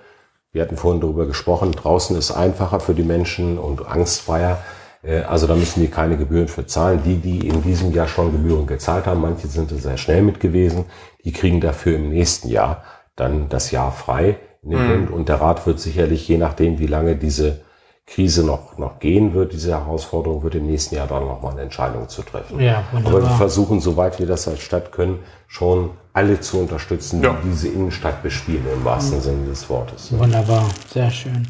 wir 0.52 0.62
hatten 0.62 0.76
vorhin 0.76 1.00
darüber 1.00 1.26
gesprochen, 1.26 1.72
draußen 1.72 2.16
ist 2.16 2.30
einfacher 2.30 2.80
für 2.80 2.94
die 2.94 3.04
Menschen 3.04 3.58
und 3.58 3.86
angstfreier. 3.86 4.58
Äh, 5.02 5.20
Also 5.22 5.46
da 5.46 5.54
müssen 5.54 5.80
die 5.80 5.88
keine 5.88 6.16
Gebühren 6.16 6.48
für 6.48 6.66
zahlen. 6.66 7.00
Die, 7.04 7.16
die 7.16 7.46
in 7.48 7.62
diesem 7.62 7.92
Jahr 7.92 8.08
schon 8.08 8.32
Gebühren 8.32 8.66
gezahlt 8.66 9.06
haben, 9.06 9.20
manche 9.20 9.46
sind 9.48 9.70
sehr 9.70 9.96
schnell 9.96 10.22
mit 10.22 10.40
gewesen, 10.40 10.84
die 11.24 11.32
kriegen 11.32 11.60
dafür 11.60 11.96
im 11.96 12.08
nächsten 12.10 12.48
Jahr 12.48 12.82
dann 13.16 13.48
das 13.48 13.70
Jahr 13.70 13.92
frei 13.92 14.38
Punkt. 14.62 15.10
Und 15.10 15.28
der 15.28 15.40
Rat 15.40 15.66
wird 15.66 15.80
sicherlich, 15.80 16.28
je 16.28 16.36
nachdem, 16.36 16.78
wie 16.78 16.86
lange 16.86 17.16
diese 17.16 17.62
Krise 18.06 18.44
noch, 18.44 18.76
noch 18.76 18.98
gehen 18.98 19.32
wird, 19.34 19.52
diese 19.52 19.70
Herausforderung, 19.70 20.42
wird 20.42 20.56
im 20.56 20.66
nächsten 20.66 20.96
Jahr 20.96 21.06
dann 21.06 21.26
nochmal 21.26 21.52
eine 21.52 21.62
Entscheidung 21.62 22.08
zu 22.08 22.22
treffen. 22.22 22.60
Ja, 22.60 22.82
Aber 22.92 23.00
wir 23.04 23.12
wunderbar. 23.12 23.36
versuchen, 23.38 23.80
soweit 23.80 24.18
wir 24.18 24.26
das 24.26 24.48
als 24.48 24.60
Stadt 24.60 24.92
können, 24.92 25.20
schon 25.46 25.90
alle 26.12 26.40
zu 26.40 26.58
unterstützen, 26.58 27.22
Ja. 27.22 27.36
die 27.42 27.48
diese 27.48 27.68
Innenstadt 27.68 28.22
bespielen, 28.22 28.66
im 28.74 28.84
wahrsten 28.84 29.20
Sinne 29.20 29.46
des 29.46 29.68
Wortes. 29.70 30.12
Wunderbar, 30.18 30.64
sehr 30.92 31.10
schön. 31.10 31.46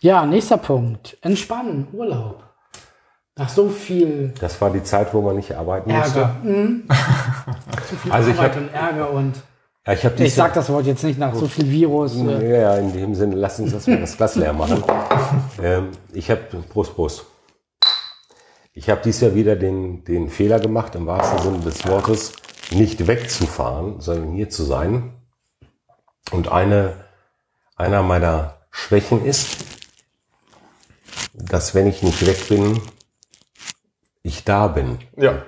Ja, 0.00 0.24
nächster 0.24 0.58
Punkt. 0.58 1.16
Entspannen, 1.22 1.88
Urlaub. 1.92 2.44
Nach 3.36 3.48
so 3.48 3.68
viel 3.68 4.34
Das 4.40 4.60
war 4.60 4.70
die 4.70 4.82
Zeit, 4.82 5.14
wo 5.14 5.20
man 5.22 5.36
nicht 5.36 5.54
arbeiten 5.54 5.90
musste. 5.92 6.20
Ärger. 6.20 6.36
Mhm. 6.42 6.84
zu 7.88 7.96
viel 7.96 8.12
Also 8.12 8.30
ich 8.30 8.36
Arbeit 8.38 8.52
hab- 8.56 8.60
und 8.60 8.74
Ärger 8.74 9.10
und 9.10 9.34
Ja, 9.86 9.92
ich 9.94 10.04
ich 10.04 10.34
sag 10.34 10.54
das 10.54 10.68
Wort 10.68 10.86
jetzt 10.86 11.04
nicht 11.04 11.18
nach 11.18 11.34
so 11.34 11.46
viel 11.46 11.70
Virus. 11.70 12.16
Äh, 12.16 12.60
Ja, 12.60 12.76
in 12.76 12.92
dem 12.92 13.14
Sinne, 13.14 13.36
lass 13.36 13.58
uns 13.60 13.72
das 13.72 13.86
mal 13.86 14.00
das 14.00 14.16
Glas 14.16 14.34
leer 14.36 14.52
machen. 14.52 14.82
ähm, 15.62 15.88
ich 16.12 16.30
habe, 16.30 16.40
Prost, 16.70 16.94
Prost. 16.94 17.24
Ich 18.72 18.88
habe 18.88 19.00
dieses 19.04 19.20
Jahr 19.22 19.34
wieder 19.34 19.56
den, 19.56 20.04
den 20.04 20.28
Fehler 20.28 20.60
gemacht, 20.60 20.94
im 20.94 21.06
wahrsten 21.06 21.38
Sinne 21.40 21.58
des 21.60 21.86
Wortes, 21.86 22.32
nicht 22.70 23.06
wegzufahren, 23.06 24.00
sondern 24.00 24.32
hier 24.32 24.48
zu 24.48 24.64
sein. 24.64 25.14
Und 26.30 26.52
eine, 26.52 26.94
einer 27.76 28.02
meiner 28.02 28.58
Schwächen 28.70 29.24
ist, 29.24 29.56
dass 31.34 31.74
wenn 31.74 31.86
ich 31.86 32.02
nicht 32.02 32.24
weg 32.26 32.48
bin, 32.48 32.80
ich 34.22 34.44
da 34.44 34.68
bin. 34.68 34.98
Ja. 35.16 35.42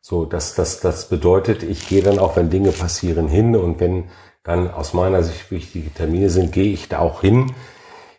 So, 0.00 0.24
das, 0.24 0.54
das, 0.54 0.80
das 0.80 1.08
bedeutet, 1.08 1.62
ich 1.62 1.88
gehe 1.88 2.02
dann 2.02 2.18
auch, 2.18 2.36
wenn 2.36 2.50
Dinge 2.50 2.72
passieren, 2.72 3.28
hin 3.28 3.56
und 3.56 3.80
wenn 3.80 4.08
dann 4.42 4.70
aus 4.70 4.94
meiner 4.94 5.22
Sicht 5.22 5.50
wichtige 5.50 5.92
Termine 5.92 6.30
sind, 6.30 6.52
gehe 6.52 6.72
ich 6.72 6.88
da 6.88 7.00
auch 7.00 7.20
hin. 7.20 7.52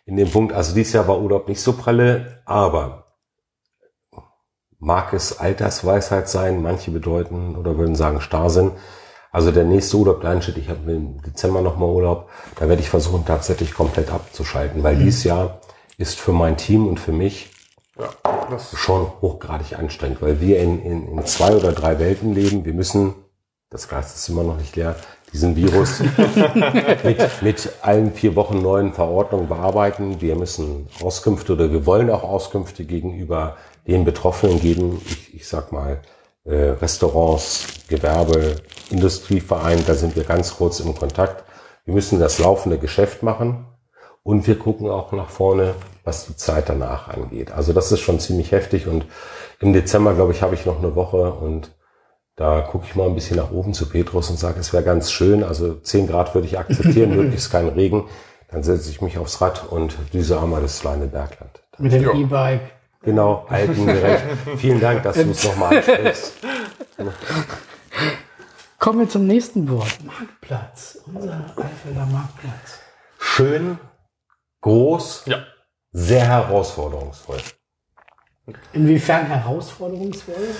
In 0.04 0.16
dem 0.16 0.30
Punkt, 0.30 0.52
also 0.52 0.74
dieses 0.74 0.92
Jahr 0.92 1.08
war 1.08 1.20
Urlaub 1.20 1.48
nicht 1.48 1.60
so 1.60 1.72
pralle, 1.72 2.42
aber 2.44 3.16
mag 4.78 5.12
es 5.12 5.38
Altersweisheit 5.38 6.28
sein, 6.28 6.62
manche 6.62 6.90
bedeuten 6.90 7.56
oder 7.56 7.76
würden 7.76 7.94
sagen 7.94 8.20
Starrsinn. 8.20 8.72
Also 9.32 9.52
der 9.52 9.64
nächste 9.64 9.96
Urlaub, 9.96 10.20
Kleinstadt, 10.20 10.56
ich 10.56 10.68
habe 10.68 10.90
im 10.90 11.22
Dezember 11.22 11.60
nochmal 11.60 11.90
Urlaub, 11.90 12.30
da 12.56 12.68
werde 12.68 12.82
ich 12.82 12.90
versuchen, 12.90 13.24
tatsächlich 13.24 13.74
komplett 13.74 14.10
abzuschalten, 14.10 14.82
weil 14.82 14.96
dieses 14.96 15.24
Jahr 15.24 15.60
ist 15.98 16.18
für 16.18 16.32
mein 16.32 16.56
Team 16.56 16.88
und 16.88 16.98
für 16.98 17.12
mich 17.12 17.49
Ja. 18.00 18.08
Das, 18.50 18.72
schon 18.76 19.06
hochgradig 19.20 19.78
anstrengend, 19.78 20.22
weil 20.22 20.40
wir 20.40 20.60
in, 20.60 20.82
in, 20.82 21.18
in 21.18 21.26
zwei 21.26 21.54
oder 21.54 21.72
drei 21.72 21.98
Welten 21.98 22.34
leben. 22.34 22.64
Wir 22.64 22.72
müssen, 22.72 23.14
das 23.68 23.88
Glas 23.88 24.14
ist 24.14 24.28
immer 24.28 24.42
noch 24.42 24.56
nicht 24.56 24.74
leer, 24.74 24.96
diesen 25.32 25.54
Virus 25.54 26.00
mit, 27.04 27.42
mit 27.42 27.72
allen 27.82 28.12
vier 28.12 28.34
Wochen 28.36 28.62
neuen 28.62 28.92
Verordnungen 28.92 29.48
bearbeiten. 29.48 30.20
Wir 30.20 30.34
müssen 30.34 30.88
Auskünfte 31.02 31.52
oder 31.52 31.70
wir 31.70 31.86
wollen 31.86 32.10
auch 32.10 32.24
Auskünfte 32.24 32.84
gegenüber 32.84 33.56
den 33.86 34.04
Betroffenen 34.04 34.60
geben, 34.60 35.00
ich, 35.04 35.34
ich 35.34 35.48
sag 35.48 35.70
mal, 35.70 36.00
äh, 36.44 36.54
Restaurants, 36.54 37.66
Gewerbe, 37.88 38.56
Industrieverein, 38.90 39.84
da 39.86 39.94
sind 39.94 40.16
wir 40.16 40.24
ganz 40.24 40.56
kurz 40.56 40.80
im 40.80 40.94
Kontakt. 40.94 41.44
Wir 41.84 41.94
müssen 41.94 42.18
das 42.18 42.38
laufende 42.38 42.78
Geschäft 42.78 43.22
machen 43.22 43.66
und 44.22 44.46
wir 44.46 44.58
gucken 44.58 44.88
auch 44.88 45.12
nach 45.12 45.30
vorne, 45.30 45.74
was 46.10 46.26
die 46.26 46.34
Zeit 46.36 46.68
danach 46.68 47.06
angeht. 47.08 47.52
Also 47.52 47.72
das 47.72 47.92
ist 47.92 48.00
schon 48.00 48.18
ziemlich 48.18 48.50
heftig 48.50 48.88
und 48.88 49.06
im 49.60 49.72
Dezember, 49.72 50.12
glaube 50.14 50.32
ich, 50.32 50.42
habe 50.42 50.54
ich 50.56 50.66
noch 50.66 50.78
eine 50.78 50.96
Woche 50.96 51.32
und 51.32 51.70
da 52.34 52.62
gucke 52.62 52.84
ich 52.88 52.96
mal 52.96 53.06
ein 53.06 53.14
bisschen 53.14 53.36
nach 53.36 53.52
oben 53.52 53.74
zu 53.74 53.88
Petrus 53.88 54.28
und 54.28 54.38
sage, 54.38 54.58
es 54.58 54.72
wäre 54.72 54.82
ganz 54.82 55.12
schön. 55.12 55.44
Also 55.44 55.74
10 55.74 56.08
Grad 56.08 56.34
würde 56.34 56.48
ich 56.48 56.58
akzeptieren, 56.58 57.14
möglichst 57.16 57.52
kein 57.52 57.68
Regen. 57.68 58.08
Dann 58.50 58.64
setze 58.64 58.90
ich 58.90 59.00
mich 59.00 59.18
aufs 59.18 59.40
Rad 59.40 59.68
und 59.70 59.96
düse 60.12 60.40
einmal 60.40 60.62
das 60.62 60.80
kleine 60.80 61.06
Bergland. 61.06 61.60
Mit 61.78 61.92
dem 61.92 62.10
E-Bike. 62.10 62.72
Genau, 63.02 63.46
altengerecht. 63.48 64.24
Vielen 64.56 64.80
Dank, 64.80 65.04
dass 65.04 65.16
du 65.16 65.30
es 65.30 65.44
nochmal 65.44 65.76
ansprichst. 65.76 66.32
Kommen 68.78 68.98
wir 69.00 69.08
zum 69.08 69.26
nächsten 69.26 69.68
Wort. 69.70 69.98
Marktplatz. 70.04 70.98
Unser 71.06 71.44
Eifelder 71.56 72.06
Marktplatz. 72.06 72.80
Schön, 73.18 73.78
groß, 74.62 75.24
Ja. 75.26 75.44
Sehr 75.92 76.26
herausforderungsvoll. 76.26 77.38
Inwiefern 78.72 79.26
herausforderungsvoll? 79.26 80.54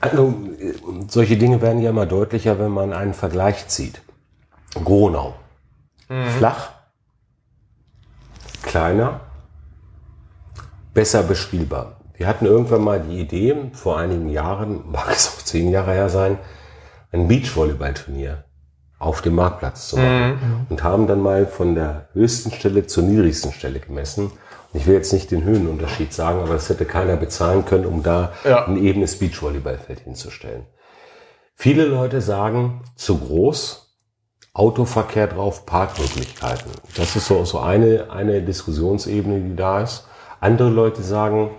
Also, 0.00 0.34
äh, 0.58 0.74
solche 1.08 1.36
Dinge 1.36 1.60
werden 1.60 1.82
ja 1.82 1.90
immer 1.90 2.06
deutlicher, 2.06 2.58
wenn 2.58 2.70
man 2.70 2.92
einen 2.92 3.14
Vergleich 3.14 3.68
zieht. 3.68 4.02
Gronau. 4.84 5.34
Flach, 6.38 6.70
kleiner, 8.62 9.20
besser 10.94 11.22
bespielbar. 11.22 12.00
Wir 12.14 12.26
hatten 12.26 12.46
irgendwann 12.46 12.82
mal 12.82 13.00
die 13.00 13.20
Idee, 13.20 13.70
vor 13.74 13.98
einigen 13.98 14.30
Jahren, 14.30 14.90
mag 14.90 15.10
es 15.10 15.28
auch 15.28 15.42
zehn 15.42 15.70
Jahre 15.70 15.92
her 15.92 16.08
sein, 16.08 16.38
ein 17.12 17.28
Beachvolleyballturnier 17.28 18.47
auf 18.98 19.22
dem 19.22 19.34
Marktplatz 19.36 19.88
zu 19.88 19.96
machen. 19.96 20.66
Und 20.70 20.82
haben 20.82 21.06
dann 21.06 21.20
mal 21.22 21.46
von 21.46 21.74
der 21.74 22.08
höchsten 22.14 22.50
Stelle 22.50 22.86
zur 22.86 23.04
niedrigsten 23.04 23.52
Stelle 23.52 23.78
gemessen. 23.80 24.26
Und 24.72 24.80
ich 24.80 24.86
will 24.86 24.94
jetzt 24.94 25.12
nicht 25.12 25.30
den 25.30 25.44
Höhenunterschied 25.44 26.12
sagen, 26.12 26.40
aber 26.40 26.54
das 26.54 26.68
hätte 26.68 26.84
keiner 26.84 27.16
bezahlen 27.16 27.64
können, 27.64 27.86
um 27.86 28.02
da 28.02 28.32
Ja. 28.44 28.66
ein 28.66 28.76
ebenes 28.76 29.18
Beachvolleyballfeld 29.18 30.00
hinzustellen. 30.00 30.66
Viele 31.54 31.84
Leute 31.86 32.20
sagen, 32.20 32.82
zu 32.96 33.18
groß, 33.18 33.84
Autoverkehr 34.52 35.28
drauf, 35.28 35.66
Parkmöglichkeiten. 35.66 36.70
Das 36.96 37.14
ist 37.16 37.26
so, 37.26 37.44
so 37.44 37.60
eine, 37.60 38.10
eine 38.10 38.42
Diskussionsebene, 38.42 39.40
die 39.40 39.56
da 39.56 39.82
ist. 39.82 40.06
Andere 40.40 40.68
Leute 40.70 41.02
sagen, 41.02 41.50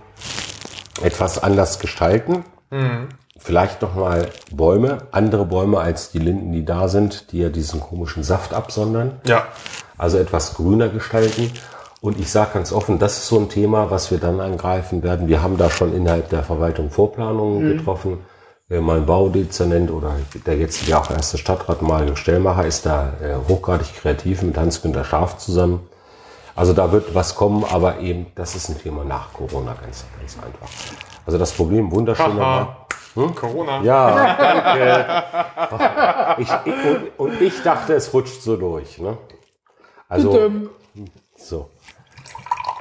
etwas 1.01 1.41
anders 1.41 1.79
gestalten. 1.79 2.43
Vielleicht 3.39 3.81
nochmal 3.81 4.27
Bäume, 4.51 4.99
andere 5.11 5.45
Bäume 5.45 5.79
als 5.79 6.11
die 6.11 6.19
Linden, 6.19 6.51
die 6.51 6.65
da 6.65 6.87
sind, 6.89 7.31
die 7.31 7.39
ja 7.39 7.49
diesen 7.49 7.79
komischen 7.79 8.23
Saft 8.23 8.53
absondern. 8.53 9.13
Ja. 9.25 9.47
Also 9.97 10.17
etwas 10.17 10.55
grüner 10.55 10.89
gestalten. 10.89 11.51
Und 12.01 12.19
ich 12.19 12.31
sage 12.31 12.51
ganz 12.53 12.71
offen, 12.71 12.99
das 12.99 13.17
ist 13.17 13.27
so 13.27 13.39
ein 13.39 13.49
Thema, 13.49 13.91
was 13.91 14.11
wir 14.11 14.19
dann 14.19 14.39
angreifen 14.39 15.03
werden. 15.03 15.27
Wir 15.27 15.41
haben 15.41 15.57
da 15.57 15.69
schon 15.69 15.93
innerhalb 15.93 16.29
der 16.29 16.43
Verwaltung 16.43 16.89
Vorplanungen 16.89 17.77
getroffen. 17.77 18.19
Äh, 18.69 18.79
Mein 18.79 19.05
Baudezernent 19.05 19.91
oder 19.91 20.15
der 20.45 20.57
jetzt 20.57 20.87
ja 20.87 21.01
auch 21.01 21.09
erste 21.09 21.37
Stadtrat 21.37 21.81
Mario 21.81 22.15
Stellmacher 22.15 22.65
ist 22.65 22.85
da 22.85 23.13
äh, 23.21 23.35
hochgradig 23.49 23.93
kreativ 23.95 24.41
mit 24.43 24.57
Hans-Günter 24.57 25.03
Scharf 25.03 25.37
zusammen. 25.37 25.81
Also 26.55 26.73
da 26.73 26.91
wird 26.91 27.15
was 27.15 27.35
kommen, 27.35 27.63
aber 27.63 27.99
eben, 27.99 28.27
das 28.35 28.55
ist 28.55 28.69
ein 28.69 28.77
Thema 28.77 29.05
nach 29.05 29.31
Corona 29.33 29.75
ganz, 29.81 30.03
ganz 30.19 30.35
einfach. 30.35 30.69
Also 31.25 31.37
das 31.37 31.51
Problem 31.51 31.91
wunderschöner 31.91 32.75
Haha. 33.15 33.33
Corona. 33.33 33.81
Ja, 33.83 34.35
danke. 34.37 35.23
Ich, 36.39 36.49
ich, 36.65 36.73
und, 36.85 37.19
und 37.31 37.41
ich 37.41 37.61
dachte, 37.63 37.93
es 37.93 38.13
rutscht 38.13 38.41
so 38.41 38.55
durch. 38.55 38.97
Ne? 38.97 39.17
Also, 40.07 40.51
so. 41.35 41.69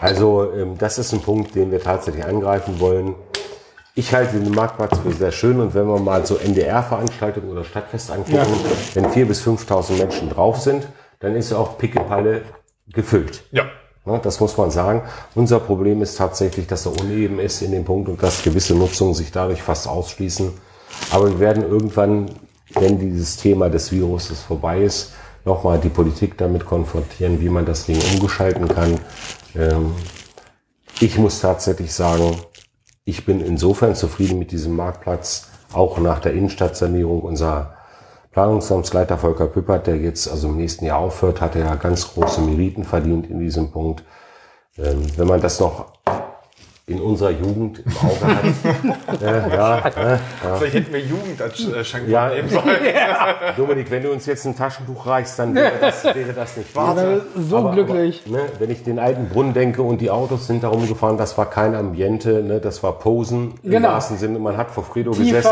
Also, 0.01 0.53
ähm, 0.53 0.79
das 0.79 0.99
ist 0.99 1.13
ein 1.13 1.21
Punkt, 1.21 1.55
den 1.55 1.71
wir 1.71 1.81
tatsächlich 1.81 2.25
angreifen 2.25 2.79
wollen. 2.79 3.15
Ich 3.95 4.15
halte 4.15 4.39
den 4.39 4.55
Marktplatz 4.55 4.99
für 4.99 5.11
sehr 5.11 5.33
schön 5.33 5.61
und 5.61 5.75
wenn 5.75 5.89
wir 5.89 5.99
mal 5.99 6.25
so 6.25 6.37
NDR-Veranstaltungen 6.37 7.51
oder 7.51 7.65
Stadtfest 7.65 8.13
angucken, 8.13 8.61
wenn 8.95 9.07
4.000 9.07 9.25
bis 9.25 9.45
5.000 9.45 9.99
Menschen 9.99 10.31
drauf 10.31 10.61
sind, 10.61 10.87
dann 11.19 11.35
ist 11.35 11.53
auch 11.53 11.79
Pickepalle 11.79 12.43
gefüllt. 12.93 13.43
Ja. 13.51 13.65
Ne, 14.09 14.21
Das 14.23 14.41
muss 14.41 14.57
man 14.57 14.71
sagen. 14.71 15.03
Unser 15.35 15.61
Problem 15.61 16.03
ist 16.03 16.17
tatsächlich, 16.17 16.67
dass 16.67 16.87
er 16.87 16.99
uneben 16.99 17.39
ist 17.39 17.63
in 17.63 17.73
dem 17.73 17.85
Punkt 17.85 18.09
und 18.09 18.23
dass 18.23 18.43
gewisse 18.43 18.75
Nutzungen 18.75 19.15
sich 19.15 19.31
dadurch 19.31 19.63
fast 19.63 19.87
ausschließen. 19.87 20.51
Aber 21.13 21.29
wir 21.29 21.39
werden 21.41 21.63
irgendwann, 21.63 22.31
wenn 22.75 22.99
dieses 22.99 23.37
Thema 23.37 23.69
des 23.69 23.93
Viruses 23.93 24.41
vorbei 24.41 24.83
ist, 24.83 25.13
nochmal 25.45 25.79
die 25.79 25.89
Politik 25.91 26.37
damit 26.39 26.65
konfrontieren, 26.67 27.41
wie 27.41 27.49
man 27.49 27.65
das 27.67 27.87
Ding 27.87 27.99
umgeschalten 28.15 28.69
kann. 28.69 28.99
Ähm, 29.55 29.93
Ich 31.01 31.17
muss 31.17 31.41
tatsächlich 31.41 31.93
sagen, 31.95 32.39
ich 33.05 33.25
bin 33.25 33.41
insofern 33.41 33.95
zufrieden 33.95 34.39
mit 34.41 34.51
diesem 34.51 34.75
Marktplatz, 34.75 35.47
auch 35.73 35.99
nach 35.99 36.19
der 36.19 36.33
Innenstadtsanierung. 36.33 37.21
Unser 37.23 37.75
Planungsamtsleiter 38.43 39.19
Volker 39.19 39.47
Püppert, 39.47 39.89
der 39.89 39.97
jetzt 39.97 40.31
also 40.31 40.47
im 40.47 40.59
nächsten 40.59 40.85
Jahr 40.85 40.99
aufhört, 41.01 41.41
hat 41.41 41.57
ja 41.57 41.75
ganz 41.75 42.15
große 42.15 42.41
Meriten 42.41 42.85
verdient 42.85 43.29
in 43.29 43.41
diesem 43.41 43.73
Punkt. 43.73 44.05
Ähm, 44.79 45.03
wenn 45.17 45.27
man 45.27 45.41
das 45.41 45.59
noch 45.59 45.87
in 46.87 47.01
unserer 47.01 47.31
Jugend 47.31 47.81
im 47.81 47.93
Auge 47.97 48.37
hat, 48.37 49.23
äh, 49.23 49.57
ja, 49.57 49.79
äh, 49.89 50.19
Vielleicht 50.57 50.75
hätten 50.75 50.93
wir 50.93 51.01
Jugend 51.01 51.43
als 51.43 51.59
äh, 51.67 52.09
Ja. 52.09 52.29
nehmen 52.29 52.49
sollen. 52.49 52.65
Dominik, 53.57 53.91
wenn 53.91 54.05
du 54.05 54.13
uns 54.13 54.25
jetzt 54.27 54.47
ein 54.47 54.57
Taschentuch 54.57 55.05
reichst, 55.05 55.37
dann 55.41 55.57
wäre 55.57 55.73
das, 55.81 56.05
wäre 56.15 56.33
das 56.33 56.57
nicht 56.57 56.77
wahr. 56.77 56.95
So 57.37 57.57
Aber- 57.59 57.73
glücklich. 57.73 58.23
Aber, 58.29 58.37
ne, 58.37 58.43
wenn 58.61 58.71
ich 58.71 58.85
den 58.85 59.01
alten 59.01 59.29
Brunnen 59.31 59.53
denke 59.53 59.83
und 59.83 60.01
die 60.01 60.11
Autos 60.13 60.47
sind 60.47 60.63
da 60.63 60.69
rumgefahren, 60.69 61.19
das 61.19 61.37
war 61.37 61.51
kein 61.51 61.75
Ambiente, 61.75 62.45
ne, 62.45 62.61
das 62.61 62.85
war 62.85 62.93
Posen 63.01 63.55
im 63.65 63.71
Genau. 63.73 63.89
wahrsten 63.89 64.17
Sinne. 64.17 64.39
Man 64.39 64.57
hat 64.57 64.71
vor 64.71 64.85
Fredo 64.85 65.11
gesessen. 65.11 65.51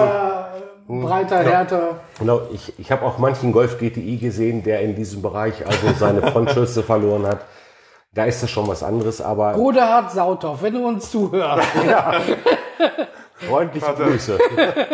Tiefer, 0.87 1.07
breiter, 1.07 1.39
härter. 1.43 2.01
Genau, 2.19 2.43
ich, 2.53 2.79
ich 2.79 2.93
habe 2.93 3.05
auch 3.05 3.19
manchen 3.19 3.53
Golf 3.53 3.79
GTI 3.79 4.19
gesehen, 4.19 4.63
der 4.63 4.81
in 4.83 4.95
diesem 4.95 5.23
Bereich 5.23 5.67
also 5.67 5.89
seine 5.99 6.23
Frontschütze 6.23 6.83
verloren 6.85 7.27
hat. 7.27 7.41
Da 8.13 8.25
ist 8.25 8.43
das 8.43 8.51
schon 8.51 8.67
was 8.67 8.83
anderes, 8.83 9.21
aber 9.21 9.53
Godehard 9.53 10.11
Sautoff, 10.11 10.63
wenn 10.63 10.75
du 10.75 10.87
uns 10.87 11.11
zuhörst. 11.11 11.69
freundliche 13.37 13.87
Warte. 13.87 14.05
Grüße. 14.05 14.39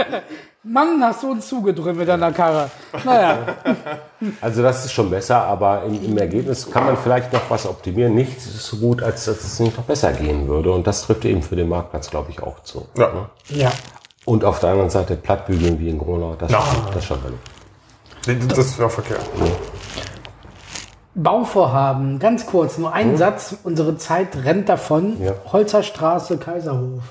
Mann, 0.65 1.03
hast 1.03 1.23
du 1.23 1.33
uns 1.33 1.49
zugedrückt 1.49 1.97
mit 1.97 2.09
deiner 2.09 2.33
Karre. 2.33 2.71
Naja, 3.05 3.39
Also 4.41 4.63
das 4.63 4.85
ist 4.85 4.93
schon 4.93 5.11
besser, 5.11 5.43
aber 5.43 5.83
im, 5.85 6.05
im 6.05 6.19
Ergebnis 6.19 6.71
kann 6.71 6.87
man 6.87 6.97
vielleicht 6.97 7.33
noch 7.33 7.49
was 7.49 7.67
optimieren. 7.67 8.15
Nichts 8.15 8.47
ist 8.47 8.67
so 8.67 8.77
gut, 8.77 9.03
als 9.03 9.25
dass 9.25 9.43
es 9.43 9.59
nicht 9.59 9.77
noch 9.77 9.85
besser 9.85 10.13
gehen 10.13 10.47
würde. 10.47 10.73
Und 10.73 10.87
das 10.87 11.03
trifft 11.03 11.25
eben 11.25 11.43
für 11.43 11.57
den 11.57 11.69
Marktplatz, 11.69 12.11
glaube 12.11 12.31
ich, 12.31 12.43
auch 12.43 12.61
zu. 12.63 12.87
Ja. 12.97 13.31
ja. 13.49 13.73
Und 14.25 14.45
auf 14.45 14.61
der 14.61 14.71
anderen 14.71 14.91
Seite 14.91 15.17
Plattbügeln 15.17 15.79
wie 15.81 15.89
in 15.89 15.99
Gronau, 15.99 16.37
das, 16.39 16.53
das 16.95 17.05
schaffen 17.05 17.23
wir 18.25 18.35
nicht. 18.35 18.57
Das 18.57 18.79
wäre 18.79 18.89
verkehrt. 18.89 19.21
Bauvorhaben, 21.15 22.19
ganz 22.19 22.47
kurz, 22.47 22.79
nur 22.79 22.93
ein 22.93 23.17
Satz. 23.17 23.57
Unsere 23.65 23.97
Zeit 23.99 24.37
rennt 24.45 24.69
davon. 24.69 25.21
Ja. 25.21 25.35
Holzer 25.53 25.83
Straße, 25.83 26.39
Kaiserhof. 26.39 27.03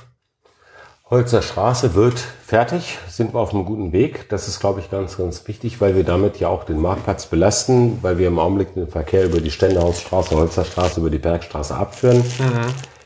Holzer 1.12 1.42
Straße 1.42 1.94
wird 1.94 2.20
fertig, 2.20 2.98
sind 3.10 3.34
wir 3.34 3.40
auf 3.42 3.54
einem 3.54 3.66
guten 3.66 3.92
Weg. 3.92 4.30
Das 4.30 4.48
ist, 4.48 4.62
glaube 4.62 4.80
ich, 4.80 4.90
ganz, 4.90 5.18
ganz 5.18 5.46
wichtig, 5.46 5.82
weil 5.82 5.94
wir 5.94 6.06
damit 6.06 6.40
ja 6.40 6.48
auch 6.48 6.64
den 6.64 6.80
Marktplatz 6.80 7.26
belasten, 7.26 8.00
weil 8.02 8.18
wir 8.18 8.28
im 8.28 8.40
Augenblick 8.40 8.74
den 8.76 8.88
Verkehr 8.88 9.26
über 9.26 9.42
die 9.42 9.52
Ständehausstraße, 9.52 10.34
Holzer 10.34 10.64
Straße, 10.64 11.02
über 11.02 11.10
die 11.10 11.20
Bergstraße 11.20 11.76
abführen. 11.76 12.24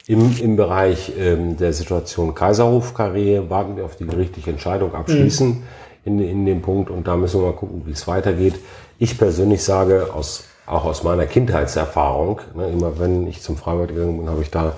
Im, 0.07 0.37
Im 0.39 0.55
Bereich 0.55 1.13
ähm, 1.17 1.57
der 1.57 1.73
Situation 1.73 2.35
Kaiserhof-Karree 2.35 3.49
warten 3.49 3.75
wir 3.75 3.85
auf 3.85 3.95
die 3.95 4.05
gerichtliche 4.05 4.51
Entscheidung 4.51 4.93
abschließen 4.93 5.63
in, 6.03 6.19
in 6.19 6.45
dem 6.45 6.61
Punkt 6.61 6.91
und 6.91 7.07
da 7.07 7.15
müssen 7.15 7.41
wir 7.41 7.47
mal 7.47 7.55
gucken, 7.55 7.81
wie 7.85 7.91
es 7.91 8.07
weitergeht. 8.07 8.55
Ich 8.99 9.17
persönlich 9.17 9.63
sage, 9.63 10.09
aus, 10.13 10.43
auch 10.67 10.85
aus 10.85 11.03
meiner 11.03 11.25
Kindheitserfahrung, 11.25 12.41
ne, 12.53 12.69
immer 12.69 12.99
wenn 12.99 13.25
ich 13.25 13.41
zum 13.41 13.57
Freibad 13.57 13.89
gegangen 13.89 14.19
bin, 14.19 14.29
habe 14.29 14.43
ich 14.43 14.51
da 14.51 14.75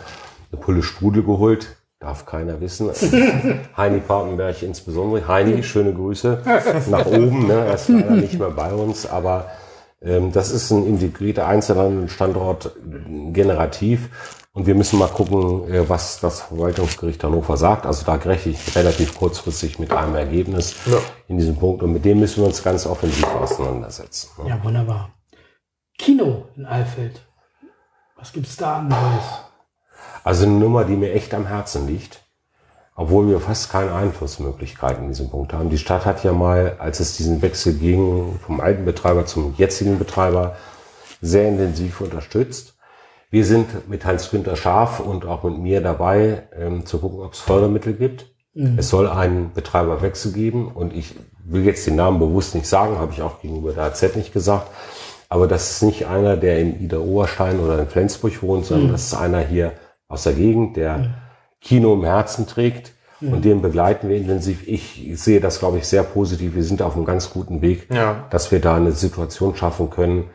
eine 0.52 0.62
Pulle 0.62 0.82
Sprudel 0.82 1.24
geholt. 1.24 1.76
Darf 2.00 2.26
keiner 2.26 2.62
wissen. 2.62 2.90
Heini 3.78 4.00
Paukenberg 4.00 4.62
insbesondere. 4.62 5.28
Heini, 5.28 5.64
schöne 5.64 5.94
Grüße 5.94 6.42
nach 6.90 7.06
oben. 7.08 7.48
Ne? 7.48 7.66
Er 7.66 7.74
ist 7.74 7.90
leider 7.90 8.12
nicht 8.12 8.40
mehr 8.40 8.52
bei 8.52 8.72
uns, 8.72 9.08
aber 9.08 9.48
ähm, 10.02 10.32
das 10.32 10.52
ist 10.52 10.70
ein 10.72 10.86
integrierter 10.86 11.48
Einzelhandelsstandort, 11.48 12.72
generativ. 13.34 14.10
Und 14.58 14.66
wir 14.66 14.74
müssen 14.76 14.98
mal 14.98 15.08
gucken, 15.08 15.72
äh, 15.72 15.88
was 15.88 16.20
das 16.20 16.42
Verwaltungsgericht 16.42 17.24
Hannover 17.24 17.58
sagt. 17.58 17.86
Also 17.86 18.06
da 18.06 18.16
rechne 18.16 18.54
ich 18.54 18.76
relativ 18.76 19.16
kurzfristig 19.18 19.78
mit 19.78 19.92
einem 19.92 20.16
Ergebnis 20.16 20.76
Ja. 20.88 20.98
in 21.28 21.38
diesem 21.38 21.56
Punkt. 21.58 21.84
Und 21.84 21.94
mit 21.94 22.04
dem 22.06 22.20
müssen 22.20 22.42
wir 22.42 22.48
uns 22.48 22.64
ganz 22.64 22.88
offensiv 22.88 23.26
auseinandersetzen. 23.36 24.30
ne? 24.44 24.50
Ja, 24.50 24.64
wunderbar. 24.64 25.12
Kino 25.98 26.46
in 26.56 26.66
Alfeld. 26.66 27.22
Was 28.16 28.34
gibt's 28.34 28.56
da 28.56 28.82
Neues? 28.82 29.26
Also 30.24 30.46
eine 30.46 30.54
Nummer, 30.54 30.86
die 30.86 30.96
mir 30.96 31.14
echt 31.14 31.34
am 31.34 31.46
Herzen 31.48 31.88
liegt. 31.88 32.24
obwohl 33.00 33.28
wir 33.30 33.40
fast 33.40 33.72
keine 33.72 33.94
Einflussmöglichkeiten 33.94 35.04
in 35.04 35.10
diesem 35.10 35.30
Punkt 35.30 35.54
haben. 35.54 35.70
Die 35.70 35.78
Stadt 35.78 36.08
hat 36.08 36.24
ja 36.24 36.34
mal, 36.34 36.78
als 36.80 37.00
es 37.00 37.16
diesen 37.16 37.44
Wechsel 37.44 37.76
ging 37.76 38.40
vom 38.44 38.60
alten 38.60 38.86
Betreiber 38.86 39.28
zum 39.28 39.54
jetzigen 39.56 40.00
Betreiber, 40.00 40.56
sehr 41.22 41.48
intensiv 41.48 42.02
unterstützt. 42.02 42.74
Wir 43.30 43.46
sind 43.46 43.90
mit 43.90 44.06
Hans-Günther 44.06 44.56
Scharf 44.56 45.00
und 45.00 45.26
auch 45.26 45.44
mit 45.44 45.58
mir 45.58 45.82
dabei, 45.82 46.48
ähm, 46.58 46.86
zu 46.86 47.00
gucken, 47.00 47.20
ob 47.20 47.34
es 47.34 47.40
Fördermittel 47.40 47.94
gibt. 47.94 48.28
Mhm. 48.54 48.80
Es 48.80 48.90
soll 48.90 49.08
einen 49.08 49.54
Betreiberwechsel 49.54 50.32
geben 50.32 50.68
und 50.68 50.96
ich 50.96 51.16
will 51.44 51.66
jetzt 51.66 51.86
den 51.88 51.96
Namen 51.96 52.20
bewusst 52.20 52.56
nicht 52.56 52.68
sagen, 52.68 52.98
habe 53.00 53.12
ich 53.14 53.22
auch 53.22 53.42
gegenüber 53.42 53.74
der 53.74 53.84
AZ 53.84 54.16
nicht 54.16 54.34
gesagt. 54.34 54.70
Aber 55.30 55.48
das 55.48 55.72
ist 55.72 55.84
nicht 55.84 56.08
einer, 56.08 56.38
der 56.38 56.60
in 56.60 56.82
Ida 56.82 57.00
Oberstein 57.00 57.60
oder 57.60 57.80
in 57.80 57.88
Flensburg 57.88 58.42
wohnt, 58.42 58.66
sondern 58.66 58.88
mhm. 58.88 58.92
das 58.94 59.08
ist 59.08 59.14
einer 59.14 59.42
hier 59.42 59.74
aus 60.08 60.24
der 60.24 60.34
Gegend, 60.34 60.78
der 60.78 60.98
mhm. 60.98 61.14
Kino 61.60 61.94
im 61.94 62.06
Herzen 62.06 62.48
trägt. 62.48 62.94
Mhm. 63.20 63.34
Und 63.34 63.46
den 63.46 63.62
begleiten 63.62 64.08
wir 64.10 64.16
intensiv. 64.16 64.66
Ich 64.68 65.12
sehe 65.16 65.42
das, 65.42 65.60
glaube 65.60 65.80
ich, 65.80 65.88
sehr 65.88 66.04
positiv. 66.04 66.56
Wir 66.56 66.64
sind 66.64 66.82
auf 66.82 66.96
einem 66.96 67.06
ganz 67.06 67.30
guten 67.30 67.62
Weg, 67.62 67.88
ja. 67.94 68.26
dass 68.30 68.52
wir 68.52 68.62
da 68.62 68.76
eine 68.76 68.92
Situation 68.92 69.56
schaffen 69.56 69.90
können 69.90 70.30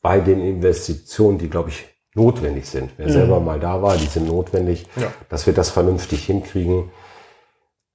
bei 0.00 0.20
den 0.20 0.40
Investitionen, 0.40 1.38
die, 1.38 1.50
glaube 1.50 1.70
ich, 1.70 1.86
notwendig 2.14 2.66
sind. 2.66 2.90
Wer 2.96 3.08
mhm. 3.08 3.12
selber 3.12 3.40
mal 3.40 3.60
da 3.60 3.82
war, 3.82 3.96
die 3.96 4.06
sind 4.06 4.28
notwendig, 4.28 4.86
ja. 4.96 5.12
dass 5.28 5.46
wir 5.46 5.54
das 5.54 5.70
vernünftig 5.70 6.24
hinkriegen. 6.24 6.90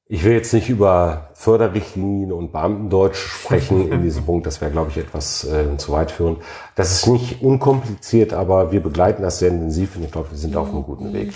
Ich 0.05 0.23
will 0.23 0.33
jetzt 0.33 0.53
nicht 0.53 0.69
über 0.69 1.29
Förderrichtlinien 1.33 2.31
und 2.31 2.51
Beamtendeutsch 2.51 3.17
sprechen 3.17 3.91
in 3.91 4.01
diesem 4.03 4.25
Punkt. 4.25 4.45
Das 4.45 4.61
wäre, 4.61 4.71
glaube 4.71 4.91
ich, 4.91 4.97
etwas 4.97 5.43
äh, 5.45 5.77
zu 5.77 5.91
weit 5.91 6.11
führen. 6.11 6.37
Das 6.75 6.91
ist 6.91 7.07
nicht 7.07 7.41
unkompliziert, 7.41 8.33
aber 8.33 8.71
wir 8.71 8.81
begleiten 8.81 9.23
das 9.23 9.39
sehr 9.39 9.49
intensiv 9.49 9.95
und 9.95 10.03
ich 10.03 10.11
glaube, 10.11 10.31
wir 10.31 10.37
sind 10.37 10.55
auf 10.55 10.69
einem 10.69 10.83
guten 10.83 11.13
Weg. 11.13 11.33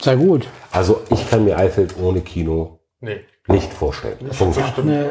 Sehr 0.00 0.16
gut. 0.16 0.46
Also 0.70 1.00
ich 1.10 1.28
kann 1.28 1.44
mir 1.44 1.56
Eifeld 1.56 1.96
ohne 2.00 2.20
Kino 2.20 2.78
nee. 3.00 3.20
nicht 3.48 3.72
vorstellen. 3.72 4.18
Das 4.20 4.40
ist 4.40 4.78
eine 4.78 5.10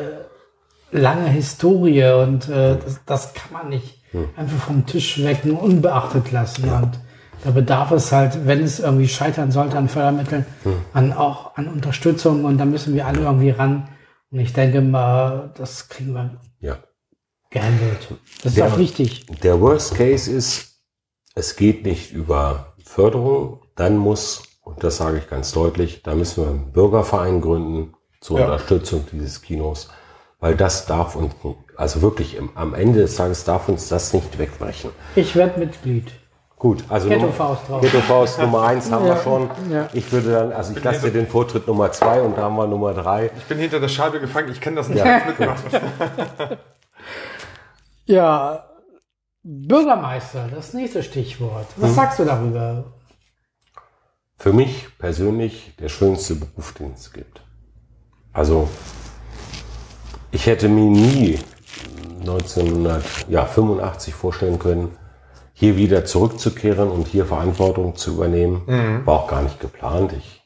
lange 0.92 1.28
Historie 1.28 2.06
und 2.14 2.48
äh, 2.48 2.78
das, 2.78 3.02
das 3.06 3.34
kann 3.34 3.52
man 3.52 3.70
nicht 3.70 4.05
hm. 4.16 4.30
einfach 4.36 4.66
vom 4.68 4.86
Tisch 4.86 5.20
nur 5.44 5.62
unbeachtet 5.62 6.32
lassen. 6.32 6.68
Ja. 6.68 6.80
Und 6.80 7.00
da 7.44 7.52
bedarf 7.52 7.92
es 7.92 8.12
halt, 8.12 8.48
wenn 8.48 8.64
es 8.64 8.80
irgendwie 8.80 9.08
scheitern 9.08 9.52
sollte 9.52 9.78
an 9.78 9.90
Fördermitteln, 9.90 10.46
hm. 10.64 10.74
an 10.94 11.14
auch 11.14 11.56
an 11.58 11.68
Unterstützung 11.68 12.46
und 12.46 12.58
da 12.58 12.66
müssen 12.66 12.96
wir 12.96 13.06
alle 13.06 13.22
irgendwie 13.22 13.52
ran. 13.52 13.90
Und 14.32 14.40
ich 14.40 14.54
denke 14.54 14.82
mal, 14.82 15.52
das 15.56 15.88
kriegen 15.90 16.14
wir 16.14 16.40
ja. 16.60 16.78
gehandelt. 17.50 18.08
Das 18.44 18.54
ist 18.54 18.58
der, 18.58 18.68
auch 18.68 18.78
wichtig. 18.78 19.26
Der 19.44 19.62
Worst 19.62 19.96
Case 19.96 20.32
ist, 20.32 20.82
es 21.36 21.56
geht 21.56 21.86
nicht 21.86 22.12
über 22.12 22.76
Förderung, 22.84 23.62
dann 23.76 23.98
muss, 23.98 24.44
und 24.64 24.84
das 24.84 24.98
sage 24.98 25.18
ich 25.18 25.30
ganz 25.30 25.52
deutlich, 25.52 26.02
da 26.04 26.16
müssen 26.16 26.44
wir 26.44 26.50
einen 26.50 26.72
Bürgerverein 26.72 27.42
gründen 27.42 27.94
zur 28.22 28.40
ja. 28.40 28.46
Unterstützung 28.46 29.06
dieses 29.12 29.42
Kinos, 29.42 29.90
weil 30.40 30.56
das 30.56 30.86
darf 30.86 31.16
uns, 31.16 31.34
also 31.78 32.02
wirklich 32.02 32.36
im, 32.36 32.50
am 32.56 32.74
Ende 32.74 33.00
des 33.00 33.16
Tages 33.16 33.44
darf 33.44 33.70
uns 33.70 33.90
das 33.90 34.14
nicht 34.14 34.38
wegbrechen. 34.38 34.92
Ich 35.16 35.36
werde 35.36 35.60
Mitglied. 35.60 36.12
Gut, 36.58 36.84
also 36.88 37.10
Ghetto 37.10 37.32
Faust 37.32 37.68
drauf. 37.68 37.82
Ghetto 37.82 38.00
Faust 38.00 38.40
Nummer 38.40 38.64
eins 38.68 38.90
haben 38.90 39.06
ja, 39.06 39.16
wir 39.16 39.22
schon. 39.22 39.50
Ja. 39.70 39.90
Ich 39.94 40.12
würde 40.12 40.32
dann, 40.32 40.54
also 40.54 40.74
ich 40.76 40.84
lasse 40.84 41.02
dir 41.02 41.12
den 41.12 41.28
Vortritt 41.28 41.68
Nummer 41.68 41.92
zwei 41.92 42.22
und 42.22 42.38
da 42.38 42.44
haben 42.44 42.56
wir 42.56 42.66
Nummer 42.66 42.94
drei. 42.94 43.30
Ich 43.38 43.44
bin 43.44 43.58
hinter 43.58 43.80
der 43.80 43.90
Scheibe 43.90 44.20
gefangen, 44.20 44.52
ich 44.52 44.62
kenne 44.62 44.78
das 44.78 44.88
nicht 44.88 45.04
ja. 45.04 45.22
mitmachen. 45.26 45.64
ja, 48.06 48.66
Bürgermeister, 49.44 50.50
das 50.54 50.74
nächste 50.74 51.04
Stichwort. 51.04 51.68
Was 51.76 51.90
hm. 51.90 51.96
sagst 51.96 52.20
du 52.20 52.26
darüber? 52.26 52.86
Für 54.38 54.54
mich 54.54 54.88
persönlich 54.98 55.76
der 55.80 55.90
schönste 55.90 56.36
Beruf, 56.36 56.74
den 56.74 56.94
es 56.94 57.12
gibt. 57.12 57.42
Also 58.34 58.70
ich 60.32 60.48
hätte 60.48 60.68
mir 60.68 60.90
nie 60.90 61.40
1985 62.28 64.14
vorstellen 64.14 64.60
können, 64.60 64.98
hier 65.54 65.78
wieder 65.78 66.06
zurückzukehren 66.06 66.90
und 66.90 67.08
hier 67.08 67.26
Verantwortung 67.26 67.96
zu 67.96 68.14
übernehmen. 68.14 68.64
Mhm. 68.66 69.06
War 69.06 69.22
auch 69.22 69.28
gar 69.28 69.42
nicht 69.42 69.60
geplant. 69.60 70.14
Ich 70.14 70.44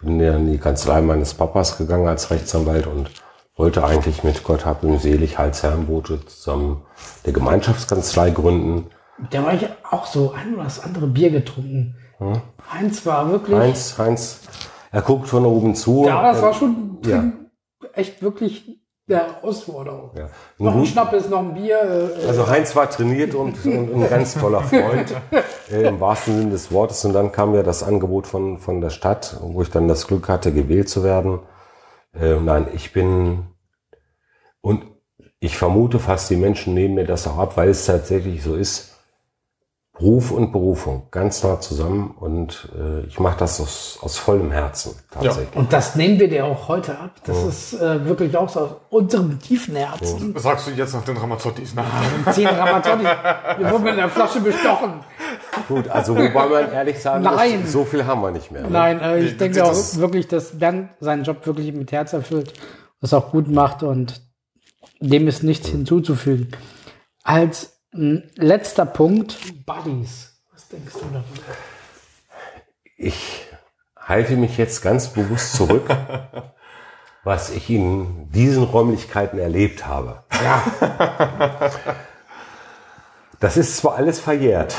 bin 0.00 0.20
ja 0.20 0.36
in 0.36 0.50
die 0.50 0.58
Kanzlei 0.58 1.00
meines 1.00 1.34
Papas 1.34 1.78
gegangen 1.78 2.06
als 2.06 2.30
Rechtsanwalt 2.30 2.86
und 2.86 3.10
wollte 3.56 3.84
eigentlich 3.84 4.22
mit 4.24 4.44
Gott 4.44 4.64
hab 4.64 4.82
ihm 4.84 4.98
selig 4.98 5.38
Hals 5.38 5.62
Herrenbote 5.62 6.24
zusammen 6.26 6.82
der 7.24 7.32
Gemeinschaftskanzlei 7.32 8.30
gründen. 8.30 8.90
Der 9.32 9.44
war 9.44 9.54
ich 9.54 9.66
auch 9.90 10.06
so 10.06 10.32
ein 10.32 10.54
oder 10.54 10.64
das 10.64 10.82
andere 10.82 11.06
Bier 11.06 11.30
getrunken. 11.30 11.96
Hm? 12.18 12.40
Heinz 12.72 13.06
war 13.06 13.30
wirklich. 13.30 13.56
Heinz, 13.56 13.98
Heinz, 13.98 14.40
er 14.90 15.02
guckt 15.02 15.28
von 15.28 15.44
oben 15.46 15.74
zu. 15.74 16.04
Ja, 16.06 16.22
das 16.22 16.42
war 16.42 16.54
schon 16.54 16.98
ja. 17.04 17.32
echt 17.92 18.22
wirklich 18.22 18.80
der 19.06 19.34
Herausforderung. 19.34 20.10
Ja. 20.16 20.28
Noch 20.58 20.74
ein 20.76 20.86
Schnappes, 20.86 21.28
noch 21.28 21.40
ein 21.40 21.54
Bier. 21.54 22.10
Äh, 22.22 22.26
also 22.26 22.46
Heinz 22.46 22.74
war 22.74 22.88
trainiert 22.88 23.34
und, 23.34 23.64
und 23.64 23.94
ein 23.94 24.08
ganz 24.08 24.34
toller 24.34 24.62
Freund, 24.62 25.14
äh, 25.70 25.88
im 25.88 26.00
wahrsten 26.00 26.38
Sinne 26.38 26.50
des 26.50 26.72
Wortes. 26.72 27.04
Und 27.04 27.12
dann 27.12 27.30
kam 27.30 27.54
ja 27.54 27.62
das 27.62 27.82
Angebot 27.82 28.26
von, 28.26 28.58
von 28.58 28.80
der 28.80 28.90
Stadt, 28.90 29.36
wo 29.40 29.62
ich 29.62 29.70
dann 29.70 29.88
das 29.88 30.06
Glück 30.06 30.28
hatte, 30.28 30.52
gewählt 30.52 30.88
zu 30.88 31.04
werden. 31.04 31.40
Äh, 32.14 32.36
nein, 32.36 32.68
ich 32.72 32.92
bin, 32.92 33.48
und 34.60 34.84
ich 35.38 35.58
vermute 35.58 35.98
fast, 35.98 36.30
die 36.30 36.36
Menschen 36.36 36.72
nehmen 36.72 36.94
mir 36.94 37.04
das 37.04 37.26
auch 37.26 37.36
ab, 37.36 37.56
weil 37.56 37.68
es 37.68 37.84
tatsächlich 37.84 38.42
so 38.42 38.54
ist, 38.54 38.93
Beruf 39.96 40.32
und 40.32 40.50
Berufung 40.50 41.06
ganz 41.12 41.44
nah 41.44 41.60
zusammen 41.60 42.16
und 42.18 42.68
äh, 42.76 43.06
ich 43.06 43.20
mache 43.20 43.38
das 43.38 43.60
aus, 43.60 43.96
aus 44.02 44.18
vollem 44.18 44.50
Herzen 44.50 44.96
tatsächlich. 45.08 45.54
Ja. 45.54 45.60
Und 45.60 45.72
das 45.72 45.94
nehmen 45.94 46.18
wir 46.18 46.28
dir 46.28 46.46
auch 46.46 46.66
heute 46.66 46.98
ab. 46.98 47.12
Das 47.24 47.40
ja. 47.40 47.48
ist 47.48 47.74
äh, 47.74 48.04
wirklich 48.04 48.36
auch 48.36 48.48
so 48.48 48.60
aus 48.60 48.70
unserem 48.90 49.38
tiefen 49.38 49.76
Herzen. 49.76 50.30
Ja. 50.30 50.34
Was 50.34 50.42
sagst 50.42 50.66
du 50.66 50.72
jetzt 50.72 50.94
nach 50.94 51.04
den 51.04 51.16
Ramazzottis? 51.16 51.76
Nach 51.76 51.84
den 51.84 52.32
zehn 52.32 52.48
Ramazzottis. 52.48 53.06
Wir 53.58 53.70
wurden 53.70 53.84
mit 53.84 53.92
einer 53.92 54.08
Flasche 54.08 54.40
bestochen. 54.40 54.94
Gut, 55.68 55.88
also 55.88 56.16
wobei 56.16 56.46
man 56.48 56.72
ehrlich 56.72 57.00
sagen 57.00 57.22
Nein. 57.22 57.60
muss, 57.60 57.70
so 57.70 57.84
viel 57.84 58.04
haben 58.04 58.20
wir 58.20 58.32
nicht 58.32 58.50
mehr. 58.50 58.62
Ne? 58.62 58.70
Nein, 58.70 59.00
äh, 59.00 59.20
ich 59.20 59.32
nee, 59.32 59.38
denke 59.38 59.64
auch 59.64 59.76
wirklich, 59.94 60.26
dass 60.26 60.58
Bernd 60.58 60.90
seinen 60.98 61.22
Job 61.22 61.46
wirklich 61.46 61.72
mit 61.72 61.92
Herz 61.92 62.12
erfüllt, 62.12 62.52
das 63.00 63.14
auch 63.14 63.30
gut 63.30 63.48
macht 63.48 63.84
und 63.84 64.20
dem 64.98 65.28
ist 65.28 65.44
nichts 65.44 65.68
hinzuzufügen. 65.68 66.48
Als 67.22 67.73
letzter 67.94 68.86
Punkt, 68.86 69.36
Buddies. 69.66 70.32
Was 70.52 70.68
denkst 70.68 70.94
du 70.94 71.06
darüber? 71.12 71.56
Ich 72.96 73.46
halte 73.96 74.36
mich 74.36 74.58
jetzt 74.58 74.82
ganz 74.82 75.08
bewusst 75.08 75.54
zurück, 75.54 75.86
was 77.24 77.50
ich 77.50 77.70
in 77.70 78.30
diesen 78.30 78.64
Räumlichkeiten 78.64 79.38
erlebt 79.38 79.86
habe. 79.86 80.24
Ja. 80.32 81.70
Das 83.40 83.58
ist 83.58 83.76
zwar 83.76 83.96
alles 83.96 84.20
verjährt, 84.20 84.74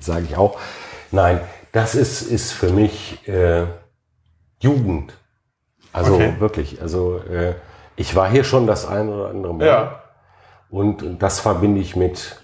sage 0.00 0.24
ich 0.24 0.36
auch. 0.36 0.58
Nein, 1.12 1.40
das 1.70 1.94
ist, 1.94 2.22
ist 2.22 2.50
für 2.50 2.70
mich 2.70 3.28
äh, 3.28 3.66
Jugend. 4.58 5.12
Also 5.92 6.14
okay. 6.14 6.34
wirklich. 6.40 6.82
Also 6.82 7.18
äh, 7.18 7.54
ich 7.94 8.16
war 8.16 8.28
hier 8.28 8.42
schon 8.42 8.66
das 8.66 8.88
eine 8.88 9.14
oder 9.14 9.28
andere 9.28 9.54
Mal. 9.54 9.66
Ja. 9.66 10.02
Und 10.70 11.22
das 11.22 11.40
verbinde 11.40 11.80
ich 11.80 11.96
mit 11.96 12.36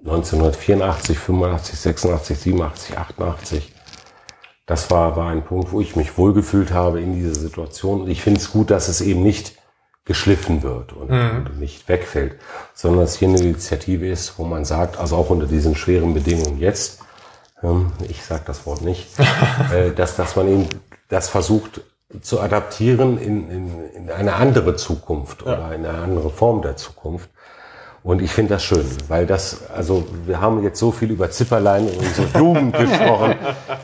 1984, 0.00 1.18
85, 1.18 1.78
86, 1.78 2.38
87, 2.38 2.98
88. 2.98 3.72
Das 4.66 4.90
war, 4.90 5.16
war 5.16 5.30
ein 5.30 5.44
Punkt, 5.44 5.72
wo 5.72 5.80
ich 5.80 5.96
mich 5.96 6.16
wohlgefühlt 6.16 6.72
habe 6.72 7.00
in 7.00 7.14
dieser 7.14 7.34
Situation. 7.34 8.02
Und 8.02 8.08
ich 8.08 8.22
finde 8.22 8.40
es 8.40 8.50
gut, 8.50 8.70
dass 8.70 8.88
es 8.88 9.00
eben 9.00 9.22
nicht 9.22 9.56
geschliffen 10.04 10.62
wird 10.62 10.92
und, 10.92 11.10
mhm. 11.10 11.46
und, 11.46 11.60
nicht 11.60 11.88
wegfällt, 11.88 12.36
sondern 12.74 13.02
dass 13.02 13.16
hier 13.16 13.28
eine 13.28 13.40
Initiative 13.40 14.06
ist, 14.06 14.38
wo 14.38 14.44
man 14.44 14.64
sagt, 14.66 14.98
also 14.98 15.16
auch 15.16 15.30
unter 15.30 15.46
diesen 15.46 15.74
schweren 15.74 16.12
Bedingungen 16.12 16.58
jetzt, 16.58 17.00
ähm, 17.62 17.92
ich 18.06 18.22
sage 18.22 18.42
das 18.46 18.66
Wort 18.66 18.82
nicht, 18.82 19.08
äh, 19.72 19.92
dass, 19.92 20.16
dass 20.16 20.36
man 20.36 20.48
eben 20.48 20.68
das 21.08 21.28
versucht 21.30 21.80
zu 22.20 22.40
adaptieren 22.40 23.18
in, 23.18 23.50
in, 23.50 23.90
in 23.94 24.10
eine 24.10 24.34
andere 24.34 24.76
Zukunft 24.76 25.42
ja. 25.42 25.54
oder 25.54 25.74
in 25.74 25.86
eine 25.86 25.98
andere 25.98 26.30
Form 26.30 26.60
der 26.60 26.76
Zukunft. 26.76 27.30
Und 28.04 28.20
ich 28.20 28.30
finde 28.30 28.52
das 28.54 28.62
schön, 28.62 28.84
weil 29.08 29.26
das, 29.26 29.70
also 29.70 30.06
wir 30.26 30.38
haben 30.38 30.62
jetzt 30.62 30.78
so 30.78 30.92
viel 30.92 31.10
über 31.10 31.30
Zipperlein 31.30 31.86
und 31.86 31.96
unsere 31.96 32.38
Jugend 32.38 32.76
gesprochen 32.78 33.34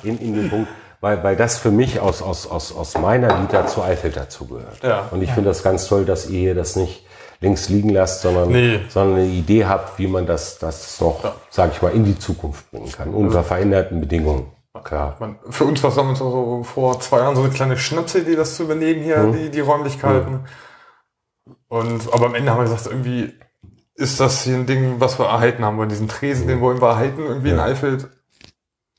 in, 0.03 0.19
in 0.19 0.35
dem 0.35 0.51
Punkt, 0.51 0.69
weil, 1.01 1.25
weil 1.25 1.37
das 1.37 1.57
für 1.57 1.71
mich 1.71 2.01
aus, 2.01 2.21
aus, 2.21 2.47
aus, 2.47 2.77
aus 2.77 2.99
meiner 2.99 3.43
Vita 3.43 3.67
zu 3.67 3.83
Eifel 3.83 4.11
dazugehört. 4.11 4.83
Ja. 4.83 5.09
Und 5.11 5.23
ich 5.23 5.33
finde 5.33 5.49
das 5.49 5.63
ganz 5.63 5.87
toll, 5.87 6.05
dass 6.05 6.29
ihr 6.29 6.55
das 6.55 6.77
nicht 6.77 7.07
links 7.41 7.71
liegen 7.71 7.89
lasst, 7.89 8.21
sondern, 8.21 8.51
nee. 8.51 8.81
sondern 8.91 9.21
eine 9.21 9.27
Idee 9.27 9.65
habt, 9.65 9.99
wie 9.99 10.07
man 10.07 10.27
das, 10.27 10.59
das 10.59 11.01
noch, 11.01 11.25
ja. 11.25 11.35
sage 11.49 11.73
ich 11.75 11.81
mal, 11.81 11.93
in 11.93 12.05
die 12.05 12.19
Zukunft 12.19 12.71
bringen 12.71 12.93
kann, 12.93 13.15
unter 13.15 13.39
also, 13.39 13.49
veränderten 13.49 14.03
Bedingungen. 14.03 14.53
Klar. 14.85 15.17
Man, 15.19 15.39
für 15.49 15.65
uns 15.65 15.83
war 15.83 15.89
es 15.89 15.97
damals 15.97 16.19
so 16.19 16.63
vor 16.63 17.01
zwei 17.01 17.21
Jahren 17.21 17.37
so 17.37 17.43
eine 17.43 17.51
kleine 17.51 17.79
Schnapsidee, 17.79 18.37
das 18.37 18.57
zu 18.57 18.65
übernehmen 18.65 19.03
hier, 19.03 19.17
hm. 19.17 19.33
die, 19.33 19.51
die 19.51 19.61
Räumlichkeiten. 19.61 20.45
Hm. 21.47 21.55
Und, 21.69 22.13
aber 22.13 22.27
am 22.27 22.35
Ende 22.35 22.51
haben 22.51 22.59
wir 22.59 22.65
gesagt, 22.65 22.87
irgendwie, 22.87 23.33
ist 24.01 24.19
das 24.21 24.43
hier 24.45 24.57
ein 24.57 24.67
Ding, 24.67 24.97
was 24.99 25.19
wir 25.19 25.27
erhalten 25.27 25.65
haben 25.65 25.77
wollen. 25.77 25.89
Diesen 25.89 26.09
Tresen, 26.09 26.49
den 26.49 26.61
wollen 26.61 26.81
wir 26.81 26.89
erhalten, 26.89 27.23
irgendwie 27.23 27.49
ja. 27.49 27.55
in 27.55 27.61
Eifeld. 27.61 28.09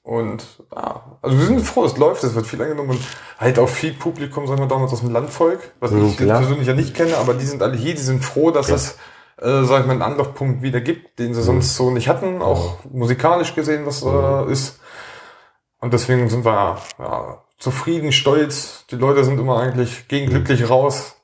Und 0.04 0.44
ja, 0.76 1.18
also 1.22 1.38
wir 1.38 1.46
sind 1.46 1.62
froh, 1.62 1.86
es 1.86 1.98
läuft, 1.98 2.24
es 2.24 2.34
wird 2.34 2.48
viel 2.48 2.62
angenommen 2.62 2.92
und 2.92 3.02
halt 3.40 3.60
auch 3.60 3.70
viel 3.70 3.94
Publikum, 3.94 4.48
sagen 4.48 4.60
wir 4.60 4.68
damals 4.68 4.94
aus 4.94 5.02
dem 5.02 5.12
Landvolk, 5.12 5.60
was 5.80 5.92
Mhm, 5.92 6.08
ich 6.08 6.18
klar. 6.18 6.40
persönlich 6.40 6.68
ja 6.68 6.74
nicht 6.74 6.96
kenne, 6.96 7.18
aber 7.18 7.36
die 7.36 7.46
sind 7.46 7.62
alle 7.62 7.78
hier, 7.78 7.94
die 7.94 8.02
sind 8.02 8.24
froh, 8.26 8.50
dass 8.52 8.70
es, 8.70 8.98
äh, 9.40 9.64
sag 9.64 9.82
ich 9.82 9.86
mal, 9.86 9.94
einen 9.94 10.02
Anlaufpunkt 10.02 10.64
wieder 10.64 10.82
gibt, 10.82 11.20
den 11.20 11.34
sie 11.36 11.44
sonst 11.44 11.76
so 11.76 11.92
nicht 11.92 12.08
hatten, 12.08 12.42
auch 12.42 12.78
musikalisch 12.92 13.54
gesehen, 13.54 13.86
was 13.86 14.02
äh, 14.04 14.52
ist. 14.52 14.80
Und 15.80 15.94
deswegen 15.94 16.30
sind 16.30 16.46
wir 16.46 16.78
ja, 17.00 17.44
zufrieden, 17.60 18.12
stolz. 18.12 18.86
Die 18.92 18.96
Leute 18.96 19.24
sind 19.24 19.40
immer 19.40 19.60
eigentlich 19.60 20.08
gegen 20.08 20.30
glücklich 20.30 20.68
raus. 20.70 21.16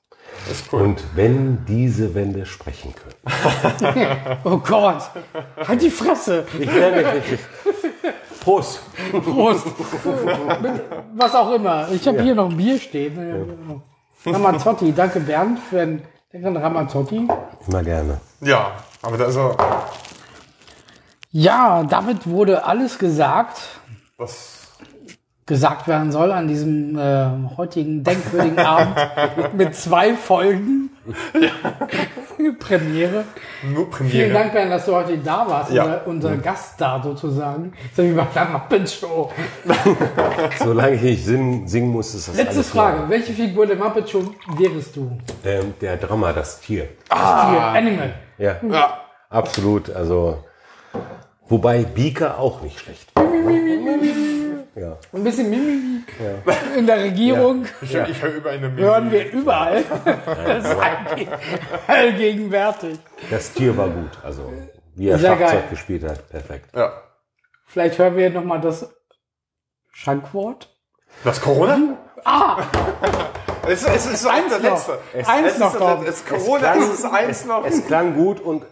Das 0.47 0.59
ist 0.61 0.71
cool. 0.73 0.81
Und 0.83 1.03
wenn 1.15 1.65
diese 1.65 2.13
Wände 2.15 2.45
sprechen 2.45 2.93
können. 2.95 3.15
Oh 4.43 4.57
Gott, 4.57 5.01
halt 5.67 5.81
die 5.81 5.89
Fresse. 5.89 6.45
Ich 6.57 6.71
lerne 6.73 6.97
mich 6.97 7.13
richtig. 7.13 7.39
Prost. 8.41 8.79
Prost. 9.25 9.65
Was 11.15 11.35
auch 11.35 11.51
immer. 11.53 11.89
Ich 11.91 12.07
habe 12.07 12.21
hier 12.21 12.33
noch 12.35 12.49
ein 12.49 12.55
Bier 12.55 12.79
stehen. 12.79 13.81
Ramazzotti, 14.25 14.93
danke 14.93 15.19
Bernd 15.19 15.59
für 15.59 15.77
den 15.77 16.01
leckeren 16.31 16.57
Ramazzotti. 16.57 17.27
Immer 17.67 17.83
gerne. 17.83 18.21
ja, 18.41 18.71
aber 19.01 19.17
da 19.17 19.25
ist 19.25 19.35
er, 19.35 19.55
Ja, 21.31 21.83
damit 21.83 22.27
wurde 22.27 22.63
alles 22.65 22.97
gesagt, 22.97 23.57
was 24.17 24.56
gesagt 25.47 25.87
werden 25.87 26.11
soll 26.11 26.31
an 26.31 26.47
diesem 26.47 26.99
äh, 26.99 27.27
heutigen 27.55 28.03
denkwürdigen 28.03 28.59
Abend 28.65 28.95
mit 29.53 29.75
zwei 29.75 30.13
Folgen. 30.13 30.91
Premiere. 32.59 33.23
nur 33.63 33.89
Premiere. 33.89 34.11
Vielen 34.11 34.33
Dank, 34.33 34.53
Bernd, 34.53 34.71
dass 34.71 34.85
du 34.85 34.93
heute 34.93 35.17
da 35.17 35.45
warst. 35.47 35.71
Ja. 35.71 35.83
Unser, 35.83 36.07
unser 36.07 36.37
Gast 36.37 36.79
da 36.79 37.01
sozusagen. 37.01 37.73
So 37.95 38.03
wie 38.03 38.11
bei 38.11 38.27
der 38.35 38.45
Muppet 38.45 38.89
Show. 38.89 39.31
Solange 40.59 40.95
ich 40.95 41.01
nicht 41.01 41.25
singen, 41.25 41.67
singen 41.67 41.89
muss, 41.89 42.13
ist 42.13 42.27
das 42.27 42.35
Letzte 42.35 42.55
alles 42.55 42.69
Frage. 42.69 43.09
Welche 43.09 43.33
Figur 43.33 43.65
der 43.65 43.77
Muppet 43.77 44.09
Show 44.09 44.21
wärst 44.57 44.95
du? 44.95 45.17
klar. 45.41 45.53
Ähm, 45.55 45.73
der 45.81 45.97
Drama, 45.97 46.33
das 46.33 46.59
Tier. 46.59 46.89
Ah. 47.09 47.49
Hier, 47.49 47.61
Animal. 47.61 48.13
Ja, 48.37 48.57
Ja, 48.69 48.97
absolut. 49.29 49.89
Also, 49.89 50.43
wobei 51.47 51.83
Beaker 51.83 52.37
auch 52.37 52.61
nicht 52.61 52.79
schlecht 52.79 53.15
war. 53.15 53.23
Ja. 54.79 54.97
Ein 55.11 55.23
bisschen 55.23 55.49
Mimimi 55.49 56.03
in 56.77 56.85
der 56.85 56.99
Regierung. 57.03 57.65
ich, 57.81 57.95
ich 57.95 58.21
höre 58.21 58.35
über 58.35 58.51
eine 58.51 58.71
Hören 58.75 59.11
wir 59.11 59.31
überall. 59.31 59.83
Das 60.25 60.65
ist 60.65 60.77
eigentlich 60.79 61.27
allgegenwärtig. 61.87 62.99
Das 63.29 63.51
Tier 63.53 63.75
war 63.75 63.89
gut. 63.89 64.11
Also, 64.23 64.51
wie 64.95 65.09
er 65.09 65.17
Sehr 65.17 65.35
Schlagzeug 65.35 65.59
geil. 65.61 65.67
gespielt 65.71 66.03
hat, 66.03 66.29
perfekt. 66.29 66.69
Ja. 66.75 66.91
Vielleicht 67.65 67.97
hören 67.97 68.15
wir 68.17 68.29
nochmal 68.29 68.61
das 68.61 68.89
Schankwort. 69.91 70.69
Das 71.23 71.41
Corona? 71.41 71.97
Ah, 72.23 72.61
Es, 73.69 73.83
es 73.85 74.05
ist 74.05 74.21
so 74.23 74.29
eins 74.29 74.47
der 74.49 74.59
noch. 74.69 74.87
letzte. 74.87 74.99
Eins 75.29 75.51
es 75.53 75.59
noch, 75.59 75.73
ist, 75.73 75.79
Tom. 75.79 76.03
es, 76.03 76.09
es 76.09 76.25
Corona 76.25 76.59
klang- 76.71 76.79
ist 76.83 76.99
es 76.99 77.03
eins 77.05 77.45
noch. 77.45 77.65
Es 77.65 77.85
klang 77.85 78.13
gut 78.15 78.39
und 78.39 78.63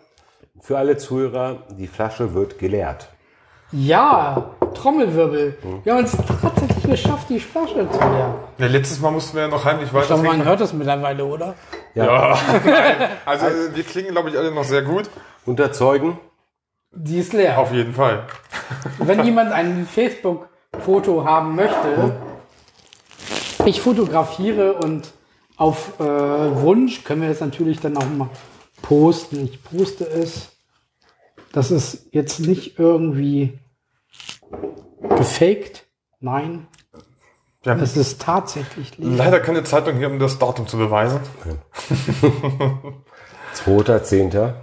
für 0.61 0.77
alle 0.77 0.95
Zuhörer, 0.95 1.63
die 1.71 1.87
Flasche 1.87 2.33
wird 2.33 2.59
geleert. 2.59 3.09
ja, 3.73 4.51
Trommelwirbel. 4.75 5.57
Wir 5.83 5.95
haben 5.95 6.03
es 6.03 6.15
tatsächlich 6.41 6.83
geschafft, 6.83 7.29
die 7.29 7.39
Flasche 7.39 7.89
zu 7.89 7.99
leeren. 7.99 8.33
Ja, 8.57 8.67
letztes 8.67 8.99
Mal 8.99 9.11
mussten 9.11 9.35
wir 9.35 9.43
ja 9.43 9.47
noch 9.47 9.65
heimlich 9.65 9.91
weiter 9.93 10.03
Ich 10.03 10.07
glaube, 10.07 10.23
man 10.23 10.45
hört 10.45 10.61
das 10.61 10.73
mittlerweile, 10.73 11.25
oder? 11.25 11.55
Ja. 11.93 12.37
Also 13.25 13.45
wir 13.73 13.83
klingen, 13.83 14.11
glaube 14.11 14.29
ich, 14.29 14.37
alle 14.37 14.51
noch 14.51 14.63
sehr 14.63 14.83
gut. 14.83 15.09
Unterzeugen? 15.45 16.19
Die 16.91 17.19
ist 17.19 17.33
leer. 17.33 17.57
Auf 17.59 17.73
jeden 17.73 17.93
Fall. 17.93 18.23
Wenn 18.99 19.25
jemand 19.25 19.51
ein 19.51 19.85
Facebook-Foto 19.85 21.25
haben 21.25 21.55
möchte, 21.55 22.13
ich 23.65 23.81
fotografiere 23.81 24.73
und 24.73 25.11
auf 25.57 25.99
äh, 25.99 26.03
Wunsch 26.03 27.03
können 27.03 27.21
wir 27.21 27.29
das 27.29 27.39
natürlich 27.39 27.79
dann 27.79 27.97
auch 27.97 28.07
mal 28.07 28.29
posten. 28.81 29.43
Ich 29.45 29.63
poste 29.63 30.05
es. 30.05 30.49
Das 31.51 31.71
ist 31.71 32.07
jetzt 32.11 32.39
nicht 32.39 32.77
irgendwie 32.77 33.57
gefaked. 35.17 35.85
Nein, 36.19 36.67
haben 37.65 37.79
es 37.81 37.97
ist 37.97 38.21
tatsächlich 38.21 38.97
leer. 38.97 39.17
leider 39.17 39.39
keine 39.39 39.63
Zeitung 39.63 39.97
hier, 39.97 40.09
um 40.09 40.19
das 40.19 40.37
Datum 40.39 40.67
zu 40.67 40.77
beweisen. 40.77 41.19
2.10. 43.55 44.53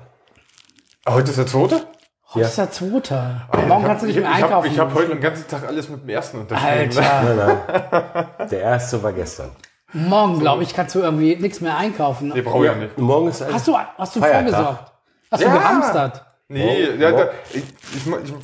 Heute 1.09 1.31
ist 1.31 1.39
der 1.39 1.47
zweite? 1.47 1.87
Heute 2.35 2.47
ist 2.47 2.59
der 2.59 2.71
zweite. 2.71 3.43
Morgen 3.69 3.85
kannst 3.85 4.03
du 4.03 4.07
nicht 4.07 4.17
Ich, 4.17 4.23
mehr 4.23 4.31
ich 4.33 4.43
habe 4.43 4.47
einkaufen. 4.57 4.71
ich 4.73 4.79
hab 4.79 4.95
heute 4.95 5.09
den 5.09 5.21
ganzen 5.21 5.49
Tag 5.49 5.67
alles 5.67 5.89
mit 5.89 6.03
dem 6.03 6.09
ersten 6.09 6.39
unterschrieben. 6.41 6.99
Alter, 6.99 8.47
Der 8.51 8.61
erste 8.61 9.03
war 9.03 9.13
gestern. 9.13 9.51
morgen, 9.93 10.39
glaube 10.41 10.63
ich, 10.63 10.73
kannst 10.75 10.95
du 10.95 11.01
irgendwie 11.01 11.37
nichts 11.37 11.61
mehr 11.61 11.77
einkaufen. 11.77 12.29
Nee, 12.35 12.43
brauche 12.43 12.67
ich 12.67 12.73
ja 12.73 12.79
nicht. 12.79 12.97
Morgen 12.99 13.29
ist 13.29 13.45
Hast 13.53 13.67
du, 13.69 13.77
hast 13.77 14.17
du 14.17 14.21
vorgesorgt? 14.21 14.93
Hast 15.31 15.43
du 15.43 15.47
Ja. 15.47 15.55
gehamstert? 15.57 16.25
Nee, 16.49 16.65
Morgen- 16.87 17.01
ja, 17.01 17.11
da, 17.11 17.17
morgen- 17.17 17.31
ich, 17.51 17.57
ich, 17.57 17.65
ich, 18.07 18.07
ich 18.07 18.35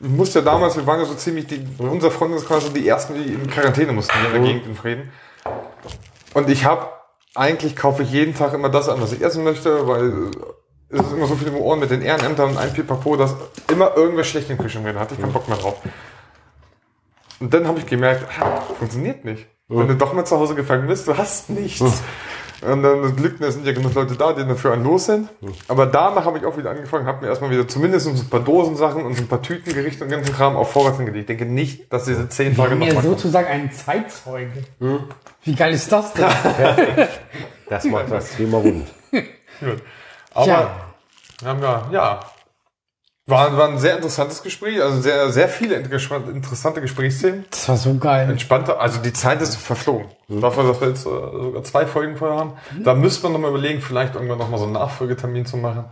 musste 0.00 0.40
ja 0.40 0.44
damals, 0.44 0.76
wir 0.76 0.86
waren 0.86 1.00
ja 1.00 1.06
so 1.06 1.14
ziemlich, 1.14 1.46
die, 1.46 1.66
unser 1.78 2.10
Freundeskreis 2.10 2.64
so 2.64 2.70
die 2.70 2.86
ersten, 2.86 3.14
die 3.14 3.34
in 3.34 3.48
Quarantäne 3.48 3.92
mussten 3.92 4.18
hier 4.18 4.34
in 4.34 4.42
der 4.42 4.52
Gegend 4.52 4.66
in 4.66 4.74
Frieden. 4.74 5.12
Und 6.34 6.50
ich 6.50 6.64
habe, 6.64 6.88
eigentlich 7.34 7.76
kaufe 7.76 8.02
ich 8.02 8.10
jeden 8.10 8.34
Tag 8.34 8.52
immer 8.54 8.68
das 8.68 8.88
an, 8.88 9.00
was 9.00 9.12
ich 9.12 9.22
essen 9.22 9.44
möchte, 9.44 9.86
weil 9.86 10.30
es 10.88 11.00
ist 11.00 11.12
immer 11.12 11.26
so 11.26 11.34
viel 11.34 11.48
im 11.48 11.56
Ohren 11.56 11.80
mit 11.80 11.90
den 11.90 12.02
Ehrenämtern 12.02 12.50
und 12.50 12.58
ein 12.58 12.72
Pipapo, 12.72 13.16
dass 13.16 13.34
immer 13.70 13.96
irgendwas 13.96 14.26
schlecht 14.26 14.50
in 14.50 14.56
der 14.56 14.64
Küche 14.64 14.80
drin 14.80 14.98
hatte 14.98 15.14
ich 15.14 15.20
keinen 15.20 15.32
Bock 15.32 15.48
mehr 15.48 15.58
drauf. 15.58 15.80
Und 17.40 17.52
dann 17.52 17.66
habe 17.66 17.78
ich 17.78 17.86
gemerkt, 17.86 18.26
ah, 18.40 18.60
funktioniert 18.78 19.24
nicht. 19.24 19.46
Wenn 19.68 19.88
du 19.88 19.96
doch 19.96 20.12
mal 20.12 20.24
zu 20.24 20.38
Hause 20.38 20.54
gefangen 20.54 20.86
bist, 20.86 21.08
du 21.08 21.16
hast 21.16 21.50
nichts. 21.50 22.02
Und 22.62 22.82
dann 22.82 23.02
das 23.02 23.14
Glück, 23.16 23.38
da 23.38 23.50
sind 23.50 23.66
ja 23.66 23.72
genug 23.72 23.94
Leute 23.94 24.14
da, 24.16 24.32
die 24.32 24.46
dafür 24.46 24.72
an 24.72 24.82
los 24.82 25.06
sind. 25.06 25.28
Aber 25.68 25.86
danach 25.86 26.24
habe 26.24 26.38
ich 26.38 26.44
auch 26.46 26.56
wieder 26.56 26.70
angefangen, 26.70 27.06
habe 27.06 27.22
mir 27.22 27.28
erstmal 27.28 27.50
wieder 27.50 27.68
zumindest 27.68 28.08
ein 28.08 28.28
paar 28.30 28.40
Dosensachen 28.40 29.04
und 29.04 29.14
so 29.14 29.22
ein 29.22 29.28
paar 29.28 29.42
Tütengerichte 29.42 30.04
und 30.04 30.10
ganzen 30.10 30.34
Kram 30.34 30.56
auf 30.56 30.72
Vorrat 30.72 30.96
hingelegt. 30.96 31.28
Ich 31.30 31.36
denke 31.36 31.52
nicht, 31.52 31.92
dass 31.92 32.04
diese 32.04 32.28
zehn 32.28 32.56
Tage 32.56 32.70
haben 32.72 32.78
noch 32.78 32.86
ja 32.86 32.94
mal 32.94 33.00
kommen. 33.02 33.14
sozusagen 33.14 33.46
einen 33.46 33.70
Zeitzeuge. 33.70 34.64
Wie 35.42 35.54
geil 35.54 35.74
ist 35.74 35.90
das 35.92 36.12
denn? 36.14 36.26
Das 37.68 37.82
macht 37.84 38.10
das 38.12 38.36
Thema 38.36 38.58
rund. 38.58 38.86
Aber 40.34 40.44
Tja. 40.44 40.70
haben 41.44 41.60
wir, 41.60 41.88
ja, 41.90 42.20
war, 43.26 43.56
war 43.56 43.68
ein 43.68 43.78
sehr 43.78 43.96
interessantes 43.96 44.42
Gespräch, 44.42 44.80
also 44.80 45.00
sehr, 45.00 45.30
sehr 45.30 45.48
viele 45.48 45.74
inter- 45.74 46.28
interessante 46.28 46.80
Gesprächsthemen. 46.80 47.44
Das 47.50 47.68
war 47.68 47.76
so 47.76 47.94
geil. 47.96 48.30
Entspannter, 48.30 48.80
also 48.80 49.00
die 49.00 49.12
Zeit 49.12 49.42
ist 49.42 49.56
verflogen. 49.56 50.06
Dafür, 50.28 50.64
dass 50.64 50.80
wir 50.80 50.88
jetzt 50.88 51.06
äh, 51.06 51.10
sogar 51.10 51.64
zwei 51.64 51.86
Folgen 51.86 52.16
vorher 52.16 52.38
haben. 52.38 52.52
Da 52.84 52.94
müsste 52.94 53.24
man 53.24 53.32
nochmal 53.32 53.50
überlegen, 53.50 53.80
vielleicht 53.80 54.14
irgendwann 54.14 54.38
nochmal 54.38 54.58
so 54.58 54.64
einen 54.64 54.74
Nachfolgetermin 54.74 55.44
zu 55.44 55.56
machen. 55.56 55.84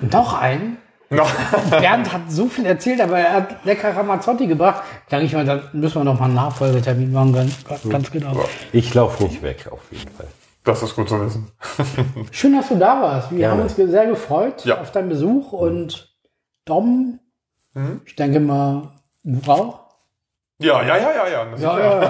Noch 0.00 0.40
einen? 0.40 0.78
No. 1.10 1.24
Bernd 1.70 2.12
hat 2.12 2.22
so 2.30 2.46
viel 2.46 2.64
erzählt, 2.64 3.00
aber 3.00 3.18
er 3.18 3.32
hat 3.32 3.64
lecker 3.64 3.94
Ramazzotti 3.94 4.46
gebracht. 4.46 4.82
Denke 5.10 5.26
ich 5.26 5.32
mal, 5.34 5.44
dann 5.44 5.62
müssen 5.72 5.96
wir 5.96 6.04
noch 6.04 6.18
mal 6.18 6.26
einen 6.26 6.34
Nachfolgetermin 6.34 7.12
machen, 7.12 7.32
ganz, 7.34 7.52
ganz 7.88 8.10
genau. 8.10 8.32
Ich 8.72 8.94
laufe 8.94 9.24
nicht 9.24 9.42
weg, 9.42 9.66
auf 9.70 9.80
jeden 9.90 10.10
Fall. 10.14 10.28
Das 10.62 10.82
ist 10.82 10.94
gut 10.94 11.08
zu 11.08 11.20
wissen. 11.20 11.50
Schön, 12.30 12.56
dass 12.56 12.68
du 12.68 12.76
da 12.76 13.02
warst. 13.02 13.30
Wir 13.32 13.38
Gerne. 13.38 13.54
haben 13.54 13.62
uns 13.62 13.74
sehr 13.76 14.06
gefreut 14.06 14.64
Ja. 14.64 14.80
auf 14.80 14.92
deinen 14.92 15.08
Besuch 15.08 15.52
und 15.52 16.09
Dom, 16.70 17.18
Mhm. 17.74 18.00
ich 18.04 18.16
denke 18.16 18.40
mal, 18.40 18.90
eine 19.24 19.40
Frau. 19.42 19.80
Ja, 20.60 20.82
ja, 20.82 20.96
ja, 20.96 21.12
ja, 21.14 21.28
ja. 21.28 21.44
Das, 21.46 21.60
Ja, 21.60 21.76
ist, 21.78 21.84
ja, 21.84 22.02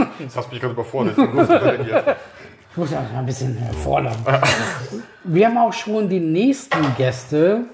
ja. 0.00 0.08
das 0.24 0.36
hast 0.36 0.50
mich 0.52 0.60
gerade 0.60 0.74
überfordert. 0.74 1.16
Ich 1.18 2.76
muss 2.76 2.90
ja 2.90 3.00
ein 3.16 3.26
bisschen 3.26 3.58
fordern. 3.84 4.16
Wir 5.24 5.46
haben 5.48 5.58
auch 5.58 5.72
schon 5.72 6.08
die 6.08 6.20
nächsten 6.20 6.94
Gäste. 6.96 7.66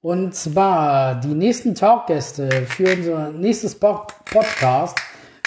Und 0.00 0.34
zwar 0.34 1.16
die 1.16 1.34
nächsten 1.34 1.74
Talkgäste 1.74 2.48
für 2.66 2.92
unser 2.96 3.30
nächstes 3.32 3.78
Podcast 3.78 4.96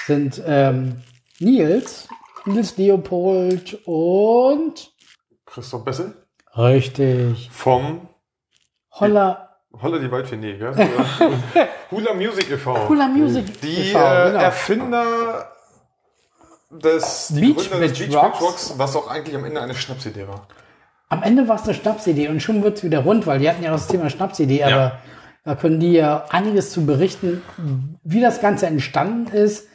sind 0.05 0.41
ähm, 0.45 1.01
Nils, 1.39 2.07
Nils 2.45 2.75
Leopold 2.77 3.79
und 3.85 4.91
Christoph 5.45 5.85
Bessel 5.85 6.13
richtig 6.57 7.49
vom 7.51 8.09
Holla 8.91 9.49
Holla 9.82 9.97
die 9.99 10.11
Waldfee, 10.11 10.38
gell? 10.38 10.73
Hula 11.91 12.13
Music 12.13 12.51
e.V. 12.51 12.89
Hula 12.89 13.07
Music 13.07 13.61
Die 13.61 13.89
e.V., 13.89 13.99
äh, 13.99 14.27
genau. 14.27 14.39
Erfinder 14.39 15.51
des 16.69 17.27
die 17.30 17.41
Beach 17.41 17.69
Gründer 17.69 17.88
des 17.88 17.97
Beach 17.97 18.15
Rocks. 18.15 18.41
Rocks, 18.41 18.73
was 18.77 18.95
auch 18.95 19.07
eigentlich 19.07 19.36
am 19.36 19.45
Ende 19.45 19.61
eine 19.61 19.75
Schnapsidee 19.75 20.27
war. 20.27 20.47
Am 21.07 21.23
Ende 21.23 21.47
war 21.47 21.55
es 21.55 21.63
eine 21.63 21.73
Schnapsidee 21.73 22.27
und 22.27 22.41
schon 22.41 22.61
wird 22.61 22.77
es 22.77 22.84
wieder 22.84 22.99
rund, 22.99 23.25
weil 23.25 23.39
die 23.39 23.49
hatten 23.49 23.63
ja 23.63 23.71
das 23.71 23.88
Thema 23.88 24.09
Schnapsidee, 24.09 24.63
aber 24.63 24.99
da 25.43 25.55
können 25.55 25.80
die 25.80 25.93
ja 25.93 26.25
einiges 26.30 26.71
zu 26.71 26.86
berichten, 26.86 27.41
wie 28.03 28.21
das 28.21 28.41
Ganze 28.41 28.67
entstanden 28.67 29.34
ist. 29.36 29.67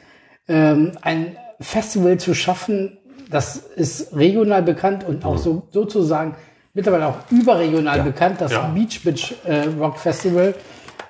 Ähm, 0.46 0.92
ein 1.02 1.36
Festival 1.60 2.18
zu 2.18 2.34
schaffen, 2.34 2.98
das 3.30 3.56
ist 3.56 4.14
regional 4.14 4.62
bekannt 4.62 5.02
und 5.02 5.24
auch 5.24 5.38
so, 5.38 5.66
sozusagen 5.70 6.36
mittlerweile 6.74 7.06
auch 7.06 7.16
überregional 7.30 8.02
bekannt, 8.02 8.40
das 8.40 8.52
Ja. 8.52 8.66
Beach 8.74 9.02
Beach 9.02 9.34
äh, 9.44 9.68
Rock 9.80 9.98
Festival. 9.98 10.54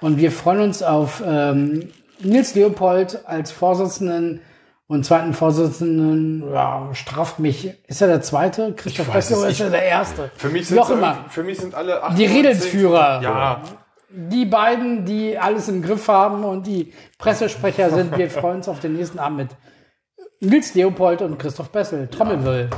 Und 0.01 0.19
wir 0.19 0.31
freuen 0.31 0.61
uns 0.61 0.83
auf 0.83 1.23
ähm, 1.27 1.89
Nils 2.21 2.55
Leopold 2.55 3.27
als 3.27 3.51
Vorsitzenden 3.51 4.41
und 4.87 5.05
zweiten 5.05 5.33
Vorsitzenden, 5.33 6.45
ja, 6.53 6.91
straft 6.93 7.39
mich. 7.39 7.73
Ist 7.87 8.03
er 8.03 8.09
der 8.09 8.21
zweite? 8.21 8.75
Christoph 8.75 9.09
oder 9.09 9.49
ist 9.49 9.61
er 9.61 9.71
der 9.71 9.83
erste? 9.83 10.31
Für 10.37 10.51
mich 10.51 10.69
sind, 10.69 10.91
immer. 10.91 11.25
Für 11.31 11.43
mich 11.43 11.59
sind 11.59 11.75
alle 11.75 12.03
acht 12.03 12.19
Die 12.19 12.27
Redelsführer. 12.27 13.23
Ja. 13.23 13.62
Die 14.11 14.45
beiden, 14.45 15.05
die 15.07 15.39
alles 15.39 15.69
im 15.69 15.83
Griff 15.83 16.07
haben 16.07 16.45
und 16.45 16.67
die 16.67 16.93
Pressesprecher 17.19 17.91
sind, 17.91 18.17
wir 18.17 18.31
freuen 18.31 18.57
uns 18.57 18.69
auf 18.69 18.79
den 18.79 18.95
nächsten 18.95 19.19
Abend 19.19 19.39
mit 19.39 19.49
Nils 20.41 20.75
Leopold 20.75 21.23
und 21.23 21.39
Christoph 21.39 21.71
Bessel. 21.71 22.07
Trommelwill. 22.09 22.69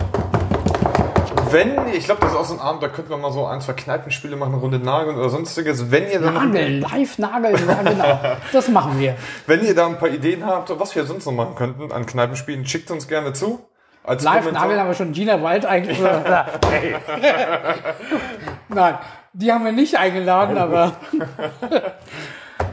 Wenn, 1.50 1.88
ich 1.92 2.04
glaube, 2.04 2.20
das 2.22 2.32
ist 2.32 2.36
auch 2.36 2.44
so 2.44 2.54
ein 2.54 2.60
Abend, 2.60 2.82
da 2.82 2.88
könnten 2.88 3.10
wir 3.10 3.16
mal 3.18 3.32
so 3.32 3.46
ein, 3.46 3.60
zwei 3.60 3.72
Kneipenspiele 3.74 4.36
machen, 4.36 4.52
eine 4.52 4.60
Runde 4.60 4.78
Nageln 4.78 5.16
oder 5.16 5.28
sonstiges. 5.28 5.90
Wenn 5.90 6.08
ihr 6.10 6.20
dann 6.20 6.34
noch, 6.34 6.44
Nageln, 6.44 6.80
live 6.80 7.18
nageln, 7.18 7.68
ja 7.68 7.82
genau. 7.82 8.36
Das 8.52 8.68
machen 8.68 8.98
wir. 8.98 9.16
wenn 9.46 9.64
ihr 9.64 9.74
da 9.74 9.86
ein 9.86 9.98
paar 9.98 10.08
Ideen 10.08 10.44
habt, 10.44 10.70
was 10.78 10.94
wir 10.94 11.04
sonst 11.04 11.26
noch 11.26 11.32
machen 11.32 11.54
könnten 11.54 11.92
an 11.92 12.06
Kneipenspielen, 12.06 12.66
schickt 12.66 12.90
uns 12.90 13.08
gerne 13.08 13.32
zu. 13.32 13.60
Als 14.02 14.22
Live 14.22 14.38
Kommentar. 14.38 14.62
nageln 14.62 14.80
haben 14.80 14.88
wir 14.88 14.94
schon 14.94 15.12
Gina 15.12 15.42
Wild 15.42 15.66
eigentlich. 15.66 15.98
Nein, 18.68 18.98
die 19.32 19.52
haben 19.52 19.64
wir 19.64 19.72
nicht 19.72 19.96
eingeladen, 19.98 20.56
aber. 20.56 20.92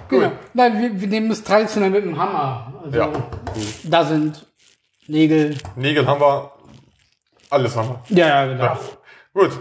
genau. 0.09 0.31
Nein, 0.53 0.79
wir, 0.79 1.01
wir 1.01 1.07
nehmen 1.07 1.31
es 1.31 1.43
traditionell 1.43 1.89
mit 1.89 2.05
dem 2.05 2.19
Hammer. 2.19 2.73
Also, 2.85 2.97
Ja. 2.97 3.09
Da 3.83 4.05
sind 4.05 4.45
Nägel. 5.07 5.57
Nägel 5.75 6.07
haben 6.07 6.21
wir, 6.21 6.51
alles 7.53 7.75
haben 7.75 7.89
wir. 8.09 8.17
Ja, 8.17 8.27
ja, 8.27 8.45
genau. 8.51 8.63
Ja. 8.63 8.79
Gut. 9.33 9.51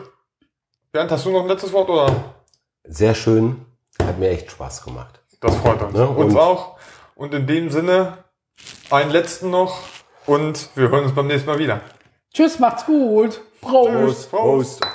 Bernd, 0.90 1.10
hast 1.10 1.24
du 1.26 1.30
noch 1.30 1.42
ein 1.42 1.48
letztes 1.48 1.72
Wort 1.72 1.88
oder? 1.88 2.34
Sehr 2.84 3.14
schön. 3.14 3.64
Hat 4.02 4.18
mir 4.18 4.30
echt 4.30 4.50
Spaß 4.50 4.84
gemacht. 4.84 5.20
Das 5.40 5.54
freut 5.56 5.80
uns. 5.82 5.96
Ja, 5.98 6.04
uns 6.04 6.34
und- 6.34 6.40
auch. 6.40 6.76
Und 7.14 7.34
in 7.34 7.46
dem 7.46 7.70
Sinne, 7.70 8.18
einen 8.90 9.10
letzten 9.10 9.50
noch 9.50 9.80
und 10.26 10.70
wir 10.74 10.88
hören 10.88 11.04
uns 11.04 11.14
beim 11.14 11.26
nächsten 11.26 11.48
Mal 11.48 11.58
wieder. 11.58 11.80
Tschüss, 12.32 12.58
macht's 12.58 12.86
gut. 12.86 13.40
Prost. 13.60 14.30
Prost. 14.30 14.30
Prost. 14.30 14.86